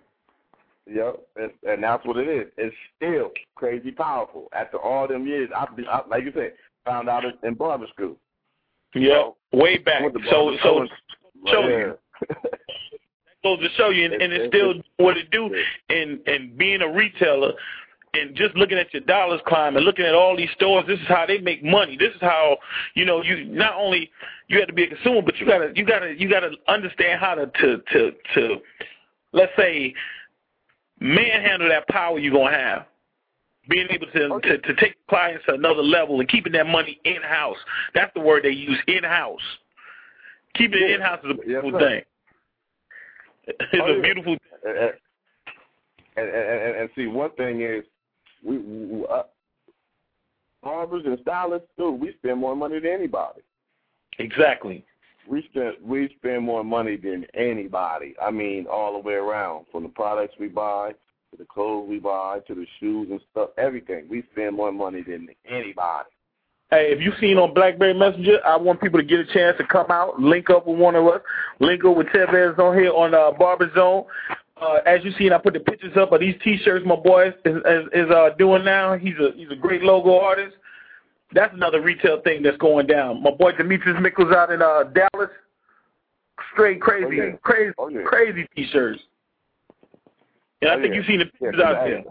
Yep, 0.87 1.19
and, 1.37 1.51
and 1.67 1.83
that's 1.83 2.05
what 2.05 2.17
it 2.17 2.27
is. 2.27 2.51
It's 2.57 2.75
still 2.95 3.31
crazy 3.55 3.91
powerful. 3.91 4.47
After 4.53 4.77
all 4.77 5.07
them 5.07 5.25
years, 5.25 5.49
I, 5.55 5.65
I 5.89 6.01
like 6.07 6.23
you 6.25 6.31
said, 6.33 6.53
found 6.85 7.09
out 7.09 7.25
it 7.25 7.35
in 7.43 7.55
barber 7.55 7.87
school. 7.93 8.17
Yeah, 8.93 9.29
way 9.51 9.77
back. 9.77 10.03
So, 10.29 10.55
so 10.61 10.87
show 11.47 11.67
Yeah. 11.67 11.77
you. 11.77 11.97
goes 13.43 13.59
to 13.59 13.69
show 13.77 13.89
you, 13.89 14.05
and, 14.05 14.13
and 14.21 14.33
it's 14.33 14.47
still 14.47 14.73
what 14.97 15.17
it 15.17 15.29
do. 15.31 15.53
And 15.89 16.19
and 16.27 16.57
being 16.57 16.81
a 16.81 16.91
retailer, 16.91 17.53
and 18.13 18.35
just 18.35 18.55
looking 18.55 18.77
at 18.77 18.93
your 18.93 19.03
dollars 19.03 19.41
climb, 19.47 19.75
and 19.75 19.85
looking 19.85 20.05
at 20.05 20.15
all 20.15 20.35
these 20.37 20.49
stores, 20.55 20.85
this 20.87 20.99
is 20.99 21.07
how 21.07 21.25
they 21.25 21.39
make 21.39 21.63
money. 21.63 21.97
This 21.97 22.13
is 22.13 22.21
how 22.21 22.57
you 22.95 23.05
know 23.05 23.21
you 23.23 23.45
not 23.45 23.75
only 23.75 24.11
you 24.47 24.59
have 24.59 24.67
to 24.67 24.73
be 24.73 24.83
a 24.83 24.87
consumer, 24.87 25.21
but 25.21 25.37
you 25.37 25.45
gotta 25.45 25.71
you 25.75 25.85
gotta 25.85 26.15
you 26.17 26.29
gotta 26.29 26.51
understand 26.67 27.19
how 27.19 27.35
to 27.35 27.47
to 27.47 27.77
to, 27.91 28.11
to 28.33 28.55
let's 29.31 29.51
say 29.57 29.93
manhandle 31.05 31.69
that 31.69 31.87
power 31.87 32.19
you're 32.19 32.33
gonna 32.33 32.55
have. 32.55 32.85
Being 33.69 33.87
able 33.89 34.07
to, 34.07 34.39
to 34.41 34.57
to 34.59 34.75
take 34.75 34.95
clients 35.07 35.43
to 35.47 35.55
another 35.55 35.81
level 35.81 36.19
and 36.19 36.29
keeping 36.29 36.53
that 36.53 36.67
money 36.67 36.99
in 37.03 37.21
house. 37.21 37.57
That's 37.93 38.13
the 38.13 38.19
word 38.21 38.43
they 38.43 38.49
use, 38.51 38.77
in 38.87 39.03
house. 39.03 39.41
Keeping 40.55 40.83
it 40.83 40.91
in 40.91 41.01
house 41.01 41.19
is 41.23 41.31
a 41.31 41.33
beautiful 41.33 41.71
sir. 41.71 41.79
thing. 41.79 42.01
It's 43.73 43.81
Oh, 43.81 43.85
a 43.85 43.95
yeah. 43.95 44.01
beautiful 44.01 44.37
and, 44.65 44.77
and, 44.77 44.93
and, 46.17 46.29
and, 46.29 46.75
and 46.77 46.89
see, 46.95 47.07
one 47.07 47.29
thing 47.31 47.61
is, 47.61 47.83
we, 48.43 48.57
we 48.57 49.05
uh, 49.07 49.23
barbers 50.63 51.03
and 51.05 51.17
stylists, 51.21 51.67
dude, 51.77 51.99
we 51.99 52.13
spend 52.13 52.39
more 52.39 52.55
money 52.55 52.79
than 52.79 52.91
anybody. 52.91 53.41
Exactly. 54.17 54.83
We 55.27 55.47
spend 55.51 55.75
we 55.83 56.09
spend 56.17 56.43
more 56.43 56.63
money 56.63 56.97
than 56.97 57.25
anybody. 57.33 58.15
I 58.21 58.31
mean, 58.31 58.67
all 58.67 58.93
the 58.93 58.99
way 58.99 59.15
around, 59.15 59.65
from 59.71 59.83
the 59.83 59.89
products 59.89 60.35
we 60.39 60.47
buy 60.47 60.91
to 61.31 61.37
the 61.37 61.45
clothes 61.45 61.89
we 61.89 61.99
buy 61.99 62.39
to 62.47 62.55
the 62.55 62.65
shoes 62.79 63.07
and 63.09 63.19
stuff, 63.31 63.49
everything. 63.57 64.05
We 64.09 64.23
spend 64.31 64.55
more 64.55 64.71
money 64.71 65.01
than 65.01 65.27
anybody. 65.49 66.09
Hey, 66.71 66.91
if 66.91 66.99
you've 66.99 67.15
seen 67.19 67.37
on 67.37 67.53
BlackBerry 67.53 67.93
Messenger, 67.93 68.39
I 68.43 68.57
want 68.57 68.81
people 68.81 68.99
to 68.99 69.05
get 69.05 69.19
a 69.19 69.25
chance 69.33 69.55
to 69.59 69.67
come 69.67 69.91
out, 69.91 70.19
link 70.19 70.49
up 70.49 70.65
with 70.65 70.79
one 70.79 70.95
of 70.95 71.05
us, 71.05 71.21
link 71.59 71.85
up 71.85 71.95
with 71.95 72.07
Tevez 72.07 72.57
on 72.57 72.75
here 72.75 72.91
on 72.91 73.13
uh, 73.13 73.31
Barber 73.31 73.71
Zone. 73.75 74.05
Uh, 74.59 74.79
as 74.85 75.03
you 75.03 75.11
seen, 75.17 75.31
I 75.31 75.37
put 75.37 75.53
the 75.53 75.59
pictures 75.59 75.95
up 75.95 76.11
of 76.11 76.21
these 76.21 76.35
T-shirts 76.43 76.85
my 76.85 76.95
boy 76.95 77.27
is, 77.27 77.33
is, 77.45 77.85
is 77.93 78.09
uh, 78.09 78.29
doing 78.39 78.63
now. 78.63 78.97
He's 78.97 79.15
a 79.19 79.31
he's 79.35 79.51
a 79.51 79.55
great 79.55 79.83
logo 79.83 80.17
artist. 80.19 80.55
That's 81.35 81.53
another 81.53 81.81
retail 81.81 82.21
thing 82.21 82.41
that's 82.41 82.57
going 82.57 82.87
down. 82.87 83.21
My 83.21 83.29
boy 83.31 83.51
Demetrius 83.51 83.99
Mickles 84.01 84.33
out 84.33 84.51
in 84.51 84.61
uh, 84.61 84.83
Dallas, 84.85 85.29
straight 86.53 86.81
crazy, 86.81 87.05
Oh, 87.05 87.11
yeah. 87.25 87.31
crazy, 87.43 87.73
Oh, 87.77 87.89
yeah. 87.89 88.01
crazy 88.05 88.47
T-shirts. 88.55 89.01
And 90.61 90.71
I 90.71 90.75
Oh, 90.75 90.81
think 90.81 90.93
yeah. 90.93 90.95
you've 90.95 91.05
seen 91.05 91.19
the 91.19 91.25
pictures 91.25 91.55
Yeah, 91.59 91.65
out 91.67 91.85
there. 91.85 92.03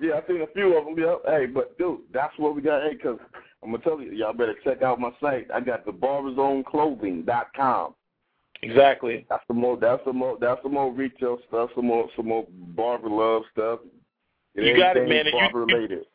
Yeah, 0.00 0.16
I've 0.18 0.24
seen 0.26 0.42
a 0.42 0.46
few 0.48 0.76
of 0.76 0.84
them. 0.84 0.98
Yeah. 0.98 1.14
Hey, 1.24 1.46
but 1.46 1.78
dude, 1.78 2.00
that's 2.12 2.36
what 2.38 2.56
we 2.56 2.62
got. 2.62 2.82
Hey, 2.82 2.96
cause 2.96 3.18
I'm 3.62 3.70
gonna 3.70 3.82
tell 3.84 4.00
you, 4.00 4.10
y'all 4.10 4.32
better 4.32 4.56
check 4.64 4.82
out 4.82 4.98
my 4.98 5.12
site. 5.20 5.46
I 5.54 5.60
got 5.60 5.84
the 5.86 5.92
barberzoneclothing.com. 5.92 7.94
Exactly. 8.62 9.24
That's 9.30 9.44
the 9.46 9.54
more. 9.54 9.76
That's 9.76 10.02
the 10.04 10.12
more. 10.12 10.36
That's 10.40 10.60
the 10.64 10.68
more 10.68 10.90
retail 10.92 11.38
stuff. 11.48 11.70
Some 11.76 11.86
more. 11.86 12.08
Some 12.16 12.26
more 12.26 12.44
barber 12.50 13.08
love 13.08 13.42
stuff. 13.52 13.78
You 14.54 14.76
got 14.76 14.96
it, 14.96 15.08
man, 15.08 15.28
and 15.28 15.36
you- 15.52 15.60
related. 15.60 16.06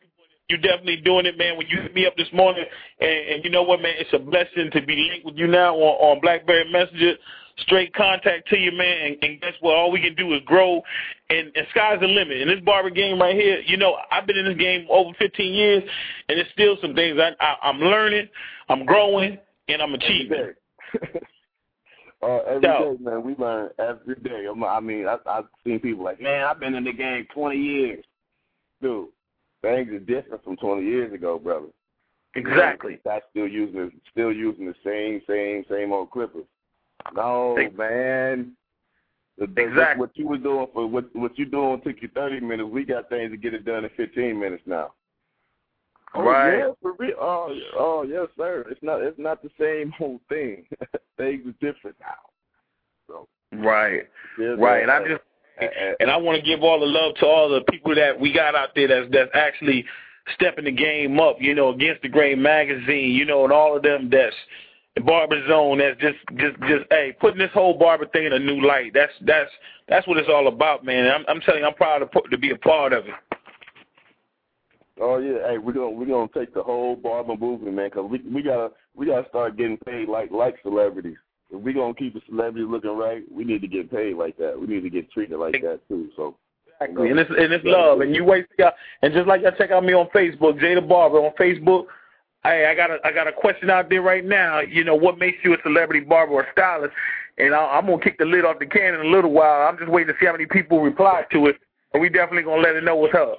You 0.50 0.56
definitely 0.56 0.96
doing 0.98 1.26
it, 1.26 1.38
man. 1.38 1.56
When 1.56 1.66
you 1.68 1.80
hit 1.80 1.94
me 1.94 2.06
up 2.06 2.16
this 2.16 2.28
morning, 2.32 2.64
and, 3.00 3.10
and 3.10 3.44
you 3.44 3.50
know 3.50 3.62
what, 3.62 3.80
man, 3.80 3.94
it's 3.98 4.12
a 4.12 4.18
blessing 4.18 4.70
to 4.72 4.82
be 4.82 5.08
linked 5.10 5.24
with 5.26 5.36
you 5.36 5.46
now 5.46 5.74
on, 5.76 6.16
on 6.16 6.20
BlackBerry 6.20 6.70
Messenger. 6.70 7.14
Straight 7.58 7.92
contact 7.94 8.48
to 8.48 8.56
you, 8.58 8.72
man. 8.72 9.06
And, 9.06 9.16
and 9.22 9.40
guess 9.40 9.52
what? 9.60 9.76
All 9.76 9.90
we 9.90 10.00
can 10.00 10.14
do 10.14 10.32
is 10.34 10.40
grow, 10.46 10.82
and, 11.28 11.50
and 11.54 11.66
sky's 11.70 12.00
the 12.00 12.06
limit. 12.06 12.38
In 12.38 12.48
this 12.48 12.60
barber 12.64 12.90
game 12.90 13.20
right 13.20 13.34
here, 13.34 13.60
you 13.66 13.76
know, 13.76 13.96
I've 14.10 14.26
been 14.26 14.36
in 14.38 14.46
this 14.46 14.56
game 14.56 14.86
over 14.90 15.10
15 15.18 15.52
years, 15.54 15.82
and 16.28 16.38
there's 16.38 16.50
still 16.52 16.76
some 16.80 16.94
things 16.94 17.18
I, 17.20 17.32
I, 17.44 17.68
I'm 17.68 17.78
learning, 17.78 18.28
I'm 18.68 18.84
growing, 18.86 19.38
and 19.68 19.82
I'm 19.82 19.94
achieving. 19.94 20.52
Every 20.92 21.10
day. 21.12 21.20
uh, 22.22 22.36
every 22.48 22.62
So- 22.62 22.96
day, 22.98 23.04
man. 23.04 23.22
We 23.24 23.34
learn 23.36 23.70
every 23.78 24.14
day. 24.16 24.46
I'm- 24.46 24.64
I 24.64 24.80
mean, 24.80 25.06
I, 25.06 25.18
I've 25.26 25.44
seen 25.64 25.80
people 25.80 26.04
like, 26.04 26.20
man, 26.20 26.44
I've 26.44 26.60
been 26.60 26.74
in 26.74 26.84
the 26.84 26.92
game 26.92 27.26
20 27.34 27.56
years. 27.58 28.04
Dude, 28.80 29.08
things 29.62 29.90
are 29.92 29.98
different 30.00 30.42
from 30.44 30.56
20 30.56 30.82
years 30.82 31.12
ago, 31.12 31.38
brother. 31.38 31.66
Exactly. 32.34 33.00
That's 33.04 33.24
still 33.30 33.48
using 33.48 33.76
the, 33.76 33.90
still 34.10 34.32
using 34.32 34.66
the 34.66 34.74
same, 34.84 35.20
same, 35.28 35.64
same 35.70 35.92
old 35.92 36.10
clippers. 36.10 36.44
No, 37.14 37.56
Ex- 37.56 37.76
man. 37.76 38.52
The, 39.38 39.46
the, 39.46 39.62
Exactly. 39.62 40.00
What 40.00 40.10
you 40.14 40.28
were 40.28 40.38
doing 40.38 40.66
for 40.72 40.86
what 40.86 41.14
what 41.16 41.38
you 41.38 41.46
doing 41.46 41.80
took 41.80 41.96
you 42.02 42.08
30 42.14 42.40
minutes. 42.40 42.68
We 42.70 42.84
got 42.84 43.08
things 43.08 43.30
to 43.32 43.36
get 43.36 43.54
it 43.54 43.64
done 43.64 43.84
in 43.84 43.90
15 43.96 44.38
minutes 44.38 44.62
now. 44.66 44.92
Oh, 46.14 46.22
Right. 46.22 46.58
Yeah, 46.58 46.72
for 46.82 46.94
real. 46.98 47.14
Oh, 47.20 47.56
oh, 47.78 48.02
yes, 48.02 48.26
sir. 48.36 48.64
It's 48.70 48.82
not. 48.82 49.00
It's 49.02 49.18
not 49.18 49.42
the 49.42 49.50
same 49.58 49.90
whole 49.98 50.20
thing. 50.28 50.66
things 51.16 51.42
are 51.46 51.72
different 51.72 51.96
now. 52.00 52.14
So. 53.08 53.28
Right. 53.52 54.02
Right. 54.38 54.82
And 54.82 54.90
a- 54.90 54.94
I 54.94 55.08
just 55.08 55.22
and 56.00 56.10
I 56.10 56.16
want 56.16 56.38
to 56.38 56.46
give 56.46 56.62
all 56.62 56.80
the 56.80 56.86
love 56.86 57.14
to 57.16 57.26
all 57.26 57.48
the 57.48 57.62
people 57.70 57.94
that 57.94 58.18
we 58.18 58.32
got 58.32 58.54
out 58.54 58.70
there 58.74 58.88
that's 58.88 59.10
that's 59.12 59.30
actually 59.34 59.84
stepping 60.34 60.64
the 60.64 60.72
game 60.72 61.18
up, 61.18 61.36
you 61.40 61.54
know, 61.54 61.70
against 61.70 62.02
the 62.02 62.08
grain 62.08 62.40
magazine, 62.40 63.12
you 63.12 63.24
know, 63.24 63.44
and 63.44 63.52
all 63.52 63.76
of 63.76 63.82
them 63.82 64.08
that's 64.10 64.36
the 64.96 65.00
barber 65.00 65.46
zone 65.48 65.78
that's 65.78 66.00
just 66.00 66.18
just 66.36 66.58
just 66.62 66.84
hey 66.90 67.14
putting 67.20 67.38
this 67.38 67.50
whole 67.54 67.78
barber 67.78 68.06
thing 68.06 68.26
in 68.26 68.32
a 68.32 68.38
new 68.38 68.66
light. 68.66 68.92
That's 68.94 69.12
that's 69.22 69.50
that's 69.88 70.06
what 70.06 70.18
it's 70.18 70.28
all 70.28 70.48
about, 70.48 70.84
man. 70.84 71.10
I'm 71.10 71.24
I'm 71.28 71.40
telling 71.40 71.60
you, 71.60 71.66
I'm 71.66 71.74
proud 71.74 71.98
to 71.98 72.20
to 72.30 72.38
be 72.38 72.50
a 72.50 72.56
part 72.56 72.92
of 72.92 73.06
it. 73.06 73.14
Oh 75.00 75.18
yeah, 75.18 75.50
hey, 75.50 75.58
we're 75.58 75.72
gonna 75.72 75.90
we're 75.90 76.06
gonna 76.06 76.28
take 76.34 76.52
the 76.52 76.62
whole 76.62 76.96
barber 76.96 77.36
movement, 77.36 77.74
man, 77.74 77.88
because 77.88 78.10
we 78.10 78.18
we 78.30 78.42
gotta 78.42 78.70
we 78.94 79.06
gotta 79.06 79.28
start 79.28 79.56
getting 79.56 79.78
paid 79.78 80.08
like 80.08 80.30
like 80.30 80.56
celebrities. 80.62 81.16
If 81.52 81.60
we 81.60 81.72
gonna 81.72 81.94
keep 81.94 82.14
the 82.14 82.20
celebrities 82.28 82.68
looking 82.68 82.96
right, 82.96 83.22
we 83.30 83.44
need 83.44 83.60
to 83.62 83.68
get 83.68 83.90
paid 83.90 84.14
like 84.16 84.36
that. 84.38 84.58
We 84.58 84.66
need 84.66 84.82
to 84.82 84.90
get 84.90 85.10
treated 85.10 85.38
like 85.38 85.60
that 85.62 85.80
too. 85.88 86.08
So 86.16 86.36
Exactly. 86.80 87.10
And 87.10 87.18
it's 87.18 87.30
and 87.30 87.52
it's 87.52 87.64
love. 87.64 88.00
And 88.00 88.14
you 88.14 88.24
wait 88.24 88.46
out 88.60 88.72
uh, 88.72 88.76
and 89.02 89.12
just 89.12 89.26
like 89.26 89.42
y'all 89.42 89.52
check 89.56 89.70
out 89.70 89.84
me 89.84 89.92
on 89.92 90.08
Facebook, 90.14 90.58
Jada 90.58 90.86
Barber 90.86 91.18
on 91.18 91.32
Facebook. 91.38 91.86
Hey, 92.42 92.66
I 92.66 92.74
got 92.74 92.90
a 92.90 92.98
I 93.04 93.12
got 93.12 93.28
a 93.28 93.32
question 93.32 93.68
out 93.68 93.90
there 93.90 94.00
right 94.00 94.24
now. 94.24 94.60
You 94.60 94.84
know, 94.84 94.94
what 94.94 95.18
makes 95.18 95.38
you 95.44 95.52
a 95.52 95.58
celebrity 95.62 96.00
barber 96.00 96.32
or 96.32 96.46
stylist? 96.52 96.94
And 97.36 97.54
I, 97.54 97.58
I'm 97.58 97.86
gonna 97.86 98.00
kick 98.00 98.18
the 98.18 98.24
lid 98.24 98.46
off 98.46 98.58
the 98.58 98.66
can 98.66 98.94
in 98.94 99.00
a 99.00 99.10
little 99.10 99.30
while. 99.30 99.68
I'm 99.68 99.76
just 99.76 99.90
waiting 99.90 100.12
to 100.14 100.18
see 100.18 100.26
how 100.26 100.32
many 100.32 100.46
people 100.46 100.80
reply 100.80 101.24
to 101.32 101.46
it, 101.46 101.56
and 101.92 102.00
we 102.00 102.08
definitely 102.08 102.44
gonna 102.44 102.62
let 102.62 102.76
it 102.76 102.84
know 102.84 102.96
what's 102.96 103.14
up. 103.14 103.36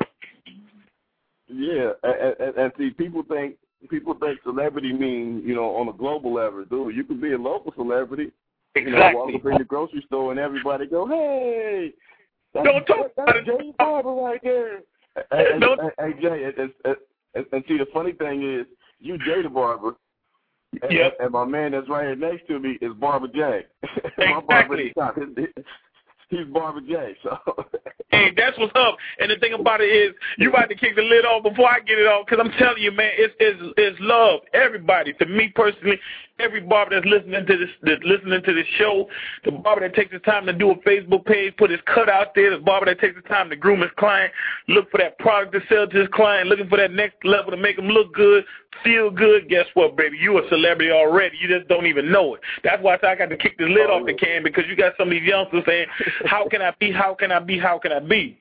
yeah, 1.48 1.92
and, 2.04 2.36
and, 2.40 2.56
and 2.58 2.72
see, 2.78 2.92
people 2.92 3.24
think 3.28 3.56
people 3.90 4.14
think 4.16 4.40
celebrity 4.44 4.94
means, 4.94 5.44
you 5.46 5.56
know 5.56 5.76
on 5.76 5.88
a 5.90 5.94
global 5.94 6.34
level. 6.34 6.64
Dude, 6.66 6.96
you 6.96 7.04
can 7.04 7.20
be 7.20 7.34
a 7.34 7.38
local 7.38 7.74
celebrity. 7.76 8.32
You 8.76 8.90
know, 8.92 9.12
walk 9.14 9.30
Exactly. 9.30 9.52
up 9.52 9.54
in 9.54 9.58
the 9.60 9.66
grocery 9.66 10.04
store 10.08 10.32
and 10.32 10.40
everybody 10.40 10.88
go, 10.88 11.06
hey. 11.08 11.92
That's, 12.54 12.66
Don't 12.66 12.86
talk 12.86 12.98
that's 13.16 13.30
about 13.30 13.36
it. 13.38 13.46
Jay 13.46 13.74
Barber 13.78 14.12
right 14.12 14.40
there. 14.44 14.80
Hey, 15.32 15.60
Don't- 15.60 15.80
hey, 15.82 15.90
hey, 16.14 16.22
Jay, 16.22 16.44
and, 16.46 16.72
and, 16.86 16.96
and, 17.36 17.46
and 17.52 17.64
see, 17.68 17.78
the 17.78 17.86
funny 17.94 18.14
thing 18.14 18.44
is, 18.50 18.66
you 19.02 19.18
Jay 19.18 19.42
the 19.42 19.50
Barber, 19.50 19.96
and, 20.82 20.90
Yep. 20.92 21.18
and 21.20 21.32
my 21.32 21.44
man 21.44 21.74
that's 21.74 21.90
right 21.90 22.06
here 22.06 22.16
next 22.16 22.48
to 22.48 22.60
me 22.60 22.78
is 22.82 22.94
Barber 22.94 23.28
J. 23.28 23.66
my 24.20 24.40
barber 24.48 24.76
at 24.80 25.16
his- 25.18 25.28
his- 25.38 25.66
he's 26.32 26.48
Barber 26.48 26.82
J. 26.82 27.16
So 27.24 27.38
Hey, 28.12 28.32
that's 28.36 28.58
what's 28.58 28.74
up. 28.76 28.98
And 29.20 29.32
the 29.32 29.38
thing 29.38 29.54
about 29.54 29.80
it 29.80 29.86
is, 29.86 30.14
you 30.38 30.50
about 30.50 30.68
to 30.68 30.76
kick 30.76 30.96
the 30.96 31.02
lid 31.02 31.24
off 31.24 31.44
before 31.44 31.70
I 31.70 31.80
get 31.80 31.98
it 31.98 32.08
off, 32.08 32.26
because 32.26 32.44
I'm 32.44 32.52
telling 32.60 32.84
you, 32.84 32.92
man, 32.92 33.12
it's 33.16 33.34
it's 33.40 33.60
it's 33.78 33.98
love. 34.02 34.42
Everybody, 34.54 35.14
to 35.14 35.26
me 35.26 35.48
personally, 35.56 35.98
every 36.40 36.60
barber 36.60 36.96
that's 36.96 37.06
listening 37.06 37.46
to 37.46 37.58
this, 37.58 37.70
that's 37.84 38.04
listening 38.04 38.44
to 38.44 38.54
this 38.54 38.66
show, 38.78 39.08
the 39.46 39.52
barber 39.52 39.88
that 39.88 39.96
takes 39.96 40.12
the 40.12 40.20
time 40.20 40.46
to 40.48 40.54
do 40.54 40.72
a 40.72 40.76
Facebook 40.78 41.26
page, 41.26 41.56
put 41.58 41.70
his 41.70 41.80
cut 41.86 42.10
out 42.10 42.36
there, 42.36 42.52
the 42.52 42.64
barber 42.64 42.88
that 42.88 43.00
takes 43.00 43.16
the 43.16 43.28
time 43.30 43.50
to 43.50 43.56
groom 43.56 43.82
his 43.82 43.92
client, 43.98 44.34
look 44.68 44.92
for 44.92 44.98
that 44.98 45.18
product 45.20 45.54
to 45.54 45.62
sell 45.70 45.88
to 45.88 45.98
his 45.98 46.10
client, 46.14 46.50
looking 46.50 46.68
for 46.68 46.78
that 46.78 46.92
next 46.92 47.24
level 47.24 47.52
to 47.52 47.58
make 47.58 47.78
him 47.78 47.88
look 47.88 48.14
good, 48.14 48.44
feel 48.84 49.10
good. 49.10 49.50
Guess 49.50 49.66
what, 49.74 49.96
baby? 49.96 50.18
You 50.18 50.38
a 50.40 50.50
celebrity 50.50 50.92
already. 50.92 51.38
You 51.42 51.48
just 51.48 51.68
don't 51.68 51.86
even 51.86 52.12
know 52.12 52.36
it. 52.36 52.42
That's 52.64 52.82
why 52.82 52.96
I, 52.96 53.12
I 53.12 53.16
got 53.16 53.30
to 53.30 53.38
kick 53.38 53.58
the 53.58 53.66
lid 53.66 53.90
Oh, 53.90 54.00
off 54.00 54.06
the 54.06 54.14
oh. 54.14 54.18
can 54.18 54.44
because 54.44 54.64
you 54.68 54.76
got 54.76 54.94
some 54.98 55.08
of 55.08 55.12
these 55.12 55.24
youngsters 55.24 55.64
saying, 55.66 55.88
"How 56.26 56.48
can 56.48 56.62
I 56.62 56.74
be? 56.80 56.92
How 56.92 57.14
can 57.14 57.32
I 57.32 57.40
be? 57.40 57.60
How 57.60 57.80
can 57.80 57.92
I 57.92 58.00
be?" 58.00 58.40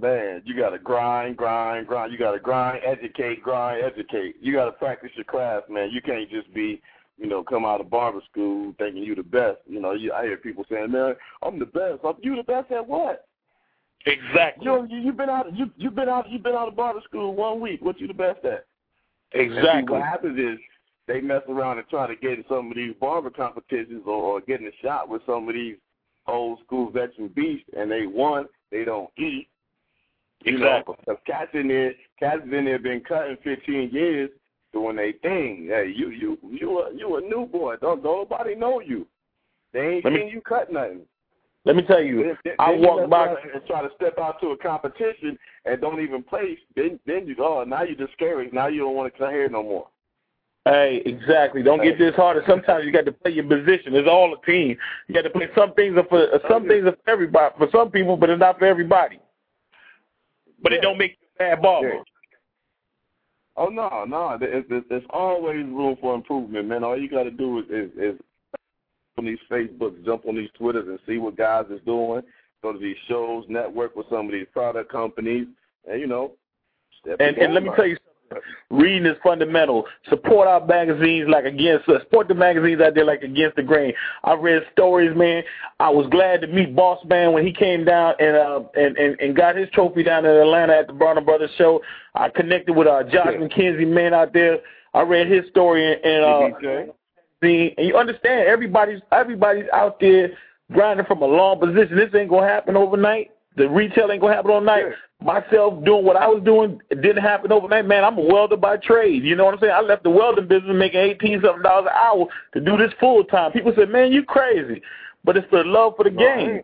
man, 0.00 0.42
you 0.44 0.56
gotta 0.56 0.78
grind, 0.78 1.36
grind, 1.36 1.86
grind. 1.86 2.12
You 2.12 2.18
gotta 2.18 2.38
grind, 2.38 2.82
educate, 2.84 3.42
grind, 3.42 3.82
educate. 3.82 4.36
You 4.40 4.52
gotta 4.52 4.72
practice 4.72 5.10
your 5.14 5.24
craft, 5.24 5.70
man. 5.70 5.90
You 5.90 6.00
can't 6.02 6.28
just 6.30 6.52
be, 6.52 6.80
you 7.18 7.26
know, 7.26 7.42
come 7.42 7.64
out 7.64 7.80
of 7.80 7.90
barber 7.90 8.20
school 8.30 8.74
thinking 8.78 9.02
you 9.02 9.14
the 9.14 9.22
best. 9.22 9.58
You 9.66 9.80
know, 9.80 9.92
you, 9.92 10.12
I 10.12 10.24
hear 10.24 10.36
people 10.36 10.64
saying, 10.70 10.92
"Man, 10.92 11.14
I'm 11.42 11.58
the 11.58 11.66
best." 11.66 12.00
I'm, 12.04 12.14
you 12.22 12.36
the 12.36 12.42
best 12.42 12.70
at 12.70 12.86
what? 12.86 13.26
Exactly. 14.04 14.64
You 14.64 14.86
you 14.88 14.98
you've 14.98 15.16
been 15.16 15.30
out 15.30 15.54
you 15.56 15.70
you've 15.76 15.94
been 15.94 16.08
out 16.08 16.30
you've 16.30 16.42
been 16.42 16.54
out 16.54 16.68
of 16.68 16.76
barber 16.76 17.00
school 17.04 17.34
one 17.34 17.60
week. 17.60 17.82
What 17.82 18.00
you 18.00 18.06
the 18.06 18.14
best 18.14 18.44
at? 18.44 18.66
And 19.32 19.50
see, 19.50 19.58
Exactly. 19.58 19.92
what 19.92 20.02
happens 20.02 20.38
is 20.38 20.58
they 21.06 21.20
mess 21.20 21.42
around 21.48 21.78
and 21.78 21.88
try 21.88 22.06
to 22.06 22.16
get 22.16 22.32
in 22.38 22.44
some 22.48 22.70
of 22.70 22.76
these 22.76 22.94
barber 23.00 23.30
competitions 23.30 24.02
or, 24.06 24.14
or 24.22 24.40
get 24.40 24.60
in 24.60 24.66
a 24.66 24.76
shot 24.82 25.08
with 25.08 25.22
some 25.26 25.48
of 25.48 25.54
these 25.54 25.76
old 26.26 26.58
school 26.64 26.90
veteran 26.90 27.28
beasts, 27.28 27.68
and 27.76 27.90
they 27.90 28.06
won. 28.06 28.46
They 28.72 28.84
don't 28.84 29.10
eat. 29.16 29.48
You 30.44 30.56
Exactly. 30.56 30.96
know, 31.06 31.16
cats 31.26 31.50
in 31.54 31.68
there, 31.68 31.92
cats 32.18 32.42
in 32.44 32.64
there 32.64 32.78
been 32.78 33.00
cutting 33.00 33.36
15 33.42 33.90
years 33.90 34.30
doing 34.72 34.96
their 34.96 35.12
thing. 35.22 35.66
Hey, 35.68 35.92
you 35.94 36.10
you 36.10 36.38
you 36.50 36.78
a 36.80 36.94
you 36.94 37.16
a 37.16 37.20
new 37.20 37.46
boy. 37.46 37.76
Don't 37.80 38.02
don't 38.02 38.28
nobody 38.30 38.54
know 38.54 38.80
you. 38.80 39.06
They 39.72 39.80
ain't 39.96 40.04
Let 40.04 40.12
me- 40.12 40.20
seen 40.20 40.28
you 40.28 40.40
cut 40.40 40.72
nothing. 40.72 41.02
Let 41.64 41.74
me 41.74 41.82
tell 41.82 42.00
you, 42.00 42.36
Then, 42.44 42.54
I 42.60 42.72
then 42.72 42.82
walk 42.82 43.10
by. 43.10 43.26
and 43.28 43.66
try 43.66 43.82
to 43.82 43.88
step 43.96 44.18
out 44.20 44.40
to 44.40 44.50
a 44.52 44.56
competition 44.56 45.36
and 45.64 45.80
don't 45.80 46.00
even 46.00 46.22
place. 46.22 46.58
Then 46.76 47.00
then 47.06 47.26
you 47.26 47.34
oh 47.40 47.64
now 47.64 47.82
you're 47.82 47.96
discouraged. 48.06 48.52
Now 48.54 48.68
you 48.68 48.80
don't 48.80 48.94
want 48.94 49.12
to 49.12 49.18
cut 49.18 49.30
hair 49.32 49.48
no 49.48 49.62
more. 49.62 49.88
Hey, 50.66 51.00
exactly. 51.06 51.62
Don't 51.62 51.80
get 51.80 51.96
this 51.96 52.10
disheartened. 52.10 52.44
Sometimes 52.48 52.84
you 52.84 52.90
got 52.90 53.04
to 53.04 53.12
play 53.12 53.30
your 53.30 53.44
position. 53.44 53.94
It's 53.94 54.08
all 54.08 54.34
a 54.34 54.44
team. 54.44 54.76
You 55.06 55.14
got 55.14 55.22
to 55.22 55.30
play. 55.30 55.46
Some 55.56 55.72
things 55.74 55.96
are 55.96 56.04
for 56.08 56.26
some 56.50 56.66
things 56.66 56.86
are 56.86 56.96
for 57.04 57.08
everybody. 57.10 57.54
For 57.56 57.68
some 57.70 57.92
people, 57.92 58.16
but 58.16 58.30
it's 58.30 58.40
not 58.40 58.58
for 58.58 58.64
everybody. 58.64 59.20
But 60.60 60.72
it 60.72 60.82
don't 60.82 60.98
make 60.98 61.18
you 61.20 61.28
a 61.36 61.50
bad 61.50 61.62
barber. 61.62 61.94
Yeah. 61.94 62.02
Oh 63.56 63.68
no, 63.68 64.04
no. 64.08 64.36
There's 64.40 65.04
always 65.10 65.64
room 65.66 65.98
for 66.00 66.16
improvement, 66.16 66.66
man. 66.66 66.82
All 66.82 67.00
you 67.00 67.08
got 67.08 67.22
to 67.22 67.30
do 67.30 67.60
is, 67.60 67.66
is 67.70 67.90
is 67.96 68.20
on 69.16 69.24
these 69.24 69.38
Facebooks, 69.48 70.04
jump 70.04 70.26
on 70.26 70.34
these 70.34 70.50
Twitters, 70.58 70.88
and 70.88 70.98
see 71.06 71.18
what 71.18 71.36
guys 71.36 71.66
is 71.70 71.80
doing. 71.86 72.22
go 72.62 72.72
to 72.72 72.78
these 72.80 72.96
shows, 73.06 73.44
network 73.48 73.94
with 73.94 74.06
some 74.10 74.26
of 74.26 74.32
these 74.32 74.48
product 74.52 74.90
companies, 74.90 75.46
and 75.88 76.00
you 76.00 76.08
know. 76.08 76.32
And 77.04 77.38
and 77.38 77.54
let 77.54 77.62
me 77.62 77.70
tell 77.76 77.86
you 77.86 77.94
something. 77.94 78.15
Reading 78.70 79.06
is 79.06 79.16
fundamental. 79.22 79.84
Support 80.08 80.48
our 80.48 80.64
magazines 80.64 81.28
like 81.28 81.44
against 81.44 81.88
uh, 81.88 82.00
support 82.00 82.28
the 82.28 82.34
magazines 82.34 82.80
out 82.80 82.94
there 82.94 83.04
like 83.04 83.22
against 83.22 83.56
the 83.56 83.62
grain. 83.62 83.92
I 84.24 84.34
read 84.34 84.62
stories, 84.72 85.16
man. 85.16 85.42
I 85.78 85.90
was 85.90 86.06
glad 86.10 86.40
to 86.40 86.46
meet 86.46 86.74
Boss 86.74 86.98
Man 87.06 87.32
when 87.32 87.46
he 87.46 87.52
came 87.52 87.84
down 87.84 88.14
and 88.18 88.36
uh 88.36 88.60
and, 88.74 88.96
and, 88.96 89.20
and 89.20 89.36
got 89.36 89.56
his 89.56 89.68
trophy 89.70 90.02
down 90.02 90.24
in 90.24 90.30
Atlanta 90.30 90.74
at 90.74 90.86
the 90.88 90.92
Bronner 90.92 91.20
Brothers 91.20 91.50
show. 91.56 91.80
I 92.14 92.28
connected 92.28 92.74
with 92.74 92.86
uh 92.86 93.04
Josh 93.04 93.28
Yeah. 93.32 93.46
McKenzie, 93.46 93.88
man, 93.88 94.14
out 94.14 94.32
there. 94.32 94.58
I 94.94 95.02
read 95.02 95.28
his 95.28 95.48
story 95.50 95.92
and, 95.92 96.04
and 96.04 96.24
uh 96.24 96.92
and 97.42 97.72
you 97.78 97.96
understand 97.96 98.48
everybody's 98.48 99.00
everybody's 99.12 99.66
out 99.72 100.00
there 100.00 100.30
grinding 100.72 101.06
from 101.06 101.22
a 101.22 101.26
long 101.26 101.60
position. 101.60 101.96
This 101.96 102.14
ain't 102.14 102.30
gonna 102.30 102.46
happen 102.48 102.76
overnight. 102.76 103.30
The 103.56 103.68
retail 103.68 104.10
ain't 104.10 104.20
gonna 104.20 104.34
happen 104.34 104.50
overnight. 104.50 104.84
Myself 105.22 105.82
doing 105.84 106.04
what 106.04 106.16
I 106.16 106.28
was 106.28 106.42
doing, 106.44 106.78
it 106.90 107.00
didn't 107.00 107.22
happen 107.22 107.50
overnight. 107.50 107.86
Man, 107.86 108.04
I'm 108.04 108.18
a 108.18 108.20
welder 108.22 108.56
by 108.56 108.76
trade. 108.76 109.24
You 109.24 109.34
know 109.34 109.46
what 109.46 109.54
I'm 109.54 109.60
saying? 109.60 109.72
I 109.74 109.80
left 109.80 110.02
the 110.02 110.10
welding 110.10 110.46
business 110.46 110.76
making 110.76 111.00
eighteen 111.00 111.40
something 111.42 111.62
dollars 111.62 111.88
an 111.90 111.96
hour 111.96 112.26
to 112.52 112.60
do 112.60 112.76
this 112.76 112.92
full 113.00 113.24
time. 113.24 113.52
People 113.52 113.72
say, 113.76 113.86
Man, 113.86 114.12
you 114.12 114.24
crazy. 114.24 114.82
But 115.24 115.36
it's 115.36 115.50
the 115.50 115.64
love 115.64 115.94
for 115.96 116.04
the 116.04 116.10
game. 116.10 116.60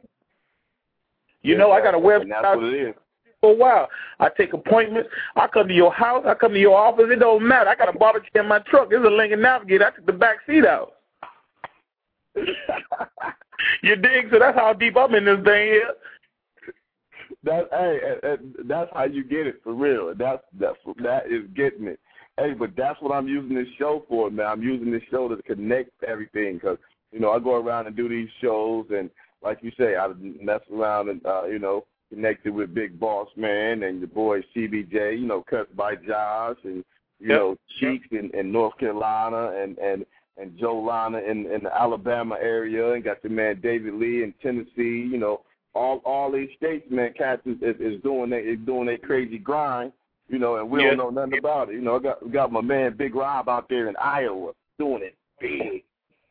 You 1.42 1.54
Yeah, 1.54 1.58
know, 1.58 1.72
I 1.72 1.80
got 1.80 1.94
a 1.94 1.98
website 1.98 2.28
that's 2.28 2.56
what 2.56 2.64
it 2.64 2.88
is. 2.90 2.94
for 3.40 3.50
a 3.52 3.54
while. 3.56 3.88
I 4.20 4.28
take 4.28 4.52
appointments. 4.52 5.08
I 5.34 5.48
come 5.48 5.66
to 5.66 5.74
your 5.74 5.92
house. 5.92 6.24
I 6.28 6.34
come 6.34 6.52
to 6.52 6.60
your 6.60 6.76
office. 6.76 7.06
It 7.08 7.16
don't 7.20 7.46
matter. 7.48 7.70
I 7.70 7.74
got 7.74 7.92
a 7.92 7.98
barbecue 7.98 8.40
in 8.40 8.46
my 8.46 8.60
truck. 8.60 8.90
There's 8.90 9.04
a 9.04 9.10
Lincoln 9.10 9.40
Navigator. 9.40 9.86
I 9.86 9.90
took 9.90 10.06
the 10.06 10.12
back 10.12 10.36
seat 10.46 10.64
out. 10.64 10.92
you 13.82 13.96
dig? 13.96 14.30
So 14.30 14.38
that's 14.38 14.56
how 14.56 14.72
deep 14.74 14.96
I'm 14.96 15.14
in 15.14 15.24
this 15.24 15.42
thing 15.44 15.66
here. 15.72 15.90
That 17.44 17.68
hey, 17.72 18.36
that's 18.64 18.90
how 18.94 19.04
you 19.04 19.24
get 19.24 19.46
it 19.46 19.60
for 19.64 19.74
real. 19.74 20.14
That's 20.16 20.42
that's 20.58 20.76
that 21.02 21.26
is 21.26 21.42
getting 21.56 21.86
it. 21.86 21.98
Hey, 22.38 22.54
but 22.54 22.70
that's 22.76 23.00
what 23.02 23.12
I'm 23.12 23.28
using 23.28 23.54
this 23.54 23.68
show 23.78 24.04
for, 24.08 24.30
man. 24.30 24.46
I'm 24.46 24.62
using 24.62 24.90
this 24.90 25.02
show 25.10 25.28
to 25.28 25.42
connect 25.42 25.90
everything 26.04 26.54
because 26.54 26.78
you 27.10 27.20
know 27.20 27.30
I 27.32 27.40
go 27.40 27.56
around 27.56 27.88
and 27.88 27.96
do 27.96 28.08
these 28.08 28.28
shows, 28.40 28.86
and 28.90 29.10
like 29.42 29.58
you 29.62 29.72
say, 29.78 29.96
I 29.96 30.08
mess 30.40 30.60
around 30.72 31.08
and 31.08 31.24
uh, 31.26 31.44
you 31.46 31.58
know 31.58 31.84
connected 32.12 32.52
with 32.54 32.74
Big 32.74 33.00
Boss 33.00 33.28
Man 33.36 33.84
and 33.84 34.02
the 34.02 34.06
boy 34.06 34.40
CBJ, 34.54 35.18
you 35.18 35.26
know, 35.26 35.42
cut 35.48 35.74
by 35.74 35.96
Josh 35.96 36.58
and 36.64 36.84
you 37.18 37.28
Yep. 37.28 37.38
know 37.38 37.56
Cheeks 37.78 38.06
in, 38.10 38.30
in 38.34 38.52
North 38.52 38.76
Carolina 38.78 39.52
and 39.56 39.78
and 39.78 40.04
and 40.36 40.58
Joe 40.58 40.78
Lana 40.78 41.18
in 41.18 41.46
in 41.46 41.62
the 41.64 41.74
Alabama 41.74 42.36
area, 42.40 42.92
and 42.92 43.04
got 43.04 43.22
the 43.22 43.28
man 43.28 43.60
David 43.60 43.94
Lee 43.94 44.22
in 44.22 44.34
Tennessee. 44.42 45.08
You 45.10 45.18
know, 45.18 45.40
all 45.74 46.00
all 46.04 46.30
these 46.30 46.50
states, 46.56 46.86
man, 46.90 47.12
cats 47.16 47.42
is, 47.46 47.56
is, 47.62 47.76
is 47.80 48.02
doing 48.02 48.30
they 48.30 48.38
is 48.40 48.58
doing 48.66 48.86
their 48.86 48.98
crazy 48.98 49.38
grind. 49.38 49.92
You 50.28 50.38
know, 50.38 50.56
and 50.56 50.70
we 50.70 50.82
Yeah. 50.82 50.94
don't 50.94 51.14
know 51.14 51.22
nothing 51.24 51.38
about 51.38 51.68
it. 51.70 51.74
You 51.74 51.80
know, 51.82 51.96
I 51.96 51.98
got 51.98 52.24
we 52.24 52.30
got 52.30 52.52
my 52.52 52.60
man 52.60 52.96
Big 52.96 53.14
Rob 53.14 53.48
out 53.48 53.68
there 53.68 53.88
in 53.88 53.96
Iowa 53.96 54.52
doing 54.78 55.02
it 55.02 55.14
big. 55.40 55.82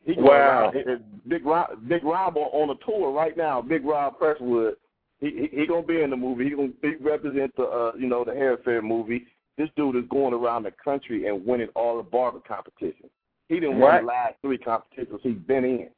He 0.04 0.14
Wow. 0.20 0.32
around- 0.32 0.76
it- 0.76 0.88
it- 0.88 1.28
Big 1.28 1.46
Rob, 1.46 1.88
Big 1.88 2.02
Rob 2.02 2.36
on, 2.36 2.48
on 2.52 2.70
a 2.70 2.84
tour 2.84 3.12
right 3.12 3.36
now. 3.36 3.60
Big 3.62 3.84
Rob 3.84 4.18
Presswood. 4.18 4.74
He 5.20 5.30
he, 5.30 5.46
he 5.60 5.66
gonna 5.66 5.86
be 5.86 6.02
in 6.02 6.10
the 6.10 6.16
movie. 6.16 6.44
He 6.44 6.50
gonna 6.50 6.72
he 6.82 6.94
represent 6.96 7.54
the 7.56 7.64
uh, 7.64 7.92
you 7.96 8.08
know 8.08 8.24
the 8.24 8.34
Hair 8.34 8.54
Affair 8.54 8.82
movie. 8.82 9.26
This 9.58 9.68
dude 9.76 9.96
is 9.96 10.04
going 10.08 10.34
around 10.34 10.64
the 10.64 10.72
country 10.72 11.26
and 11.28 11.44
winning 11.46 11.68
all 11.76 11.98
the 11.98 12.02
barber 12.02 12.40
competitions. 12.40 13.10
He 13.48 13.60
didn't 13.60 13.78
win 13.78 13.96
the 13.96 14.02
last 14.08 14.34
three 14.40 14.58
competitions 14.58 15.20
he's 15.22 15.36
been 15.46 15.64
in. 15.64 15.88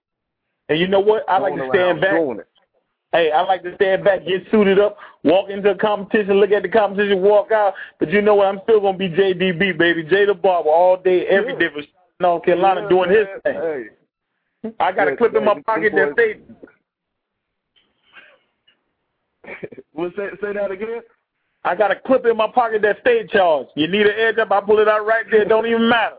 And 0.69 0.79
you 0.79 0.89
know 0.89 1.01
what? 1.01 1.25
I 1.29 1.39
like 1.39 1.55
to 1.55 1.69
stand 1.73 2.01
back. 2.01 2.13
Hey, 3.15 3.31
I 3.31 3.43
like 3.43 3.63
to 3.63 3.73
stand 3.77 4.03
back, 4.03 4.27
get 4.27 4.43
suited 4.51 4.81
up, 4.81 4.97
walk 5.23 5.49
into 5.49 5.71
a 5.71 5.77
competition, 5.77 6.35
look 6.41 6.51
at 6.51 6.65
the 6.65 6.69
competition, 6.69 7.23
walk 7.23 7.53
out. 7.53 7.75
But 8.01 8.11
you 8.11 8.21
know 8.21 8.35
what? 8.35 8.49
I'm 8.49 8.59
still 8.65 8.81
gonna 8.81 8.99
be 8.99 9.09
JDB, 9.09 9.79
baby, 9.79 10.03
J 10.03 10.25
the 10.25 10.35
Barber, 10.35 10.69
all 10.69 10.97
day, 10.97 11.25
every 11.29 11.53
Yeah. 11.53 11.59
day 11.61 11.69
for 11.69 11.83
North 12.19 12.45
Carolina 12.45 12.81
Yeah, 12.81 12.89
doing 12.89 13.11
his 13.11 13.29
thing. 13.45 13.55
Hey, 13.55 14.73
I 14.81 14.91
got 14.91 15.07
a 15.13 15.17
clip 15.17 15.37
in 15.37 15.45
my 15.45 15.61
pocket 15.65 15.93
that 15.95 16.17
say 16.17 16.41
well, 19.93 20.11
say 20.17 20.31
say 20.41 20.53
that 20.53 20.73
again. 20.73 21.03
I 21.63 21.77
got 21.77 21.93
a 21.93 21.97
clip 21.97 22.27
in 22.27 22.37
my 22.37 22.49
pocket 22.49 22.83
that 22.83 22.99
stay 23.03 23.29
charged. 23.29 23.71
You 23.77 23.87
need 23.87 24.07
an 24.07 24.19
edge 24.19 24.39
up, 24.39 24.51
I 24.51 24.61
pull 24.61 24.81
it 24.81 24.89
out 24.89 25.07
right 25.07 25.25
there. 25.31 25.43
It 25.43 25.49
don't 25.49 25.67
even 25.67 25.89
matter. 25.89 26.17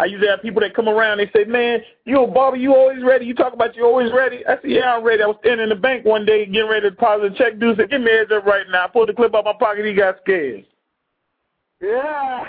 I 0.00 0.06
usually 0.06 0.28
have 0.28 0.40
people 0.40 0.60
that 0.62 0.74
come 0.74 0.88
around. 0.88 1.18
They 1.18 1.30
say, 1.34 1.44
"Man, 1.44 1.82
you 2.06 2.22
a 2.22 2.26
barber? 2.26 2.56
You 2.56 2.74
always 2.74 3.02
ready? 3.02 3.26
You 3.26 3.34
talk 3.34 3.52
about 3.52 3.76
you 3.76 3.84
always 3.84 4.10
ready?" 4.12 4.46
I 4.46 4.56
said, 4.60 4.70
"Yeah, 4.70 4.94
I'm 4.96 5.04
ready." 5.04 5.22
I 5.22 5.26
was 5.26 5.36
standing 5.40 5.64
in 5.64 5.68
the 5.68 5.74
bank 5.74 6.06
one 6.06 6.24
day 6.24 6.46
getting 6.46 6.70
ready 6.70 6.82
to 6.82 6.90
deposit 6.90 7.32
a 7.32 7.36
check. 7.36 7.58
Dude 7.58 7.76
said, 7.76 7.90
"Give 7.90 8.00
me 8.00 8.10
an 8.10 8.32
up 8.32 8.46
right 8.46 8.66
now." 8.70 8.84
I 8.84 8.88
pulled 8.88 9.10
the 9.10 9.12
clip 9.12 9.34
out 9.34 9.44
my 9.44 9.52
pocket. 9.52 9.84
He 9.84 9.92
got 9.92 10.16
scared. 10.22 10.64
Yeah. 11.82 12.44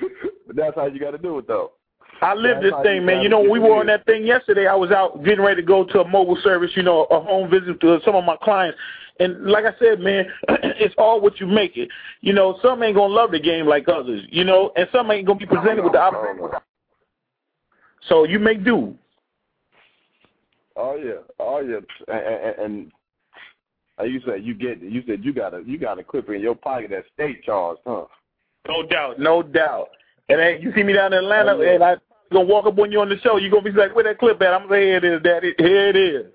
but 0.46 0.56
that's 0.56 0.76
how 0.76 0.86
you 0.86 0.98
got 0.98 1.10
to 1.12 1.18
do 1.18 1.38
it, 1.38 1.46
though. 1.46 1.72
I 2.22 2.34
live 2.34 2.62
this 2.62 2.74
thing, 2.82 3.04
man. 3.06 3.22
You 3.22 3.28
know, 3.28 3.40
we 3.40 3.58
were 3.58 3.76
on 3.76 3.86
that 3.86 4.04
thing 4.04 4.26
yesterday. 4.26 4.66
I 4.66 4.74
was 4.74 4.90
out 4.90 5.24
getting 5.24 5.44
ready 5.44 5.62
to 5.62 5.66
go 5.66 5.84
to 5.84 6.00
a 6.00 6.08
mobile 6.08 6.36
service, 6.42 6.70
you 6.74 6.82
know, 6.82 7.04
a 7.04 7.20
home 7.20 7.50
visit 7.50 7.80
to 7.80 7.98
some 8.04 8.14
of 8.14 8.24
my 8.24 8.36
clients. 8.42 8.78
And 9.20 9.44
like 9.44 9.66
I 9.66 9.78
said, 9.78 10.00
man, 10.00 10.24
it's 10.48 10.94
all 10.96 11.20
what 11.20 11.38
you 11.38 11.46
make 11.46 11.76
it. 11.76 11.90
You 12.22 12.32
know, 12.32 12.58
some 12.62 12.82
ain't 12.82 12.96
gonna 12.96 13.12
love 13.12 13.30
the 13.30 13.38
game 13.38 13.66
like 13.66 13.86
others, 13.86 14.22
you 14.30 14.44
know, 14.44 14.72
and 14.76 14.88
some 14.90 15.10
ain't 15.10 15.26
gonna 15.26 15.38
be 15.38 15.46
presented 15.46 15.84
with 15.84 15.92
the 15.92 16.00
opportunity. 16.00 16.56
So 18.08 18.24
you 18.24 18.38
make 18.38 18.64
do. 18.64 18.96
Oh 20.74 20.96
yeah, 20.96 21.20
oh 21.38 21.60
yeah, 21.60 21.80
and, 22.08 22.64
and, 22.64 22.92
and 23.98 24.12
you 24.12 24.20
said 24.24 24.42
you 24.42 24.54
get 24.54 24.80
you 24.80 25.02
said 25.06 25.22
you 25.22 25.34
got 25.34 25.52
a 25.52 25.62
you 25.66 25.78
got 25.78 25.98
a 25.98 26.04
clip 26.04 26.30
in 26.30 26.40
your 26.40 26.54
pocket 26.54 26.90
that 26.90 27.04
state 27.12 27.44
charged, 27.44 27.82
huh? 27.86 28.06
No 28.66 28.86
doubt, 28.86 29.18
no 29.18 29.42
doubt. 29.42 29.88
And 30.30 30.38
then 30.38 30.62
you 30.62 30.72
see 30.74 30.82
me 30.82 30.94
down 30.94 31.12
in 31.12 31.18
Atlanta, 31.18 31.56
Oh, 31.56 31.60
yeah. 31.60 31.72
and 31.72 31.84
I 31.84 31.96
gonna 32.32 32.46
walk 32.46 32.64
up 32.64 32.78
on 32.78 32.90
you 32.90 33.00
on 33.00 33.10
the 33.10 33.18
show. 33.18 33.36
You 33.36 33.50
gonna 33.50 33.62
be 33.62 33.72
like, 33.72 33.94
"Where 33.94 34.04
that 34.04 34.18
clip 34.18 34.40
at?" 34.40 34.54
I'm 34.54 34.62
gonna 34.62 34.74
say, 34.74 34.86
"Here 34.86 34.96
it 34.96 35.04
is, 35.04 35.22
Daddy. 35.22 35.54
Here 35.58 35.88
it 35.88 35.96
is." 35.96 36.26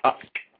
I, 0.06 0.14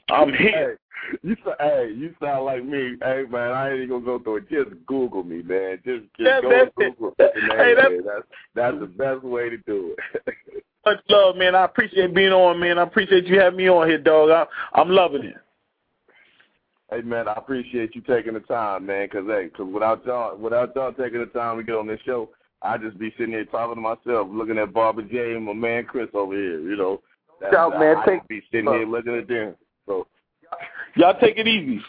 I'm 0.09 0.34
here. 0.34 0.77
Hey, 1.11 1.17
you 1.23 1.36
hey, 1.59 1.93
you 1.95 2.13
sound 2.21 2.45
like 2.45 2.63
me. 2.63 2.95
Hey 3.01 3.23
man, 3.29 3.51
I 3.51 3.71
ain't 3.71 3.77
even 3.84 3.89
gonna 3.89 4.05
go 4.05 4.19
through 4.19 4.38
it. 4.38 4.49
Just 4.49 4.86
Google 4.86 5.23
me, 5.23 5.41
man. 5.41 5.77
Just 5.86 6.03
just 6.17 6.19
Yeah, 6.19 6.41
go 6.41 6.51
it. 6.51 6.75
Google. 6.75 7.13
the 7.17 7.25
name, 7.36 7.57
Hey, 7.57 7.73
that's- 7.75 7.89
man. 7.91 8.03
that's 8.05 8.27
that's 8.55 8.79
the 8.79 8.86
best 8.86 9.23
way 9.23 9.49
to 9.49 9.57
do 9.65 9.95
it. 10.25 10.36
Much 10.86 10.99
love, 11.09 11.38
man. 11.38 11.55
I 11.55 11.63
appreciate 11.65 12.13
being 12.13 12.31
on, 12.34 12.59
man. 12.59 12.77
I 12.77 12.84
appreciate 12.84 13.25
you 13.27 13.39
having 13.39 13.57
me 13.57 13.69
on 13.69 13.88
here, 13.88 13.97
dog. 13.97 14.29
I, 14.29 14.45
I'm 14.79 14.89
loving 14.89 15.23
it. 15.23 15.36
Hey 16.93 17.01
man, 17.01 17.27
I 17.27 17.33
appreciate 17.33 17.95
you 17.95 18.01
taking 18.01 18.35
the 18.35 18.39
time, 18.41 18.85
man. 18.85 19.09
Cause 19.09 19.23
hey, 19.25 19.49
cause 19.57 19.65
without 19.73 20.05
y'all, 20.05 20.37
without 20.37 20.75
y'all 20.75 20.93
taking 20.93 21.21
the 21.21 21.25
time 21.27 21.57
to 21.57 21.63
get 21.63 21.73
on 21.73 21.87
this 21.87 21.99
show, 22.05 22.29
I'd 22.61 22.81
just 22.81 22.99
be 22.99 23.11
sitting 23.17 23.33
here 23.33 23.45
talking 23.45 23.75
to 23.75 23.81
myself, 23.81 24.27
looking 24.29 24.59
at 24.59 24.73
Barber 24.73 25.01
J 25.01 25.33
and 25.33 25.43
my 25.43 25.53
man 25.53 25.85
Chris 25.85 26.09
over 26.13 26.35
here. 26.35 26.59
You 26.59 26.75
know, 26.75 27.01
That's- 27.39 27.55
Shout, 27.55 27.79
man. 27.79 27.97
I'd 27.97 28.05
Take- 28.05 28.27
be 28.27 28.43
sitting 28.51 28.71
here 28.71 28.85
looking 28.85 29.15
at 29.15 29.27
them. 29.27 29.55
So, 29.87 30.05
Y'all 30.95 31.19
take 31.19 31.39
it 31.39 31.47
easy. 31.47 31.83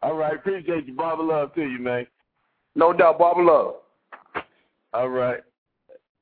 all 0.00 0.14
right, 0.14 0.36
appreciate 0.36 0.86
you, 0.86 0.94
Barbara. 0.94 1.26
Love 1.26 1.54
to 1.54 1.62
you, 1.62 1.78
man. 1.80 2.06
No 2.74 2.94
doubt, 2.94 3.18
Barber 3.18 3.42
Love. 3.42 3.74
All 4.94 5.08
right. 5.10 5.40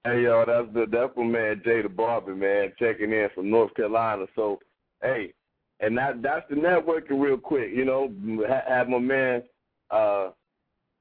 Hey 0.03 0.25
y'all, 0.25 0.45
that's 0.45 0.67
the 0.75 0.87
that's 0.91 1.17
my 1.17 1.23
man 1.23 1.63
Jay 1.65 1.83
the 1.83 1.89
Barber, 1.89 2.35
man, 2.35 2.73
checking 2.81 3.13
in 3.13 3.29
from 3.33 3.49
North 3.49 3.73
Carolina. 3.75 4.27
So, 4.35 4.59
hey, 5.03 5.35
and 5.81 5.97
that 5.97 6.23
that's 6.23 6.49
the 6.51 6.57
networking 6.57 7.21
real 7.21 7.37
quick, 7.37 7.71
you 7.75 7.85
know. 7.85 8.13
Have 8.69 8.89
my 8.89 8.99
man 8.99 9.43
uh 9.91 10.31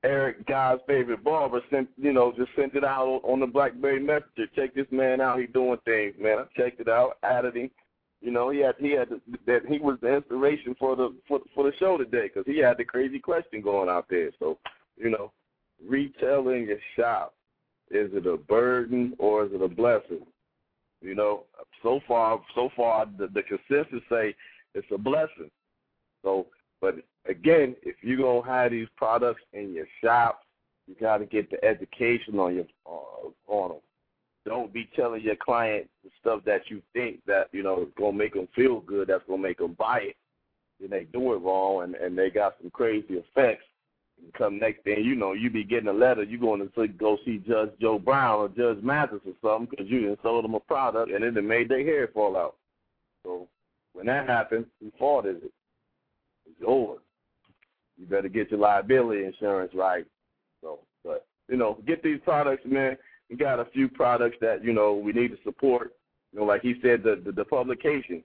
Eric, 0.04 0.46
God's 0.46 0.82
favorite 0.88 1.24
barber, 1.24 1.62
sent 1.72 1.90
you 1.98 2.14
know 2.14 2.32
just 2.38 2.52
sent 2.56 2.76
it 2.76 2.84
out 2.84 3.22
on, 3.24 3.40
the 3.40 3.48
BlackBerry 3.48 4.00
Messenger. 4.00 4.48
Check 4.56 4.76
this 4.76 4.86
man 4.92 5.22
out. 5.22 5.40
He 5.40 5.48
doing 5.48 5.80
things, 5.86 6.14
man. 6.20 6.38
I 6.40 6.62
checked 6.62 6.80
it 6.80 6.88
out, 6.88 7.18
added 7.24 7.56
him. 7.56 7.72
You 8.22 8.32
know, 8.32 8.50
he 8.50 8.60
had 8.60 8.76
he 8.80 8.92
had 8.92 9.10
that 9.46 9.62
he 9.68 9.80
was 9.80 9.98
the 10.02 10.16
inspiration 10.16 10.76
for 10.80 10.96
the 10.96 11.16
for 11.28 11.40
for 11.54 11.64
the 11.64 11.76
show 11.78 11.98
today 11.98 12.30
because 12.34 12.46
he 12.46 12.60
had 12.60 12.78
the 12.78 12.86
crazy 12.86 13.20
question 13.20 13.62
going 13.62 13.90
out 13.90 14.06
there. 14.10 14.32
So, 14.40 14.58
you 14.98 15.10
know, 15.10 15.32
retail 15.86 16.50
in 16.50 16.68
your 16.68 16.80
shop, 16.96 17.34
is 17.92 18.10
it 18.14 18.26
a 18.28 18.38
burden 18.38 19.14
or 19.18 19.46
is 19.46 19.52
it 19.54 19.62
a 19.62 19.68
blessing? 19.68 20.26
You 21.02 21.16
know, 21.16 21.44
so 21.84 22.00
far, 22.08 22.42
so 22.56 22.70
far, 22.76 23.08
the, 23.18 23.28
the 23.28 23.44
consensus 23.44 24.02
say 24.10 24.36
it's 24.78 24.88
a 24.94 24.98
blessing. 24.98 25.50
So, 26.24 26.48
but 26.82 26.96
again, 27.28 27.76
if 27.84 27.96
you're 28.02 28.18
gonna 28.18 28.46
have 28.46 28.72
these 28.72 28.88
products 28.96 29.42
in 29.54 29.74
your 29.74 29.88
shop, 30.04 30.42
you 30.88 30.96
got 31.00 31.18
to 31.18 31.26
get 31.26 31.50
the 31.50 31.64
education 31.64 32.40
on 32.40 32.56
your 32.56 32.66
uh, 32.86 33.30
on 33.48 33.70
them. 33.70 33.80
Don't 34.46 34.72
be 34.72 34.90
telling 34.96 35.22
your 35.22 35.36
client 35.36 35.90
the 36.04 36.10
stuff 36.22 36.42
that 36.46 36.62
you 36.70 36.82
think 36.94 37.20
that 37.26 37.50
you 37.52 37.64
know 37.64 37.82
is 37.82 37.90
gonna 37.98 38.14
make 38.14 38.34
them 38.34 38.48
feel 38.56 38.80
good. 38.82 39.10
That's 39.10 39.24
gonna 39.28 39.42
make 39.42 39.58
them 39.58 39.76
buy 39.78 40.00
it. 40.02 40.16
Then 40.80 40.92
they 40.92 41.06
do 41.06 41.34
it 41.34 41.38
wrong, 41.38 41.84
and 41.84 41.96
and 41.96 42.18
they 42.18 42.30
got 42.30 42.56
some 42.62 42.72
crazy 42.72 43.16
effects. 43.16 43.66
And 44.22 44.34
come 44.34 44.58
next 44.58 44.84
thing 44.84 45.04
you 45.04 45.16
know, 45.16 45.34
you 45.34 45.50
be 45.50 45.64
getting 45.64 45.90
a 45.90 45.94
letter. 45.94 46.24
You 46.24 46.40
going 46.40 46.68
to 46.68 46.88
go 46.88 47.18
see 47.24 47.44
Judge 47.48 47.70
Joe 47.80 48.00
Brown 48.00 48.40
or 48.40 48.50
Judge 48.50 48.84
Mathis 48.84 49.20
or 49.26 49.34
something 49.42 49.68
because 49.70 49.92
you 49.92 50.02
didn't 50.02 50.20
sold 50.24 50.44
them 50.44 50.56
a 50.56 50.60
product 50.60 51.12
and 51.12 51.24
it 51.24 51.44
made 51.44 51.70
their 51.70 51.84
hair 51.84 52.08
fall 52.08 52.36
out. 52.36 52.56
So 53.24 53.48
when 53.98 54.06
that 54.06 54.28
happens, 54.28 54.68
whose 54.80 54.94
fault 55.00 55.26
is 55.26 55.38
it? 55.38 55.52
It's 56.46 56.60
yours. 56.60 57.00
You 57.98 58.06
better 58.06 58.30
get 58.30 58.52
your 58.52 58.60
liability 58.60 59.26
insurance 59.26 59.72
right. 59.74 60.06
So, 60.62 60.80
but 61.04 61.26
you 61.50 61.58
know, 61.58 61.80
get 61.88 62.04
these 62.04 62.20
products, 62.24 62.62
man. 62.64 62.96
We 63.28 63.38
got 63.38 63.60
a 63.60 63.66
few 63.66 63.90
products 63.90 64.38
that 64.40 64.64
you 64.64 64.72
know 64.72 64.94
we 64.94 65.14
need 65.14 65.30
to 65.30 65.38
support. 65.44 65.94
You 66.32 66.40
know, 66.40 66.46
like 66.46 66.62
he 66.62 66.76
said, 66.84 67.02
the 67.02 67.20
the, 67.26 67.32
the 67.32 67.44
publications. 67.44 68.24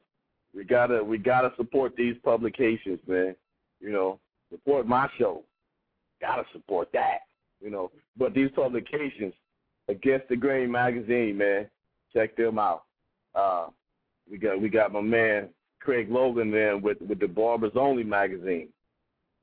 We 0.54 0.64
gotta 0.64 1.02
we 1.02 1.16
gotta 1.16 1.52
support 1.56 1.96
these 1.96 2.16
publications, 2.22 2.98
man. 3.06 3.34
You 3.80 3.92
know, 3.92 4.18
support 4.50 4.86
my 4.86 5.08
show. 5.18 5.42
Gotta 6.20 6.44
support 6.52 6.90
that. 6.92 7.20
You 7.62 7.70
know, 7.70 7.90
but 8.18 8.34
these 8.34 8.50
publications, 8.54 9.32
Against 9.88 10.28
the 10.28 10.36
Grain 10.36 10.70
magazine, 10.70 11.38
man, 11.38 11.66
check 12.14 12.36
them 12.36 12.58
out. 12.58 12.84
Uh, 13.34 13.66
we 14.30 14.38
got 14.38 14.60
we 14.60 14.68
got 14.68 14.92
my 14.92 15.00
man 15.00 15.48
Craig 15.84 16.08
Logan 16.10 16.50
there 16.50 16.78
with 16.78 17.00
with 17.00 17.18
the 17.18 17.28
Barbers 17.28 17.72
Only 17.74 18.04
magazine. 18.04 18.68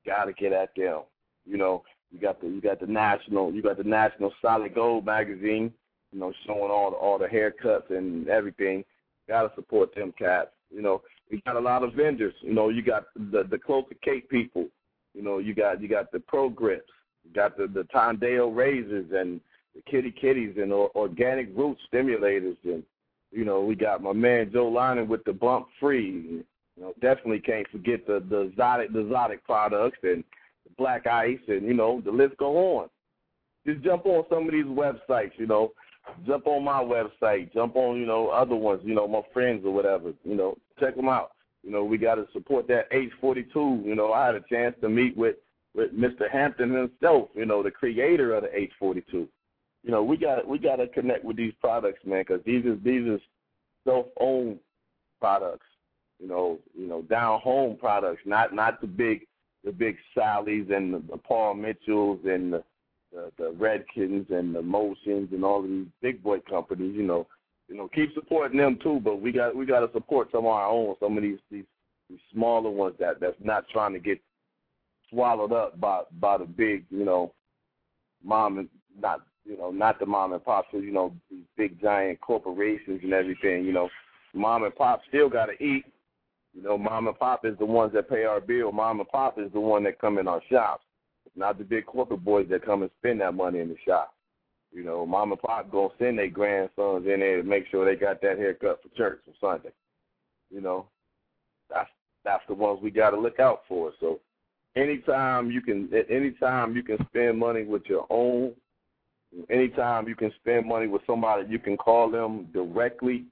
Gotta 0.06 0.34
get 0.34 0.54
at 0.54 0.70
them. 0.76 1.02
You 1.46 1.58
know, 1.58 1.84
you 2.12 2.20
got 2.20 2.40
the 2.42 2.48
you 2.48 2.62
got 2.62 2.80
the 2.80 2.88
national 2.88 3.54
you 3.54 3.62
got 3.62 3.78
the 3.78 3.84
national 3.84 4.34
Solid 4.42 4.74
Gold 4.74 5.06
magazine. 5.06 5.74
You 6.12 6.20
know, 6.20 6.34
showing 6.46 6.72
all 6.72 6.92
the 6.92 6.98
all 6.98 7.18
the 7.20 7.28
haircuts 7.28 7.90
and 7.90 8.28
everything. 8.30 8.84
Gotta 9.28 9.52
support 9.56 9.94
them 9.94 10.14
cats. 10.18 10.50
You 10.74 10.82
know, 10.82 11.02
we 11.30 11.42
got 11.46 11.56
a 11.56 11.60
lot 11.60 11.84
of 11.84 11.94
vendors. 11.94 12.34
You 12.42 12.54
know, 12.54 12.70
you 12.70 12.82
got 12.82 13.06
the 13.16 13.44
the 13.44 13.58
Closer 13.58 13.96
Cake 14.04 14.30
people. 14.30 14.68
You 15.14 15.22
know, 15.22 15.40
you 15.40 15.54
got 15.54 15.82
you 15.82 15.88
got 15.88 16.12
the 16.12 16.20
Pro 16.20 16.50
Grips. 16.50 16.92
You 17.26 17.34
got 17.34 17.58
the 17.58 17.68
the 17.68 17.84
Tondale 17.94 18.56
razors 18.56 19.12
and 19.14 19.42
the 19.76 19.82
Kitty 19.92 20.12
Kitties 20.12 20.56
and 20.58 20.72
or, 20.72 20.90
organic 20.96 21.50
root 21.56 21.78
stimulators 21.92 22.58
and 22.64 22.84
you 23.32 23.46
know 23.46 23.62
we 23.62 23.76
got 23.76 24.02
my 24.02 24.14
man 24.14 24.52
Joe 24.52 24.68
Lining 24.68 25.08
with 25.08 25.24
the 25.24 25.34
Bump 25.34 25.68
Free. 25.80 26.44
You 26.78 26.82
know, 26.82 26.94
definitely 27.02 27.40
can't 27.40 27.68
forget 27.70 28.06
the 28.08 28.24
the 28.30 28.52
Zodic 28.58 28.94
the 28.94 29.08
Zodic 29.12 29.44
products 29.44 30.00
and 30.04 30.24
the 30.66 30.72
Black 30.78 31.08
Ice 31.08 31.40
and 31.48 31.64
you 31.64 31.74
know 31.74 32.02
the 32.04 32.12
list 32.12 32.38
go 32.38 32.78
on. 32.78 32.90
Just 33.66 33.82
jump 33.84 34.06
on 34.06 34.24
some 34.30 34.46
of 34.46 34.52
these 34.52 34.66
websites. 34.66 35.32
You 35.38 35.48
know, 35.48 35.72
jump 36.26 36.48
on 36.48 36.64
my 36.64 36.84
website, 36.84 37.54
jump 37.54 37.76
on, 37.76 37.98
you 37.98 38.06
know, 38.06 38.30
other 38.30 38.56
ones, 38.56 38.82
you 38.84 38.96
know, 38.96 39.08
my 39.08 39.22
friends 39.34 39.66
or 39.66 39.74
whatever, 39.74 40.14
you 40.24 40.36
know, 40.36 40.58
check 40.80 40.96
them 40.96 41.10
out. 41.10 41.32
You 41.64 41.72
know, 41.72 41.84
we 41.84 41.98
got 41.98 42.16
to 42.16 42.28
support 42.32 42.68
that 42.68 42.90
H42. 42.92 43.86
You 43.86 43.96
know, 43.96 44.14
I 44.14 44.28
had 44.28 44.36
a 44.36 44.44
chance 44.50 44.76
to 44.82 44.90
meet 44.90 45.16
with 45.18 45.36
with 45.76 45.94
Mr. 45.94 46.30
Hampton 46.32 46.74
himself, 46.74 47.30
you 47.36 47.46
know, 47.46 47.62
the 47.62 47.70
creator 47.70 48.34
of 48.34 48.44
the 48.44 48.68
H42. 48.82 49.28
You 49.90 49.96
know, 49.96 50.04
we 50.04 50.18
got 50.18 50.48
we 50.48 50.60
got 50.60 50.76
to 50.76 50.88
connect 50.88 51.26
with 51.26 51.36
these 51.36 51.54
products, 51.60 52.06
man, 52.06 52.24
because 52.28 52.46
these 52.46 52.64
is 52.64 52.78
these 52.84 53.08
is 53.08 53.20
self-owned 53.88 54.60
products. 55.20 55.66
You 56.20 56.28
know, 56.28 56.60
you 56.78 56.86
know, 56.86 57.02
down 57.02 57.40
home 57.40 57.76
products, 57.76 58.22
not 58.24 58.54
not 58.54 58.82
the 58.82 58.86
big 58.86 59.26
the 59.64 59.72
big 59.72 59.98
Sally's 60.14 60.68
and 60.70 60.94
the, 60.94 61.00
the 61.10 61.18
Paul 61.18 61.56
Mitchells 61.56 62.20
and 62.24 62.54
the 62.54 62.64
the, 63.12 63.32
the 63.40 63.52
Redkens 63.54 64.30
and 64.32 64.54
the 64.54 64.62
Motions 64.62 65.30
and 65.32 65.44
all 65.44 65.64
of 65.64 65.68
these 65.68 65.88
big 66.04 66.22
boy 66.22 66.38
companies, 66.48 66.94
you 66.96 67.02
know, 67.02 67.26
you 67.68 67.76
know, 67.76 67.88
keep 67.88 68.14
supporting 68.14 68.60
them 68.60 68.78
too. 68.84 69.00
But 69.04 69.20
we 69.20 69.32
got 69.32 69.56
we 69.56 69.66
got 69.66 69.80
to 69.80 69.92
support 69.92 70.30
some 70.32 70.46
of 70.46 70.52
our 70.52 70.68
own, 70.68 70.94
some 71.00 71.18
of 71.18 71.24
these 71.24 71.40
these, 71.50 71.66
these 72.12 72.20
smaller 72.32 72.70
ones 72.70 72.94
that 73.00 73.20
that's 73.20 73.42
not 73.44 73.68
trying 73.70 73.94
to 73.94 74.00
get 74.00 74.22
swallowed 75.10 75.52
up 75.52 75.80
by 75.82 76.02
by 76.20 76.38
the 76.38 76.46
big, 76.46 76.86
you 76.92 77.06
know, 77.06 77.34
mom 78.24 78.60
and 78.60 78.70
not 79.02 79.22
you 79.50 79.58
know 79.58 79.72
not 79.72 80.00
the 80.00 80.06
mom 80.06 80.34
and 80.34 80.44
pop, 80.44 80.66
so 80.72 80.78
you 80.78 80.92
know 80.92 81.14
big 81.58 81.82
giant 81.82 82.22
corporations 82.22 83.02
and 83.04 83.14
everything. 83.14 83.66
You 83.66 83.74
know, 83.74 83.90
mom 84.34 84.64
and 84.64 84.76
pop 84.76 85.02
still 85.08 85.30
got 85.30 85.48
to 85.48 85.64
eat. 85.64 85.86
You 86.54 86.64
know, 86.64 86.78
mom 86.78 87.08
and 87.08 87.18
pop 87.18 87.46
is 87.46 87.58
the 87.60 87.66
ones 87.66 87.94
that 87.94 88.10
pay 88.10 88.24
our 88.24 88.42
bill. 88.42 88.72
Mom 88.72 89.00
and 89.00 89.10
pop 89.10 89.38
is 89.40 89.52
the 89.54 89.60
one 89.60 89.84
that 89.84 90.00
come 90.00 90.18
in 90.18 90.28
our 90.28 90.42
shops 90.50 90.84
not 91.36 91.58
the 91.58 91.64
big 91.64 91.86
corporate 91.86 92.24
boys 92.24 92.48
that 92.50 92.66
come 92.66 92.82
and 92.82 92.92
spend 93.00 93.22
that 93.22 93.34
money 93.34 93.60
in 93.60 93.70
the 93.70 93.76
shop. 93.88 94.14
You 94.72 94.84
know, 94.84 95.06
mom 95.06 95.32
and 95.32 95.42
pop 95.42 95.72
gonna 95.72 95.90
send 95.98 96.20
their 96.20 96.30
grandsons 96.30 97.08
in 97.08 97.22
there 97.22 97.42
to 97.42 97.44
make 97.44 97.66
sure 97.72 97.86
they 97.86 98.00
got 98.00 98.22
that 98.22 98.38
haircut 98.38 98.82
for 98.84 98.96
church 98.96 99.22
on 99.28 99.34
Sunday. 99.42 99.74
You 100.52 100.62
know, 100.62 100.88
that's 101.70 101.90
that's 102.24 102.44
the 102.48 102.54
ones 102.54 102.80
we 102.84 102.92
got 102.92 103.12
to 103.12 103.20
look 103.20 103.40
out 103.40 103.62
for. 103.68 103.92
So, 104.00 104.20
anytime 104.76 105.50
you 105.50 105.62
can, 105.62 105.90
at 105.96 106.12
any 106.12 106.32
time 106.32 106.76
you 106.76 106.84
can 106.84 106.98
spend 107.08 107.40
money 107.40 107.64
with 107.64 107.84
your 107.88 108.06
own, 108.10 108.52
anytime 109.50 110.08
you 110.08 110.16
can 110.16 110.32
spend 110.42 110.68
money 110.68 110.88
with 110.88 111.02
somebody, 111.06 111.48
you 111.50 111.60
can 111.60 111.78
call 111.78 112.10
them 112.10 112.48
directly. 112.54 113.26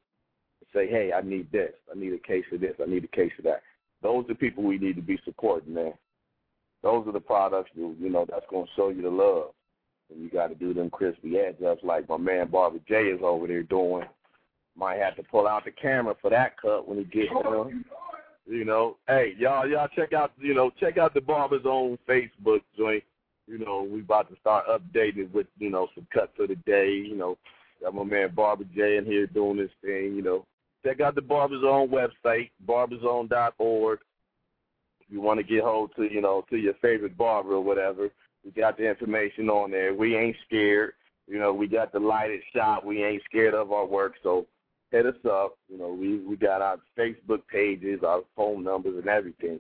Say, 0.74 0.88
hey, 0.88 1.12
I 1.14 1.22
need 1.22 1.52
this. 1.52 1.72
I 1.94 1.98
need 1.98 2.14
a 2.14 2.20
case 2.20 2.46
of 2.52 2.60
this. 2.60 2.76
I 2.82 2.90
need 2.90 3.04
a 3.04 3.16
case 3.16 3.32
of 3.38 3.46
that. 3.46 3.62
Those 4.04 4.26
are 4.30 4.36
people 4.36 4.64
we 4.64 4.78
need 4.78 4.96
to 4.98 5.02
be 5.02 5.20
supporting, 5.26 5.74
man. 5.74 5.94
Those 6.84 7.08
are 7.08 7.14
the 7.14 7.20
products 7.20 7.72
that, 7.76 7.96
you 8.00 8.10
know 8.10 8.26
that's 8.30 8.46
gonna 8.52 8.68
show 8.76 8.90
you 8.90 9.02
the 9.02 9.10
love. 9.10 9.52
And 10.10 10.22
you 10.22 10.30
got 10.30 10.48
to 10.48 10.56
do 10.56 10.74
them 10.74 10.90
crispy 10.90 11.38
edge 11.38 11.62
ups 11.62 11.84
like 11.84 12.08
my 12.08 12.18
man 12.18 12.50
Barber 12.50 12.80
J 12.88 12.96
is 13.08 13.20
over 13.24 13.48
there 13.48 13.64
doing. 13.64 14.06
Might 14.76 15.00
have 15.00 15.16
to 15.16 15.24
pull 15.24 15.48
out 15.48 15.66
the 15.66 15.72
camera 15.72 16.16
for 16.22 16.30
that 16.30 16.62
cut 16.62 16.88
when 16.88 17.00
he 17.00 17.04
gets 17.06 17.32
done. 17.44 17.84
You 18.46 18.64
know, 18.64 18.98
hey 19.08 19.34
y'all, 19.38 19.68
y'all 19.68 19.90
check 19.96 20.14
out 20.14 20.32
you 20.38 20.54
know 20.54 20.72
check 20.80 20.98
out 20.98 21.14
the 21.14 21.22
Barber 21.22 21.62
Zone 21.64 21.98
Facebook 22.08 22.62
joint. 22.78 23.04
You 23.48 23.60
know, 23.60 23.88
we 23.90 24.02
about 24.02 24.30
to 24.30 24.40
start 24.40 24.66
updating 24.68 25.32
with 25.32 25.48
you 25.58 25.70
know 25.70 25.88
some 25.96 26.08
cuts 26.14 26.34
of 26.40 26.50
the 26.50 26.56
day. 26.56 26.90
You 26.90 27.16
know, 27.16 27.38
got 27.82 27.96
my 27.96 28.04
man 28.04 28.34
Barber 28.36 28.66
J 28.76 28.98
in 28.98 29.06
here 29.06 29.28
doing 29.28 29.58
this 29.58 29.72
thing. 29.82 30.16
You 30.16 30.22
know, 30.22 30.46
check 30.84 31.00
out 31.00 31.16
the 31.16 31.22
Barber 31.22 31.60
Zone 31.62 31.90
website, 31.90 32.50
barberzone.org 32.68 34.00
If 35.02 35.08
you 35.10 35.22
want 35.22 35.40
to 35.40 35.44
get 35.44 35.64
hold 35.64 35.92
to, 35.96 36.12
you 36.12 36.22
know, 36.22 36.46
to 36.50 36.58
your 36.58 36.74
favorite 36.82 37.18
barber 37.18 37.54
or 37.54 37.64
whatever, 37.64 38.10
we 38.44 38.52
got 38.52 38.78
the 38.78 38.88
information 38.88 39.50
on 39.50 39.72
there. 39.72 39.94
We 39.94 40.16
ain't 40.18 40.36
scared. 40.46 40.94
You 41.28 41.40
know, 41.40 41.54
we 41.54 41.68
got 41.68 41.92
the 41.92 42.00
lighted 42.00 42.42
shop. 42.54 42.86
We 42.86 43.04
ain't 43.04 43.24
scared 43.30 43.54
of 43.54 43.72
our 43.72 43.86
work. 43.86 44.14
So 44.24 44.46
hit 44.92 45.06
us 45.06 45.16
up. 45.30 45.58
You 45.70 45.78
know, 45.78 45.90
we 45.90 46.20
we 46.20 46.36
got 46.38 46.62
our 46.62 46.78
Facebook 46.98 47.42
pages, 47.52 48.02
our 48.06 48.22
phone 48.36 48.64
numbers, 48.64 48.96
and 48.98 49.08
everything. 49.08 49.60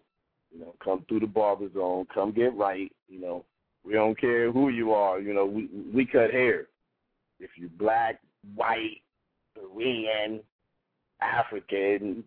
You 0.53 0.61
know, 0.61 0.75
come 0.83 1.05
through 1.07 1.21
the 1.21 1.27
barber 1.27 1.69
zone. 1.73 2.07
Come 2.13 2.31
get 2.31 2.55
right. 2.55 2.91
You 3.09 3.19
know, 3.19 3.45
we 3.87 3.93
don't 3.93 4.19
care 4.19 4.51
who 4.51 4.69
you 4.69 4.91
are. 4.93 5.19
You 5.19 5.33
know, 5.33 5.45
we 5.45 5.69
we 5.93 6.05
cut 6.05 6.31
hair. 6.31 6.67
If 7.39 7.51
you're 7.55 7.69
black, 7.79 8.19
white, 8.55 9.01
Korean, 9.55 10.41
African, 11.21 12.23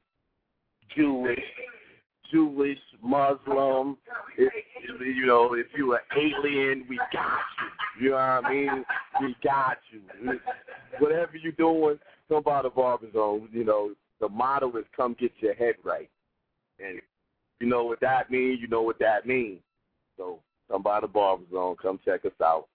Jewish, 0.97 1.39
Jewish, 2.33 2.79
Muslim, 3.03 3.99
if, 4.39 4.53
you 5.01 5.27
know, 5.27 5.55
if 5.55 5.67
you 5.77 5.95
an 5.95 6.01
alien, 6.17 6.87
we 6.89 6.97
got 7.13 7.41
you. 7.59 8.05
You 8.05 8.11
know 8.11 8.17
what 8.17 8.45
I 8.45 8.51
mean? 8.51 8.85
We 9.21 9.37
got 9.45 9.79
you. 9.91 10.01
Whatever 10.99 11.37
you're 11.37 11.53
doing, 11.53 11.99
come 12.29 12.43
by 12.43 12.63
the 12.63 12.71
barber 12.71 13.11
zone. 13.13 13.49
You 13.53 13.65
know, 13.65 13.91
the 14.21 14.29
motto 14.29 14.75
is 14.79 14.85
come 14.97 15.17
get 15.19 15.33
your 15.41 15.55
head 15.55 15.75
right. 15.85 16.09
And 16.79 17.01
you 17.61 17.67
know 17.67 17.85
what 17.85 18.01
that 18.01 18.31
means, 18.31 18.61
you 18.63 18.69
know 18.69 18.83
what 18.83 18.99
that 19.01 19.27
means. 19.27 19.61
So 20.17 20.39
come 20.71 20.83
by 20.83 21.01
the 21.01 21.09
barber 21.09 21.45
zone, 21.53 21.77
come 21.81 21.99
check 22.05 22.25
us 22.25 22.33
out. 22.43 22.67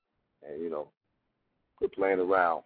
And, 0.47 0.61
you 0.61 0.69
know, 0.69 0.89
quit 1.77 1.93
playing 1.93 2.19
around. 2.19 2.63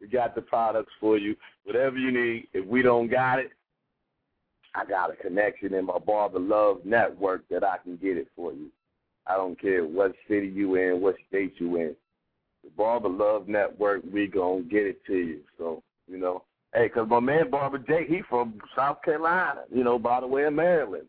We 0.00 0.08
got 0.08 0.34
the 0.34 0.42
products 0.42 0.92
for 1.00 1.16
you. 1.18 1.36
Whatever 1.64 1.96
you 1.96 2.10
need. 2.10 2.48
If 2.52 2.66
we 2.66 2.82
don't 2.82 3.08
got 3.08 3.38
it, 3.38 3.50
I 4.74 4.84
got 4.84 5.12
a 5.12 5.16
connection 5.16 5.74
in 5.74 5.84
my 5.84 5.98
Barber 5.98 6.40
Love 6.40 6.78
network 6.84 7.46
that 7.50 7.62
I 7.62 7.76
can 7.78 7.96
get 7.96 8.16
it 8.16 8.28
for 8.34 8.52
you. 8.52 8.68
I 9.26 9.36
don't 9.36 9.60
care 9.60 9.84
what 9.84 10.12
city 10.28 10.48
you 10.48 10.74
in, 10.76 11.00
what 11.00 11.14
state 11.28 11.54
you 11.58 11.76
in. 11.76 11.94
The 12.64 12.70
Barber 12.76 13.08
Love 13.08 13.48
Network, 13.48 14.02
we 14.10 14.26
gonna 14.26 14.62
get 14.62 14.86
it 14.86 15.04
to 15.06 15.14
you. 15.14 15.40
So, 15.58 15.82
you 16.08 16.18
know, 16.18 16.42
hey, 16.74 16.88
cause 16.88 17.06
my 17.08 17.20
man 17.20 17.50
Barber 17.50 17.78
J, 17.78 18.06
he 18.08 18.22
from 18.28 18.60
South 18.74 19.02
Carolina, 19.04 19.62
you 19.72 19.84
know, 19.84 19.98
by 19.98 20.20
the 20.20 20.26
way 20.26 20.44
of 20.44 20.54
Maryland. 20.54 21.06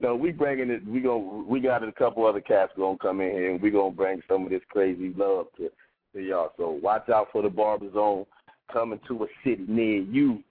No, 0.00 0.14
we 0.14 0.30
bringing 0.30 0.70
it. 0.70 0.86
We 0.86 1.00
going 1.00 1.46
we 1.48 1.60
got 1.60 1.86
a 1.86 1.92
couple 1.92 2.24
other 2.24 2.40
cats 2.40 2.72
gonna 2.76 2.98
come 2.98 3.20
in 3.20 3.30
here, 3.30 3.50
and 3.50 3.60
we 3.60 3.70
gonna 3.70 3.90
bring 3.90 4.22
some 4.28 4.44
of 4.44 4.50
this 4.50 4.62
crazy 4.70 5.12
love 5.16 5.46
to 5.56 5.70
to 6.14 6.22
y'all. 6.22 6.52
So 6.56 6.70
watch 6.70 7.08
out 7.08 7.28
for 7.32 7.42
the 7.42 7.48
Barber 7.48 7.92
Zone 7.92 8.24
coming 8.72 9.00
to 9.08 9.24
a 9.24 9.26
city 9.44 9.64
near 9.66 10.02
you. 10.02 10.42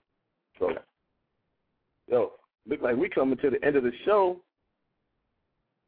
So, 0.58 0.70
yo, 2.08 2.32
look 2.68 2.82
like 2.82 2.96
we 2.96 3.08
coming 3.08 3.38
to 3.38 3.50
the 3.50 3.64
end 3.64 3.76
of 3.76 3.84
the 3.84 3.92
show. 4.04 4.38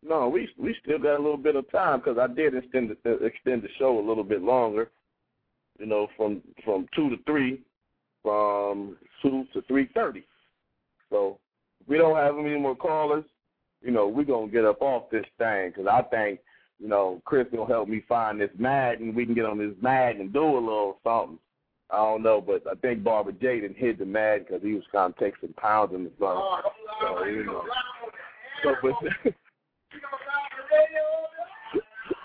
No, 0.02 0.28
we 0.28 0.48
we 0.56 0.74
still 0.82 0.98
got 0.98 1.18
a 1.18 1.22
little 1.22 1.36
bit 1.36 1.56
of 1.56 1.70
time 1.70 1.98
because 1.98 2.16
I 2.18 2.32
did 2.32 2.54
extend 2.54 2.96
the, 3.04 3.10
uh, 3.10 3.24
extend 3.24 3.62
the 3.62 3.68
show 3.78 3.98
a 3.98 4.06
little 4.06 4.24
bit 4.24 4.42
longer. 4.42 4.90
You 5.78 5.86
know, 5.86 6.08
from 6.16 6.40
from 6.64 6.86
two 6.94 7.10
to 7.10 7.16
three, 7.24 7.60
from 8.22 8.96
two 9.20 9.44
to 9.52 9.60
three 9.62 9.90
thirty. 9.92 10.24
So 11.10 11.38
we 11.86 11.98
don't 11.98 12.16
have 12.16 12.38
any 12.38 12.56
more 12.56 12.76
callers, 12.76 13.24
you 13.82 13.90
know, 13.90 14.08
we're 14.08 14.24
gonna 14.24 14.48
get 14.48 14.64
up 14.64 14.82
off 14.82 15.10
this 15.10 15.24
thing 15.38 15.70
because 15.70 15.86
I 15.86 16.02
think 16.02 16.40
you 16.78 16.88
know 16.88 17.20
Chris 17.24 17.46
gonna 17.54 17.66
help 17.66 17.88
me 17.88 18.04
find 18.08 18.40
this 18.40 18.50
and 18.58 19.14
we 19.14 19.24
can 19.24 19.34
get 19.34 19.46
on 19.46 19.58
this 19.58 19.74
mag 19.80 20.20
and 20.20 20.32
do 20.32 20.42
a 20.42 20.58
little 20.58 20.98
something. 21.04 21.38
I 21.92 21.96
don't 21.96 22.22
know, 22.22 22.40
but 22.40 22.62
I 22.70 22.74
think 22.76 23.02
Barber 23.02 23.32
Jaden 23.32 23.76
hit 23.76 23.98
the 23.98 24.04
mag 24.04 24.46
because 24.46 24.62
he 24.62 24.74
was 24.74 24.84
trying 24.90 25.12
to 25.12 25.18
take 25.18 25.34
some 25.40 25.52
pounds 25.54 25.92
in 25.92 26.04
the 26.04 26.10
front. 26.18 26.38
So, 27.00 27.24
you 27.24 27.44
know. 27.44 27.64
So, 28.62 28.74
but, 28.82 28.92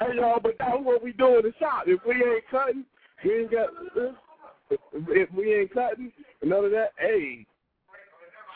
hey 0.01 0.16
y'all, 0.16 0.39
but 0.41 0.56
that's 0.60 0.78
what 0.82 1.03
we 1.03 1.14
do 1.14 1.38
in 1.38 1.43
the 1.43 1.53
shop. 1.60 1.86
If 1.88 2.01
we 2.06 2.16
ain't 2.16 2.47
cutting, 2.51 2.86
we 3.24 3.39
ain't 3.41 3.51
got. 3.51 3.70
If 4.91 5.32
we 5.34 5.53
ain't 5.53 5.74
cutting, 5.74 6.12
none 6.43 6.66
of 6.66 6.72
that. 6.72 6.91
Hey, 6.99 7.45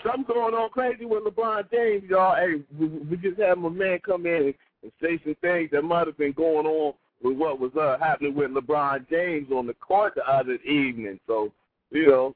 something 0.04 0.26
going 0.34 0.54
on 0.54 0.70
crazy 0.70 1.06
with 1.06 1.24
LeBron 1.24 1.70
James, 1.72 2.04
y'all. 2.10 2.36
Hey, 2.36 2.62
we, 2.78 2.88
we 2.88 3.18
just 3.18 3.40
had 3.40 3.58
my 3.58 3.70
man 3.70 4.00
come 4.06 4.26
in 4.26 4.54
and 4.84 4.92
say 5.02 5.20
some 5.24 5.36
things 5.42 5.70
that 5.72 5.82
might 5.82 6.08
have 6.08 6.18
been 6.18 6.34
going 6.34 6.66
on 6.66 6.94
with 7.22 7.38
what 7.38 7.60
was 7.60 7.72
uh, 7.80 7.98
happening 8.00 8.36
with 8.36 8.52
LeBron 8.52 9.10
James 9.10 9.52
on 9.52 9.68
the 9.68 9.74
court 9.76 10.14
the 10.16 10.24
other 10.30 10.56
evening. 10.56 11.20
So, 11.28 11.52
you 11.92 12.08
know, 12.08 12.36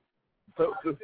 so, 0.57 0.73
so 0.83 0.95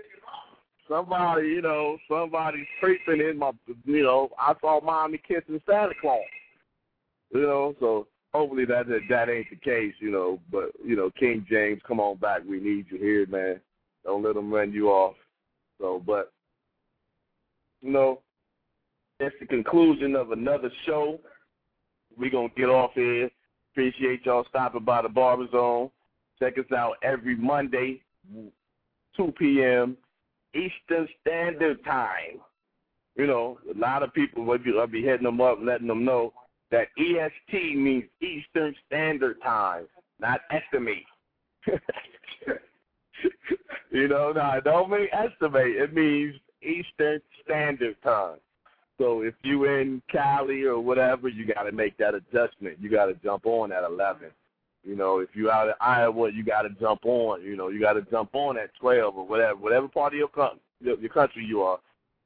somebody, 0.90 1.48
you 1.48 1.62
know, 1.62 1.98
somebody's 2.10 2.68
creeping 2.80 3.22
in 3.22 3.38
my, 3.38 3.52
you 3.86 4.04
know, 4.04 4.30
I 4.38 4.54
saw 4.60 4.82
mommy 4.82 5.22
kissing 5.26 5.62
Santa 5.66 5.94
Claus. 6.02 6.20
You 7.32 7.42
know, 7.42 7.76
so 7.80 8.08
hopefully 8.34 8.66
that 8.66 8.88
that 9.10 9.30
ain't 9.30 9.50
the 9.52 9.56
case, 9.56 9.94
you 10.00 10.12
know. 10.12 10.40
But 10.52 10.72
you 10.84 10.96
know, 10.96 11.12
King 11.12 11.46
James, 11.50 11.80
come 11.88 12.00
on 12.00 12.18
back. 12.18 12.42
We 12.48 12.60
need 12.60 12.88
you 12.90 12.98
here, 12.98 13.28
man. 13.28 13.60
Don't 14.04 14.24
let 14.24 14.34
them 14.34 14.52
run 14.52 14.74
you 14.74 14.90
off. 14.90 15.16
So, 15.80 16.02
but 16.06 16.32
you 17.82 17.92
know, 17.92 18.22
it's 19.20 19.36
the 19.40 19.46
conclusion 19.46 20.16
of 20.16 20.32
another 20.32 20.72
show. 20.86 21.20
We're 22.18 22.32
gonna 22.32 22.50
get 22.56 22.70
off 22.70 22.92
here. 22.94 23.30
Appreciate 23.74 24.26
y'all 24.26 24.46
stopping 24.50 24.84
by 24.84 25.02
the 25.02 25.10
Barber 25.10 25.48
Zone. 25.52 25.90
Check 26.40 26.58
us 26.58 26.72
out 26.76 26.96
every 27.04 27.36
Monday, 27.36 28.02
2 29.16 29.34
p.m. 29.38 29.98
Eastern 30.54 31.08
Standard 31.22 31.84
Time. 31.84 32.40
You 33.16 33.28
know, 33.28 33.60
a 33.74 33.78
lot 33.78 34.04
of 34.04 34.14
people 34.14 34.46
will 34.46 34.58
be, 34.58 35.02
hitting 35.02 35.26
them 35.26 35.42
up, 35.42 35.60
letting 35.62 35.88
them 35.88 36.06
know 36.06 36.34
that 36.72 36.88
EST 36.98 37.76
means 37.76 38.06
Eastern 38.22 38.74
Standard 38.88 39.42
Time, 39.44 39.86
not 40.20 40.42
estimate. 40.52 41.06
you 43.92 44.08
know, 44.08 44.32
no, 44.32 44.52
it 44.52 44.64
don't 44.64 44.90
mean 44.90 45.08
estimate. 45.12 45.76
It 45.76 45.94
means 45.94 46.36
Eastern 46.62 47.22
Standard 47.44 47.96
Time. 48.04 48.38
So 48.98 49.22
if 49.22 49.34
you 49.44 49.66
in 49.66 50.02
Cali 50.12 50.64
or 50.64 50.80
whatever, 50.80 51.30
you 51.30 51.46
got 51.46 51.64
to 51.64 51.72
make 51.72 51.98
that 51.98 52.16
adjustment. 52.16 52.78
You 52.82 52.92
got 52.92 53.06
to 53.06 53.14
jump 53.16 53.46
on 53.46 53.72
at 53.72 53.84
11. 53.84 54.30
You 54.84 54.96
know, 54.96 55.20
if 55.20 55.30
you 55.34 55.50
out 55.50 55.70
of 55.70 55.76
Iowa, 55.80 56.32
you 56.32 56.44
got 56.44 56.64
to 56.64 56.70
jump 56.70 57.02
on. 57.06 57.42
You 57.42 57.56
know, 57.56 57.70
you 57.70 57.80
got 57.80 57.94
to 57.94 58.02
jump 58.02 58.32
on 58.34 58.58
at 58.58 58.72
12 58.80 59.16
or 59.18 59.26
whatever, 59.26 59.56
whatever 59.56 59.88
part 59.88 60.14
of 60.14 60.20
your 60.20 60.30
your 60.82 61.10
country 61.10 61.46
you 61.46 61.62
are. 61.62 61.80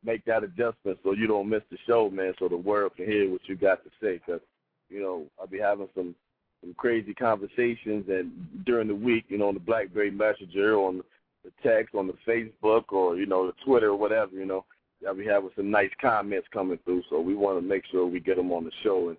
Make 0.04 0.26
that 0.26 0.44
adjustment 0.44 1.00
so 1.04 1.14
you 1.14 1.28
don't 1.28 1.50
miss 1.50 1.64
the 1.72 1.78
show, 1.88 2.10
man. 2.10 2.34
So 2.38 2.50
the 2.50 2.58
world 2.58 2.96
can 2.96 3.06
hear 3.06 3.30
what 3.32 3.42
you 3.46 3.56
got 3.56 3.84
to 3.84 3.90
say. 4.02 4.20
Cause 4.26 4.42
you 4.90 5.02
know, 5.02 5.26
I'll 5.40 5.48
be 5.48 5.60
having 5.60 5.88
some 5.96 6.14
some 6.62 6.74
crazy 6.76 7.14
conversations 7.14 8.06
and 8.08 8.32
during 8.66 8.88
the 8.88 8.96
week, 8.96 9.26
you 9.28 9.38
know, 9.38 9.50
on 9.50 9.54
the 9.54 9.60
BlackBerry 9.60 10.12
Messenger, 10.12 10.78
on 10.78 11.02
the 11.44 11.52
text, 11.62 11.96
on 11.96 12.08
the 12.08 12.14
Facebook, 12.28 12.86
or 12.90 13.18
you 13.18 13.26
know, 13.26 13.48
the 13.48 13.54
Twitter 13.66 13.90
or 13.90 13.98
whatever. 13.98 14.32
You 14.34 14.46
know, 14.46 14.66
I'll 15.08 15.16
be 15.16 15.26
having 15.26 15.50
some 15.56 15.70
nice 15.70 15.92
comments 16.02 16.48
coming 16.54 16.80
through. 16.86 17.04
So 17.10 17.20
we 17.20 17.36
want 17.36 17.58
to 17.58 17.68
make 17.68 17.84
sure 17.92 18.06
we 18.06 18.20
get 18.20 18.38
them 18.38 18.52
on 18.52 18.64
the 18.64 18.72
show. 18.84 19.10
And 19.10 19.18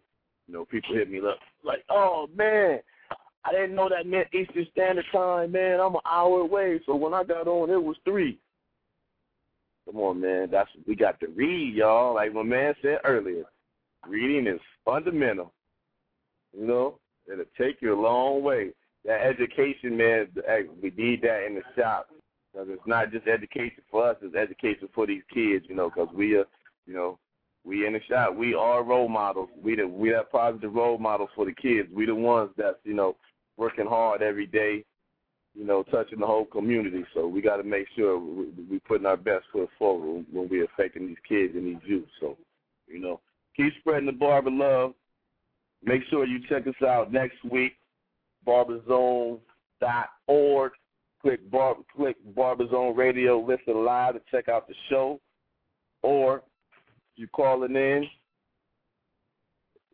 you 0.48 0.54
know, 0.54 0.64
people 0.64 0.94
hit 0.94 1.10
me 1.10 1.18
up 1.18 1.38
like, 1.64 1.84
"Oh 1.90 2.28
man, 2.36 2.80
I 3.44 3.52
didn't 3.52 3.74
know 3.74 3.88
that 3.90 4.06
meant 4.06 4.28
Eastern 4.32 4.66
Standard 4.72 5.04
Time, 5.12 5.52
man. 5.52 5.80
I'm 5.80 5.94
an 5.94 6.00
hour 6.06 6.40
away. 6.40 6.80
So 6.86 6.96
when 6.96 7.12
I 7.12 7.24
got 7.24 7.46
on, 7.46 7.70
it 7.70 7.82
was 7.82 7.96
three. 8.04 8.38
Come 9.84 10.00
on, 10.00 10.20
man. 10.20 10.48
That's 10.50 10.70
we 10.86 10.96
got 10.96 11.20
to 11.20 11.26
read, 11.28 11.74
y'all. 11.74 12.14
Like 12.14 12.32
my 12.32 12.42
man 12.42 12.74
said 12.80 12.98
earlier, 13.04 13.44
reading 14.08 14.46
is 14.46 14.60
fundamental. 14.84 15.52
You 16.58 16.66
know, 16.66 16.98
it'll 17.30 17.44
take 17.58 17.82
you 17.82 17.94
a 17.94 18.00
long 18.00 18.42
way. 18.42 18.70
That 19.04 19.20
education, 19.20 19.96
man, 19.96 20.28
we 20.82 20.90
need 20.96 21.20
that 21.22 21.44
in 21.46 21.56
the 21.56 21.62
shop. 21.76 22.08
Because 22.54 22.68
it's 22.70 22.86
not 22.86 23.10
just 23.10 23.26
education 23.26 23.82
for 23.90 24.10
us; 24.10 24.16
it's 24.22 24.36
education 24.36 24.88
for 24.94 25.06
these 25.06 25.22
kids. 25.32 25.64
You 25.68 25.74
know, 25.74 25.90
because 25.90 26.08
we 26.14 26.36
are, 26.36 26.46
you 26.86 26.94
know, 26.94 27.18
we 27.64 27.86
in 27.86 27.94
the 27.94 28.00
shop. 28.08 28.36
We 28.36 28.54
are 28.54 28.84
role 28.84 29.08
models. 29.08 29.48
We 29.60 29.74
the 29.74 29.86
we 29.86 30.10
that 30.10 30.30
positive 30.30 30.72
role 30.72 30.98
models 30.98 31.30
for 31.34 31.46
the 31.46 31.52
kids. 31.52 31.88
We 31.92 32.06
the 32.06 32.14
ones 32.14 32.50
that's 32.56 32.76
you 32.84 32.94
know 32.94 33.16
working 33.56 33.86
hard 33.86 34.22
every 34.22 34.46
day, 34.46 34.84
you 35.54 35.64
know, 35.64 35.82
touching 35.84 36.20
the 36.20 36.26
whole 36.26 36.44
community. 36.44 37.04
So 37.14 37.26
we 37.26 37.40
got 37.40 37.56
to 37.56 37.62
make 37.62 37.86
sure 37.96 38.18
we, 38.18 38.46
we 38.70 38.78
putting 38.80 39.06
our 39.06 39.16
best 39.16 39.46
foot 39.52 39.70
forward 39.78 40.26
when 40.32 40.48
we're 40.48 40.64
affecting 40.64 41.06
these 41.06 41.16
kids 41.28 41.54
and 41.54 41.66
these 41.66 41.82
youth. 41.84 42.08
So, 42.20 42.36
you 42.86 42.98
know, 42.98 43.20
keep 43.56 43.72
spreading 43.80 44.06
the 44.06 44.12
barber 44.12 44.50
love. 44.50 44.94
Make 45.82 46.02
sure 46.08 46.26
you 46.26 46.40
check 46.48 46.66
us 46.66 46.74
out 46.86 47.12
next 47.12 47.42
week, 47.44 47.74
barberzone.org. 48.46 50.72
Click 51.24 51.50
bar, 51.50 51.76
click 51.96 52.16
Barberzone 52.36 52.94
Radio, 52.94 53.40
listen 53.40 53.82
live 53.82 54.12
to 54.12 54.20
check 54.30 54.50
out 54.50 54.68
the 54.68 54.74
show. 54.90 55.18
Or 56.02 56.42
you 57.16 57.26
calling 57.28 57.74
in, 57.74 58.06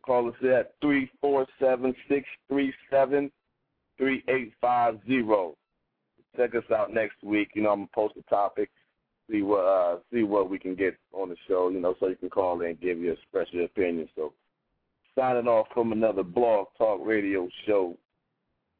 call 0.05 0.27
us 0.27 0.35
at 0.43 0.73
three 0.81 1.09
four 1.21 1.47
seven 1.57 1.95
six 2.09 2.27
three 2.49 2.73
seven 2.89 3.31
3850. 3.97 5.55
Check 6.35 6.53
us 6.53 6.69
out 6.69 6.93
next 6.93 7.23
week. 7.23 7.51
You 7.53 7.61
know, 7.61 7.69
I'm 7.71 7.79
gonna 7.79 7.89
post 7.95 8.15
a 8.17 8.29
topic, 8.29 8.69
see 9.29 9.41
what 9.41 9.63
uh 9.63 9.99
see 10.11 10.23
what 10.23 10.49
we 10.49 10.59
can 10.59 10.75
get 10.75 10.97
on 11.13 11.29
the 11.29 11.37
show, 11.47 11.69
you 11.69 11.79
know, 11.79 11.95
so 12.01 12.09
you 12.09 12.17
can 12.17 12.29
call 12.29 12.59
in 12.59 12.71
and 12.71 12.81
give 12.81 12.97
your 12.97 13.15
special 13.29 13.63
opinion. 13.63 14.09
So 14.17 14.33
signing 15.17 15.47
off 15.47 15.67
from 15.73 15.93
another 15.93 16.23
blog 16.23 16.67
talk 16.77 16.99
radio 17.05 17.47
show. 17.65 17.95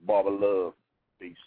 Barber 0.05 0.31
Love. 0.31 0.73
Peace. 1.17 1.37